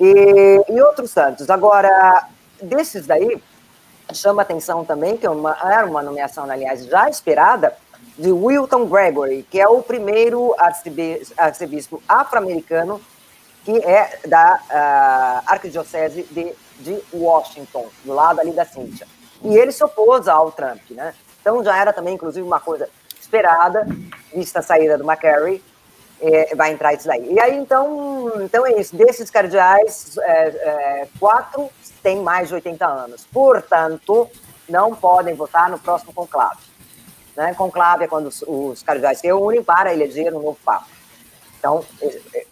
[0.00, 1.50] E, e outros santos.
[1.50, 2.28] Agora,
[2.62, 3.42] desses daí,
[4.14, 7.76] chama atenção também que é uma, era uma nomeação, aliás, já esperada,
[8.18, 10.54] de Wilton Gregory, que é o primeiro
[11.36, 13.00] arcebispo afro-americano
[13.66, 19.08] que é da uh, Arquidiocese de, de Washington, do lado ali da Cíntia.
[19.42, 21.12] E ele se opôs ao Trump, né?
[21.40, 22.88] Então já era também, inclusive, uma coisa
[23.20, 23.84] esperada,
[24.32, 25.60] vista a saída do McCarry,
[26.20, 27.32] é, vai entrar isso daí.
[27.32, 28.94] E aí, então, então é isso.
[28.94, 31.68] Desses cardeais, é, é, quatro
[32.04, 33.26] têm mais de 80 anos.
[33.32, 34.30] Portanto,
[34.68, 36.58] não podem votar no próximo conclave.
[37.36, 37.54] Né?
[37.54, 40.86] Conclave é quando os, cardeais se reúnem para eleger um novo Papa.
[41.58, 42.46] Então, é, é,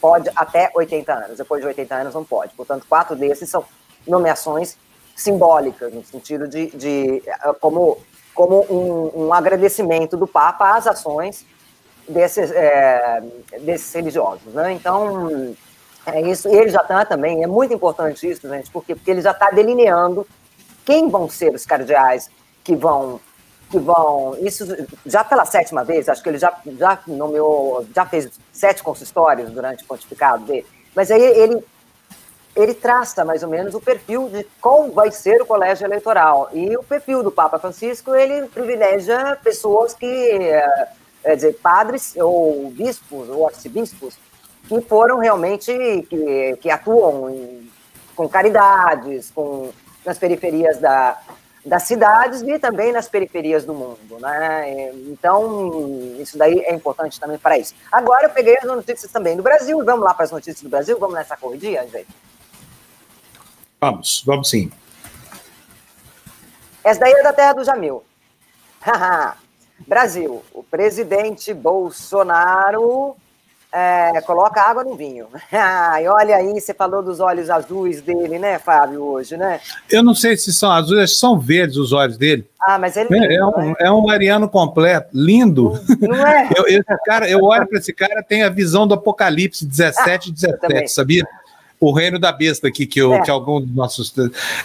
[0.00, 1.38] pode até 80 anos.
[1.38, 2.54] Depois de 80 anos, não pode.
[2.54, 3.64] Portanto, quatro desses são
[4.06, 4.76] nomeações
[5.16, 7.98] simbólicas, no sentido de, de é, como,
[8.32, 11.44] como um, um agradecimento do Papa às ações
[12.08, 13.20] desses, é,
[13.60, 14.54] desses religiosos.
[14.54, 14.72] Né?
[14.72, 15.56] Então,
[16.06, 16.48] é isso.
[16.48, 20.26] Ele já está também, é muito importante isso, gente, porque, porque ele já está delineando
[20.84, 22.30] quem vão ser os cardeais
[22.62, 23.20] que vão
[23.70, 24.36] que vão.
[24.40, 24.66] Isso
[25.04, 29.84] já pela sétima vez, acho que ele já, já nomeou, já fez sete consistórios durante
[29.84, 30.66] o pontificado dele.
[30.94, 31.62] Mas aí ele,
[32.56, 36.48] ele traça mais ou menos o perfil de qual vai ser o colégio eleitoral.
[36.52, 40.88] E o perfil do Papa Francisco, ele privilegia pessoas que, é,
[41.22, 44.16] quer dizer, padres ou bispos ou arcebispos
[44.66, 45.72] que foram realmente,
[46.10, 47.70] que, que atuam em,
[48.14, 49.70] com caridades, com,
[50.04, 51.18] nas periferias da,
[51.64, 54.92] das cidades e também nas periferias do mundo, né?
[55.06, 57.74] Então, isso daí é importante também para isso.
[57.90, 60.98] Agora eu peguei as notícias também do Brasil, vamos lá para as notícias do Brasil,
[60.98, 62.08] vamos nessa corridinha, gente?
[63.80, 64.70] Vamos, vamos sim.
[66.82, 68.02] Essa daí é da terra do Jamil.
[69.86, 73.16] Brasil, o presidente Bolsonaro
[73.70, 75.26] é, coloca água no vinho.
[75.52, 79.60] Ai, olha aí, você falou dos olhos azuis dele, né, Fábio, hoje, né?
[79.90, 82.46] Eu não sei se são azuis, são verdes os olhos dele.
[82.62, 83.08] Ah, mas ele.
[83.14, 83.74] É, é, um, né?
[83.80, 85.78] é um mariano completo, lindo.
[86.00, 86.48] Não é?
[86.56, 90.32] eu, eu, cara, eu olho para esse cara, tem a visão do Apocalipse 17 e
[90.32, 91.24] ah, 17, sabia?
[91.80, 93.22] O reino da besta aqui, que, eu, é.
[93.22, 94.12] que alguns dos nossos.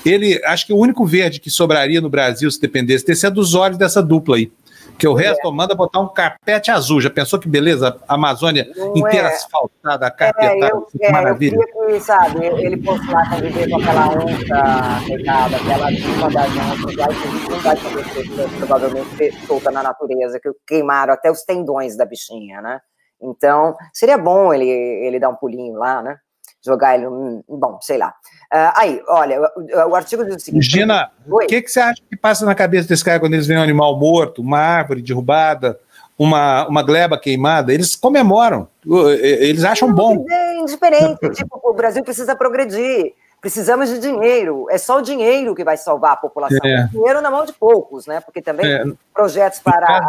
[0.04, 3.54] Ele, acho que o único verde que sobraria no Brasil, se dependesse desse, é dos
[3.54, 4.52] olhos dessa dupla aí
[4.98, 7.02] Que o resto manda botar um carpete azul.
[7.02, 8.00] Já pensou que beleza?
[8.08, 9.34] A Amazônia Não inteira é.
[9.34, 11.58] asfaltada, É, carpetada, eu, que é, eu maravilha.
[11.58, 16.96] queria que, sabe, ele fosse lá conviver com aquela onça, coitada, aquela uma das onças
[16.96, 21.98] lá, que não vai poder ser provavelmente solta na natureza, que queimaram até os tendões
[21.98, 22.80] da bichinha, né?
[23.22, 26.18] Então, seria bom ele, ele dar um pulinho lá, né?
[26.66, 27.08] Jogar ele,
[27.48, 28.14] bom, sei lá.
[28.56, 30.70] Ah, aí, olha, o, o artigo diz o seguinte...
[30.70, 33.60] Gina, o que, que você acha que passa na cabeça desse cara quando eles veem
[33.60, 35.80] um animal morto, uma árvore derrubada,
[36.16, 37.74] uma, uma gleba queimada?
[37.74, 40.24] Eles comemoram, eles acham bom.
[40.30, 41.28] É indiferente.
[41.34, 43.14] tipo, o Brasil precisa progredir.
[43.42, 44.68] Precisamos de dinheiro.
[44.70, 46.60] É só o dinheiro que vai salvar a população.
[46.64, 46.88] É.
[46.92, 48.22] Dinheiro na mão de poucos, né?
[48.22, 50.08] Porque também É, projetos para,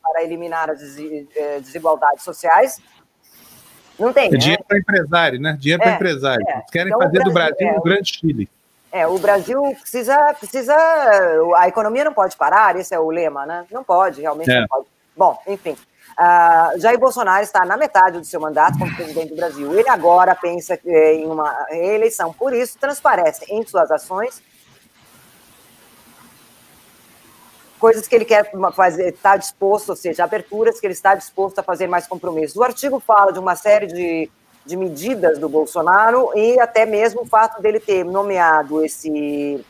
[0.00, 2.80] para eliminar as eh, desigualdades sociais
[3.98, 4.28] não tem.
[4.28, 4.36] É né?
[4.38, 5.56] dinheiro para empresário, né?
[5.58, 6.44] Dinheiro para É, empresário.
[6.48, 6.52] é.
[6.54, 8.48] Eles querem Então, fazer do Brasil- Brasil é, um grande Chile.
[8.90, 10.74] É, o Brasil precisa, precisa.
[11.56, 13.64] A economia não pode parar, esse é o lema, né?
[13.70, 14.60] Não pode, realmente É.
[14.60, 14.86] não pode.
[15.16, 15.76] Bom, enfim.
[16.18, 19.72] ah, Jair Bolsonaro está na metade do seu mandato como presidente do Brasil.
[19.78, 24.42] Ele agora pensa eh, em uma reeleição, por isso transparece em suas ações
[27.82, 31.64] coisas que ele quer fazer, está disposto, ou seja, aberturas que ele está disposto a
[31.64, 32.56] fazer mais compromissos.
[32.56, 34.30] O artigo fala de uma série de,
[34.64, 39.66] de medidas do Bolsonaro e até mesmo o fato dele ter nomeado esse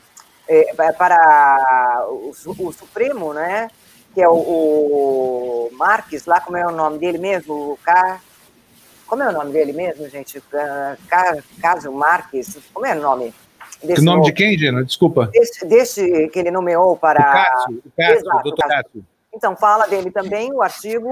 [0.47, 3.70] eh, para o, o Supremo, né?
[4.12, 8.20] Que é o, o Marques, lá como é o nome dele mesmo, o Car...
[9.06, 10.43] Como é o nome dele mesmo, gente?
[11.62, 13.32] Caso Marques, como é o nome?
[13.83, 14.85] O desse nome de quem, Gina?
[14.85, 15.27] Desculpa.
[15.33, 17.21] Desse, desse que ele nomeou O para.
[17.21, 18.85] Cássio, o Cássio, Exato, o doutor Cássio.
[18.85, 19.07] Cássio.
[19.35, 21.11] Então, fala dele também o artigo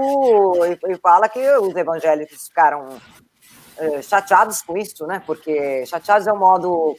[0.65, 2.89] e, e fala que os evangélicos ficaram
[3.77, 5.23] eh, chateados com isso, né?
[5.25, 6.95] Porque chateados é um modo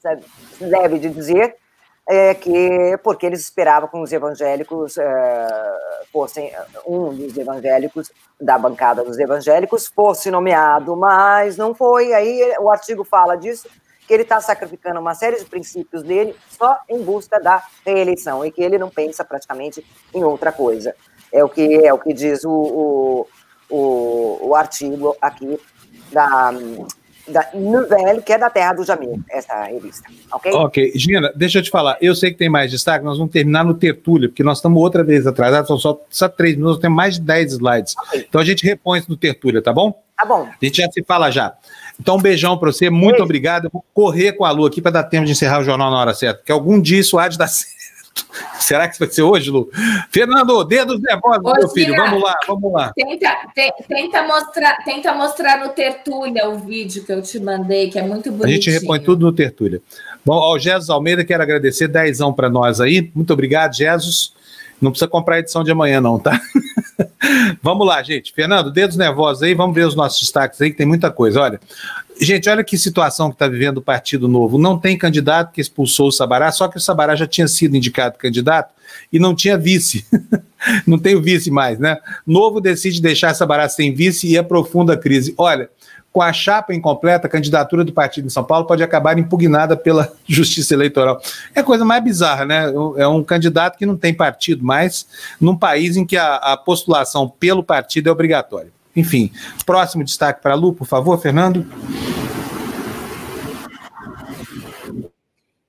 [0.00, 0.24] sabe,
[0.60, 1.54] leve de dizer
[2.08, 5.78] é que porque eles esperavam que os evangélicos eh,
[6.12, 6.50] fossem
[6.84, 8.10] um dos evangélicos
[8.40, 12.12] da bancada dos evangélicos fosse nomeado, mas não foi.
[12.12, 13.68] Aí o artigo fala disso
[14.12, 18.52] que ele está sacrificando uma série de princípios dele só em busca da reeleição e
[18.52, 19.82] que ele não pensa praticamente
[20.12, 20.94] em outra coisa.
[21.32, 23.26] É o que é o que diz o, o,
[23.70, 25.58] o, o artigo aqui
[26.12, 26.52] da,
[27.26, 30.52] da Nouvelle, que é da terra do Jamil, essa revista, ok?
[30.52, 31.96] Ok, Gina, deixa eu te falar.
[31.98, 35.02] Eu sei que tem mais destaque, nós vamos terminar no Tertúlia, porque nós estamos outra
[35.02, 37.94] vez atrasados, são só, só três minutos, temos mais de dez slides.
[37.96, 38.26] Ok.
[38.28, 40.02] Então a gente repõe isso no Tertúlia, tá bom?
[40.18, 40.42] Tá bom.
[40.42, 41.56] A gente já se fala já.
[42.00, 43.24] Então, um beijão para você, muito Beijo.
[43.24, 43.64] obrigado.
[43.66, 45.98] Eu vou correr com a Lu aqui para dar tempo de encerrar o jornal na
[45.98, 47.72] hora certa, porque algum dia isso há de dar certo.
[48.60, 49.70] Será que vai ser hoje, Lu?
[50.10, 51.94] Fernando, dedos nervosos, Ô, meu filho.
[51.96, 52.92] Vamos lá, vamos lá.
[52.94, 57.98] Tenta, te- tenta, mostrar, tenta mostrar no Tertúlia o vídeo que eu te mandei, que
[57.98, 58.62] é muito A bonitinho.
[58.62, 59.80] gente repõe tudo no Tertúlia.
[60.24, 63.10] Bom, ao Jesus Almeida, quero agradecer, dezão para nós aí.
[63.14, 64.34] Muito obrigado, Jesus.
[64.80, 66.38] Não precisa comprar a edição de amanhã, não, tá?
[67.62, 68.32] vamos lá, gente.
[68.32, 71.40] Fernando, dedos nervosos aí, vamos ver os nossos destaques aí, que tem muita coisa.
[71.40, 71.60] Olha,
[72.20, 74.58] gente, olha que situação que está vivendo o Partido Novo.
[74.58, 78.18] Não tem candidato que expulsou o Sabará, só que o Sabará já tinha sido indicado
[78.18, 78.72] candidato
[79.12, 80.06] e não tinha vice.
[80.86, 81.98] não tem o vice mais, né?
[82.26, 85.34] Novo decide deixar Sabará sem vice e aprofunda a crise.
[85.36, 85.68] Olha,
[86.12, 90.12] com a chapa incompleta, a candidatura do partido em São Paulo pode acabar impugnada pela
[90.28, 91.20] Justiça Eleitoral.
[91.54, 92.64] É a coisa mais bizarra, né?
[92.98, 95.06] É um candidato que não tem partido mais,
[95.40, 98.70] num país em que a, a postulação pelo partido é obrigatória.
[98.94, 99.32] Enfim,
[99.64, 101.66] próximo destaque para a Lu, por favor, Fernando.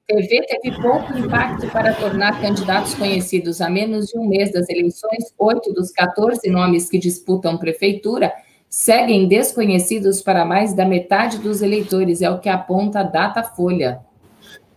[0.06, 5.34] TV teve pouco impacto para tornar candidatos conhecidos a menos de um mês das eleições.
[5.40, 8.32] Oito dos 14 nomes que disputam prefeitura
[8.74, 14.00] seguem desconhecidos para mais da metade dos eleitores, é o que aponta a Datafolha.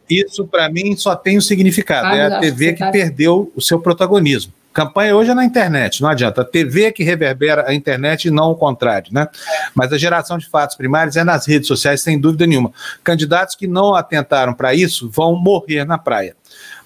[0.08, 2.06] Isso, para mim, só tem um significado.
[2.08, 4.52] Fábio, é a que TV você que tá- perdeu o seu protagonismo.
[4.70, 6.42] Campanha hoje é na internet, não adianta.
[6.42, 9.28] A TV é que reverbera a internet e não o contrário, né?
[9.74, 12.70] Mas a geração de fatos primários é nas redes sociais, sem dúvida nenhuma.
[13.02, 16.36] Candidatos que não atentaram para isso vão morrer na praia.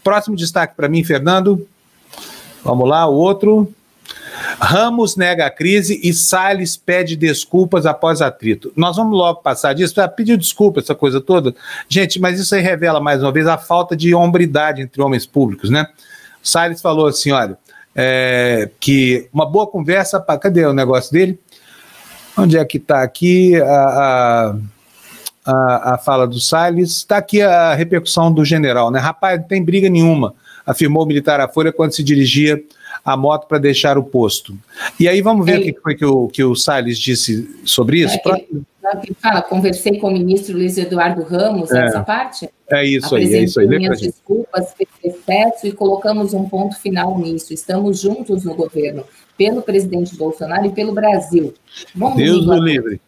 [0.05, 1.67] Próximo destaque para mim, Fernando.
[2.63, 3.75] Vamos lá, o outro.
[4.61, 8.73] Ramos nega a crise e Salles pede desculpas após atrito.
[8.77, 11.55] Nós vamos logo passar disso, pedir desculpa, essa coisa toda.
[11.89, 15.71] Gente, mas isso aí revela mais uma vez a falta de hombridade entre homens públicos,
[15.71, 15.87] né?
[16.43, 17.57] Salles falou assim: olha,
[17.95, 20.21] é, que uma boa conversa.
[20.21, 21.39] Pra, cadê o negócio dele?
[22.37, 24.57] Onde é que está aqui a, a,
[25.45, 26.99] a, a fala do Salles?
[26.99, 28.99] Está aqui a repercussão do general, né?
[28.99, 30.35] Rapaz, não tem briga nenhuma,
[30.65, 32.63] afirmou o militar à Folha quando se dirigia
[33.13, 34.57] a moto para deixar o posto.
[34.99, 38.01] E aí vamos ver Ele- o que foi que o, que o Salles disse sobre
[38.01, 38.15] isso.
[38.15, 38.63] É que-
[39.21, 41.85] Fala, conversei com o ministro Luiz Eduardo Ramos, É.
[41.85, 42.49] essa parte?
[42.69, 43.69] É isso aí, é isso aí.
[43.69, 47.53] Pra minhas desculpas pelo excesso e colocamos um ponto final nisso.
[47.53, 49.05] Estamos juntos no governo,
[49.37, 51.55] pelo presidente Bolsonaro e pelo Brasil.
[51.95, 53.01] Bom Deus domingo a o livre.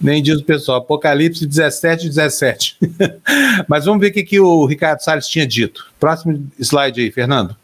[0.00, 0.78] Nem diz o pessoal.
[0.78, 2.78] Apocalipse 17, 17.
[3.68, 5.92] Mas vamos ver o que, que o Ricardo Salles tinha dito.
[6.00, 7.54] Próximo slide aí, Fernando.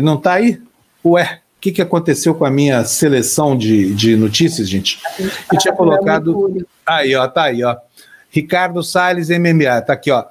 [0.00, 0.60] Não está aí?
[1.04, 5.00] Ué, o que, que aconteceu com a minha seleção de, de notícias, gente?
[5.52, 6.26] Eu tinha colocado.
[6.32, 6.66] Mercúrio.
[6.86, 7.76] Aí, ó, tá aí, ó.
[8.30, 10.24] Ricardo Salles, MMA, tá aqui, ó.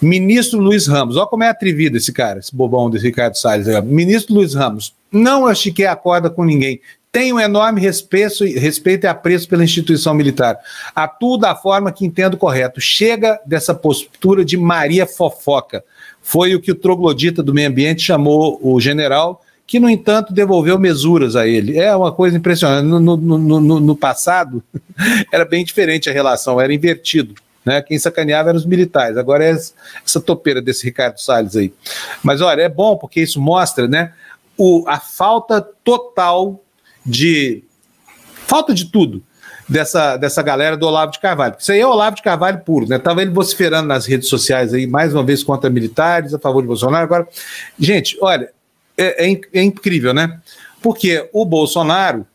[0.00, 3.66] Ministro Luiz Ramos, olha como é atrevido esse cara, esse bobão desse Ricardo Salles.
[3.84, 6.80] Ministro Luiz Ramos, não achiquei a corda com ninguém.
[7.10, 10.58] Tenho um enorme respeito, respeito e apreço pela instituição militar.
[10.94, 12.80] Atuo da forma que entendo correto.
[12.80, 15.82] Chega dessa postura de Maria Fofoca.
[16.30, 20.78] Foi o que o troglodita do meio ambiente chamou o general, que, no entanto, devolveu
[20.78, 21.78] mesuras a ele.
[21.78, 22.84] É uma coisa impressionante.
[22.84, 24.62] No, no- no- no- passado,
[25.32, 27.34] era bem diferente a relação, era invertido.
[27.64, 27.80] Né?
[27.80, 29.16] Quem sacaneava eram os militares.
[29.16, 31.72] Agora é essa topeira desse Ricardo Salles aí.
[32.22, 34.12] Mas olha, é bom porque isso mostra né,
[34.54, 36.62] o, a falta total
[37.06, 37.64] de.
[38.46, 39.22] falta de tudo
[39.68, 41.56] dessa, dessa galera do Olavo de Carvalho.
[41.58, 42.98] Isso aí é Olavo de Carvalho puro, né?
[42.98, 46.68] Tava ele vociferando nas redes sociais aí, mais uma vez contra militares, a favor de
[46.68, 47.04] Bolsonaro.
[47.04, 47.28] Agora,
[47.78, 48.50] gente, olha,
[48.96, 50.40] é, é é incrível, né?
[50.80, 52.26] Porque o Bolsonaro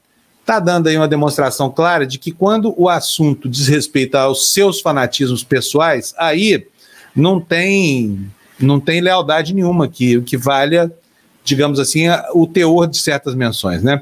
[0.42, 4.82] está dando aí uma demonstração clara de que quando o assunto diz respeito aos seus
[4.82, 6.68] fanatismos pessoais, aí
[7.16, 8.30] não tem
[8.60, 10.92] não tem lealdade nenhuma que o que valha,
[11.44, 14.02] digamos assim, o teor de certas menções, né?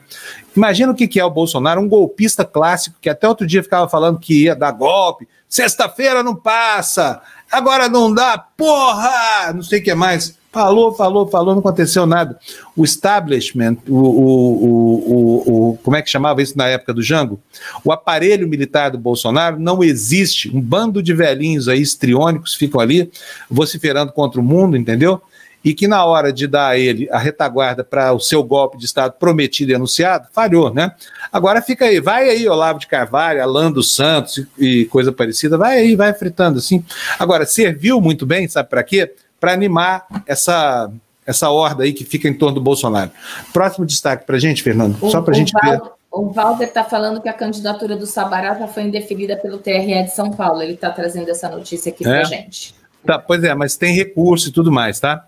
[0.55, 4.19] Imagina o que é o Bolsonaro, um golpista clássico que até outro dia ficava falando
[4.19, 9.93] que ia dar golpe, sexta-feira não passa, agora não dá, porra, não sei o que
[9.95, 10.39] mais.
[10.53, 12.37] Falou, falou, falou, não aconteceu nada.
[12.75, 17.39] O establishment, o, o, o- o- como é que chamava isso na época do Jango?
[17.85, 20.53] O aparelho militar do Bolsonaro não existe.
[20.53, 23.09] Um bando de velhinhos aí, estriônicos, ficam ali
[23.49, 25.21] vociferando contra o mundo, entendeu?
[25.63, 28.85] E que na hora de dar a ele a retaguarda para o seu golpe de
[28.85, 30.91] Estado prometido e anunciado, falhou, né?
[31.31, 35.77] Agora fica aí, vai aí, Olavo de Carvalho, Alan dos Santos e, coisa parecida, vai
[35.77, 36.83] aí, vai fritando assim.
[37.19, 39.13] Agora, serviu muito bem, sabe para quê?
[39.39, 40.91] Para animar essa,
[41.25, 43.11] essa horda aí que fica em torno do Bolsonaro.
[43.53, 45.77] Próximo destaque para gente, Fernando, O- só para a gente ver.
[45.77, 50.03] Val- O Walter está falando que a candidatura do Sabará já foi indeferida pelo TRE
[50.03, 50.61] de São Paulo.
[50.61, 52.09] Ele está trazendo essa notícia aqui É?
[52.09, 52.73] para gente.
[53.05, 55.25] Tá, pois é, mas tem recurso e tudo mais, tá?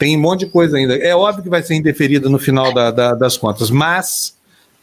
[0.00, 0.96] Tem um monte de coisa ainda.
[0.96, 4.34] É óbvio que vai ser indeferida no final da- da- das contas, mas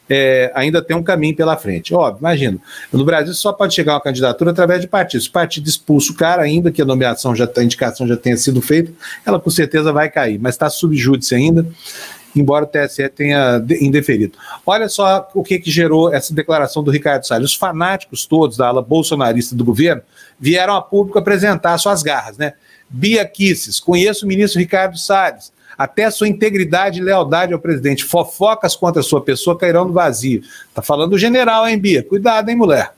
[0.10, 1.94] é, ainda tem um caminho pela frente.
[1.94, 2.62] Óbvio, imagino.
[2.94, 5.22] No Brasil só pode chegar uma candidatura através de partido.
[5.22, 8.38] Se o partido expulsa o cara, ainda que a nomeação já a indicação já tenha
[8.38, 8.90] sido feita,
[9.26, 11.66] ela com certeza vai cair, mas está subjúdice ainda,
[12.34, 14.38] embora o TSE tenha de- indeferido.
[14.66, 17.50] Olha só o que, que gerou essa declaração do Ricardo Salles.
[17.52, 20.04] Os fanáticos todos da ala bolsonarista do governo
[20.40, 22.54] vieram a público apresentar suas garras, né?
[22.90, 25.52] Bia Kisses, conheço o ministro Ricardo Salles.
[25.78, 28.04] Até sua integridade e lealdade ao presidente.
[28.04, 30.42] Fofocas contra sua pessoa cairão no vazio.
[30.74, 32.02] Tá falando o general, hein, Bia?
[32.02, 32.94] Cuidado, hein, mulher?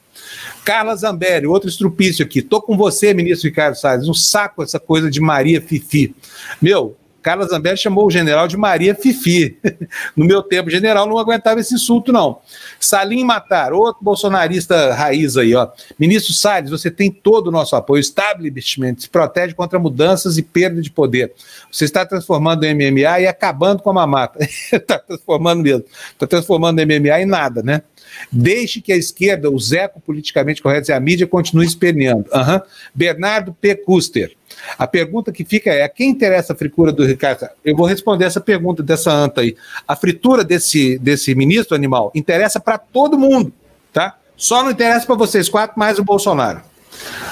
[0.64, 2.42] Carla Zambelli, outro estrupício aqui.
[2.42, 4.08] Tô com você, ministro Ricardo Salles.
[4.08, 6.16] Um saco essa coisa de Maria Fifi.
[6.62, 6.96] Meu,
[7.30, 9.56] Carla Zambelli chamou o general de Maria Fifi.
[10.16, 12.40] No meu tempo, general não aguentava esse insulto, não.
[12.80, 15.68] Salim Matar, outro bolsonarista raiz aí, ó.
[15.98, 17.98] Ministro Salles, você tem todo o nosso apoio.
[17.98, 21.34] O establishment se protege contra mudanças e perda de poder.
[21.72, 24.40] Você está transformando o MMA e acabando com a mamata.
[24.72, 25.86] Está transformando mesmo.
[26.12, 27.84] Está transformando o MMA em nada, né?
[28.32, 32.26] Deixe que a esquerda, o Zeco politicamente correto e a mídia continue esperneando.
[32.34, 32.62] Aham.
[32.94, 33.76] Bernardo P.
[33.76, 34.36] Custer.
[34.78, 37.48] A pergunta que fica é: a quem interessa a fritura do Ricardo?
[37.64, 39.56] Eu vou responder essa pergunta dessa anta aí.
[39.88, 43.54] A fritura desse, desse ministro animal interessa para todo mundo,
[43.94, 44.18] tá?
[44.36, 46.62] Só não interessa para vocês quatro, mais o Bolsonaro.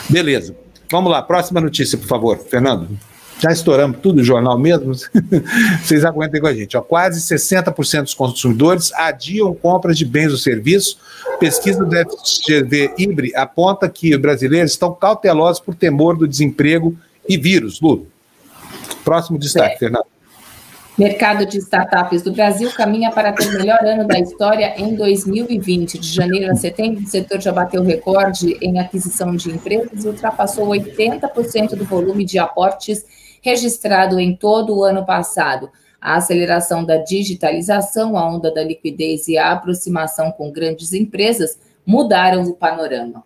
[0.10, 0.56] Beleza.
[0.90, 2.98] Vamos lá, próxima notícia, por favor, Fernando.
[3.40, 4.94] Já estouramos tudo o jornal mesmo.
[5.84, 6.76] Vocês aguentem com a gente.
[6.76, 10.98] Ó, quase 60% dos consumidores adiam compras de bens ou serviços.
[11.40, 16.98] Pesquisa do FGV Ibre aponta que os brasileiros estão cautelosos por temor do desemprego
[17.30, 17.80] e vírus.
[17.80, 18.08] Lu.
[19.04, 19.78] Próximo destaque, É.
[19.78, 20.06] Fernando.
[20.98, 26.00] Mercado de startups do Brasil caminha para ter o melhor ano da história em 2020.
[26.00, 30.70] De janeiro a setembro, o setor já bateu recorde em aquisição de empresas e ultrapassou
[30.70, 33.06] 80% do volume de aportes
[33.48, 35.70] registrado em todo o ano passado.
[36.02, 42.44] A aceleração da digitalização, a onda da liquidez e a aproximação com grandes empresas mudaram
[42.44, 43.24] o panorama.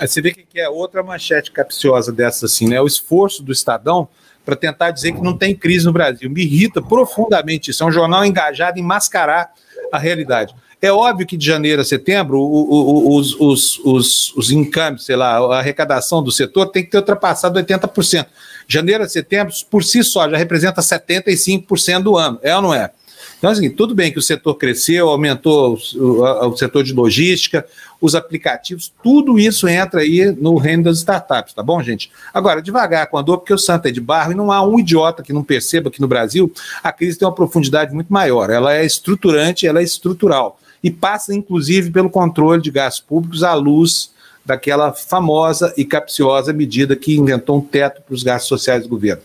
[0.00, 2.80] Você vê que é outra manchete capciosa dessa, assim, né?
[2.80, 4.08] O esforço do Estadão
[4.46, 6.30] para tentar dizer que não tem crise no Brasil.
[6.30, 7.82] Me irrita profundamente isso.
[7.82, 9.52] É um jornal engajado em mascarar
[9.92, 10.54] a realidade.
[10.80, 15.36] É óbvio que de janeiro a setembro, o, o, os, os, os, os sei lá,
[15.36, 18.26] a arrecadação do setor tem que ter ultrapassado 80%.
[18.68, 22.90] Janeiro a setembro, por si só, já representa 75% do ano, é ou não é?
[23.38, 27.64] Então, assim, tudo bem que o setor cresceu, aumentou o, o, setor de logística,
[28.00, 32.10] os aplicativos, tudo isso entra aí no reino das startups, tá bom, gente?
[32.34, 34.78] Agora, devagar com a dor, porque o santo é de barro e não há um
[34.78, 38.50] idiota que não perceba que no Brasil a crise tem uma profundidade muito maior.
[38.50, 40.58] Ela é estruturante, ela é estrutural.
[40.82, 44.10] E passa, inclusive, pelo controle de gastos públicos à luz
[44.48, 49.22] daquela famosa e capciosa medida que inventou um teto para os gastos sociais do governo.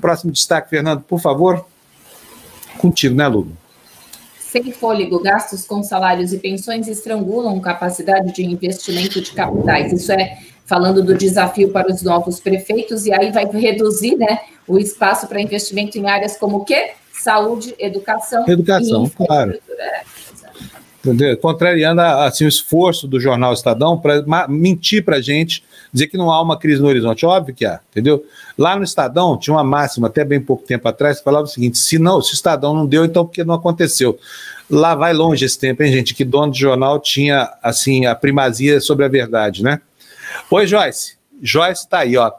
[0.00, 1.64] Próximo destaque, Fernando, por favor.
[2.76, 3.52] Contigo, né, Lugo?
[4.40, 9.92] Sem fôlego, gastos com salários e pensões estrangulam capacidade de investimento de capitais.
[9.92, 14.76] Isso é falando do desafio para os novos prefeitos, e aí vai reduzir né, o
[14.76, 16.94] espaço para investimento em áreas como o quê?
[17.12, 18.44] Saúde, educação.
[18.48, 19.56] Educação, claro.
[19.78, 20.15] É
[21.10, 21.36] entendeu?
[21.36, 25.62] contrariando assim, o esforço do jornal Estadão para mentir para a gente,
[25.92, 27.24] dizer que não há uma crise no horizonte.
[27.24, 28.24] Óbvio que há, entendeu?
[28.58, 31.78] Lá no Estadão tinha uma máxima, até bem pouco tempo atrás, que falava o seguinte:
[31.78, 34.18] se não, se o Estadão não deu, então porque não aconteceu.
[34.68, 36.14] Lá vai longe esse tempo, hein, gente?
[36.14, 39.80] Que dono de jornal tinha assim a primazia sobre a verdade, né?
[40.50, 41.16] Oi, Joyce.
[41.40, 42.32] Joyce está aí, ó.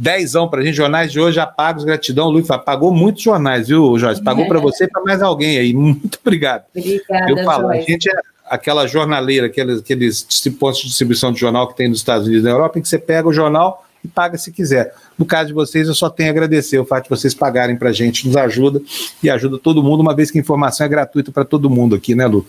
[0.00, 2.30] Dezão para a gente, jornais de hoje apagos, gratidão.
[2.30, 4.24] Luiz pagou muitos jornais, viu, Joyce?
[4.24, 5.74] Pagou para você e para mais alguém aí.
[5.76, 6.64] Muito obrigado.
[6.74, 7.78] Obrigada, Eu falo, Joyce.
[7.78, 8.14] a gente é
[8.46, 10.22] aquela jornaleira, aqueles, aqueles
[10.58, 12.88] pontos de distribuição de jornal que tem nos Estados Unidos e na Europa, em que
[12.88, 14.94] você pega o jornal e paga se quiser.
[15.18, 17.90] No caso de vocês, eu só tenho a agradecer o fato de vocês pagarem para
[17.90, 18.80] a gente, nos ajuda
[19.22, 22.14] e ajuda todo mundo, uma vez que a informação é gratuita para todo mundo aqui,
[22.14, 22.46] né, Lu?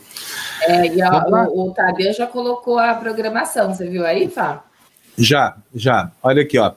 [0.62, 4.64] É, e a, o, o Tadeu já colocou a programação, você viu aí, Fá?
[5.18, 6.12] Já, já.
[6.22, 6.72] Olha aqui, ó.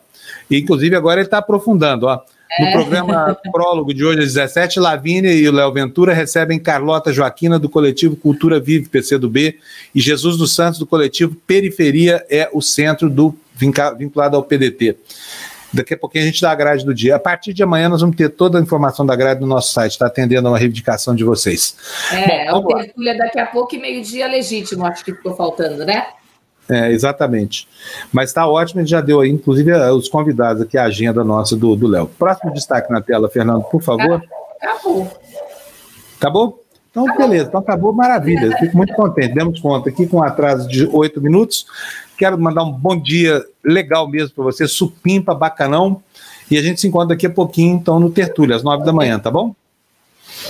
[0.51, 2.20] E, inclusive, agora ele está aprofundando, ó.
[2.59, 2.73] No É.
[2.73, 7.69] programa prólogo de hoje, às 17, Lavínia e o Léo Ventura recebem Carlota Joaquina, do
[7.69, 9.59] coletivo Cultura Vive, PCdoB,
[9.94, 14.97] e Jesus dos Santos, do coletivo Periferia é o centro do vinculado ao PDT.
[15.73, 17.16] Daqui a pouquinho a gente dá a grade do dia.
[17.16, 19.93] A partir de amanhã nós vamos ter toda a informação da grade no nosso site,
[19.93, 21.77] está atendendo a uma reivindicação de vocês.
[22.12, 22.65] É, Bom.
[22.69, 26.06] Tertúlia daqui a pouco e meio-dia legítimo, acho que ficou faltando, né?
[26.69, 27.69] É, exatamente.
[28.12, 31.23] Mas está ótimo, a gente já deu aí, inclusive, eh, os convidados aqui, a agenda
[31.23, 32.07] nossa do Léo.
[32.19, 34.23] Próximo destaque na tela, Fernando, por favor.
[34.61, 35.11] Acabou.
[36.19, 36.65] Acabou?
[36.91, 38.57] Então, beleza, então acabou, maravilha.
[38.57, 39.35] Fico muito contente.
[39.35, 41.66] Demos conta aqui com um atraso de oito minutos.
[42.16, 46.01] Quero mandar um bom dia legal mesmo para você, supimpa, bacanão.
[46.51, 49.19] E a gente se encontra daqui a pouquinho, então, no Tertúlia, às nove da manhã,
[49.19, 49.55] tá bom?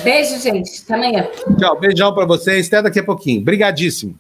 [0.03, 0.83] Beijo, gente.
[0.85, 1.27] Até amanhã.
[1.59, 3.41] Tchau, beijão para vocês, até daqui a pouquinho.
[3.41, 4.15] Brigadíssimo.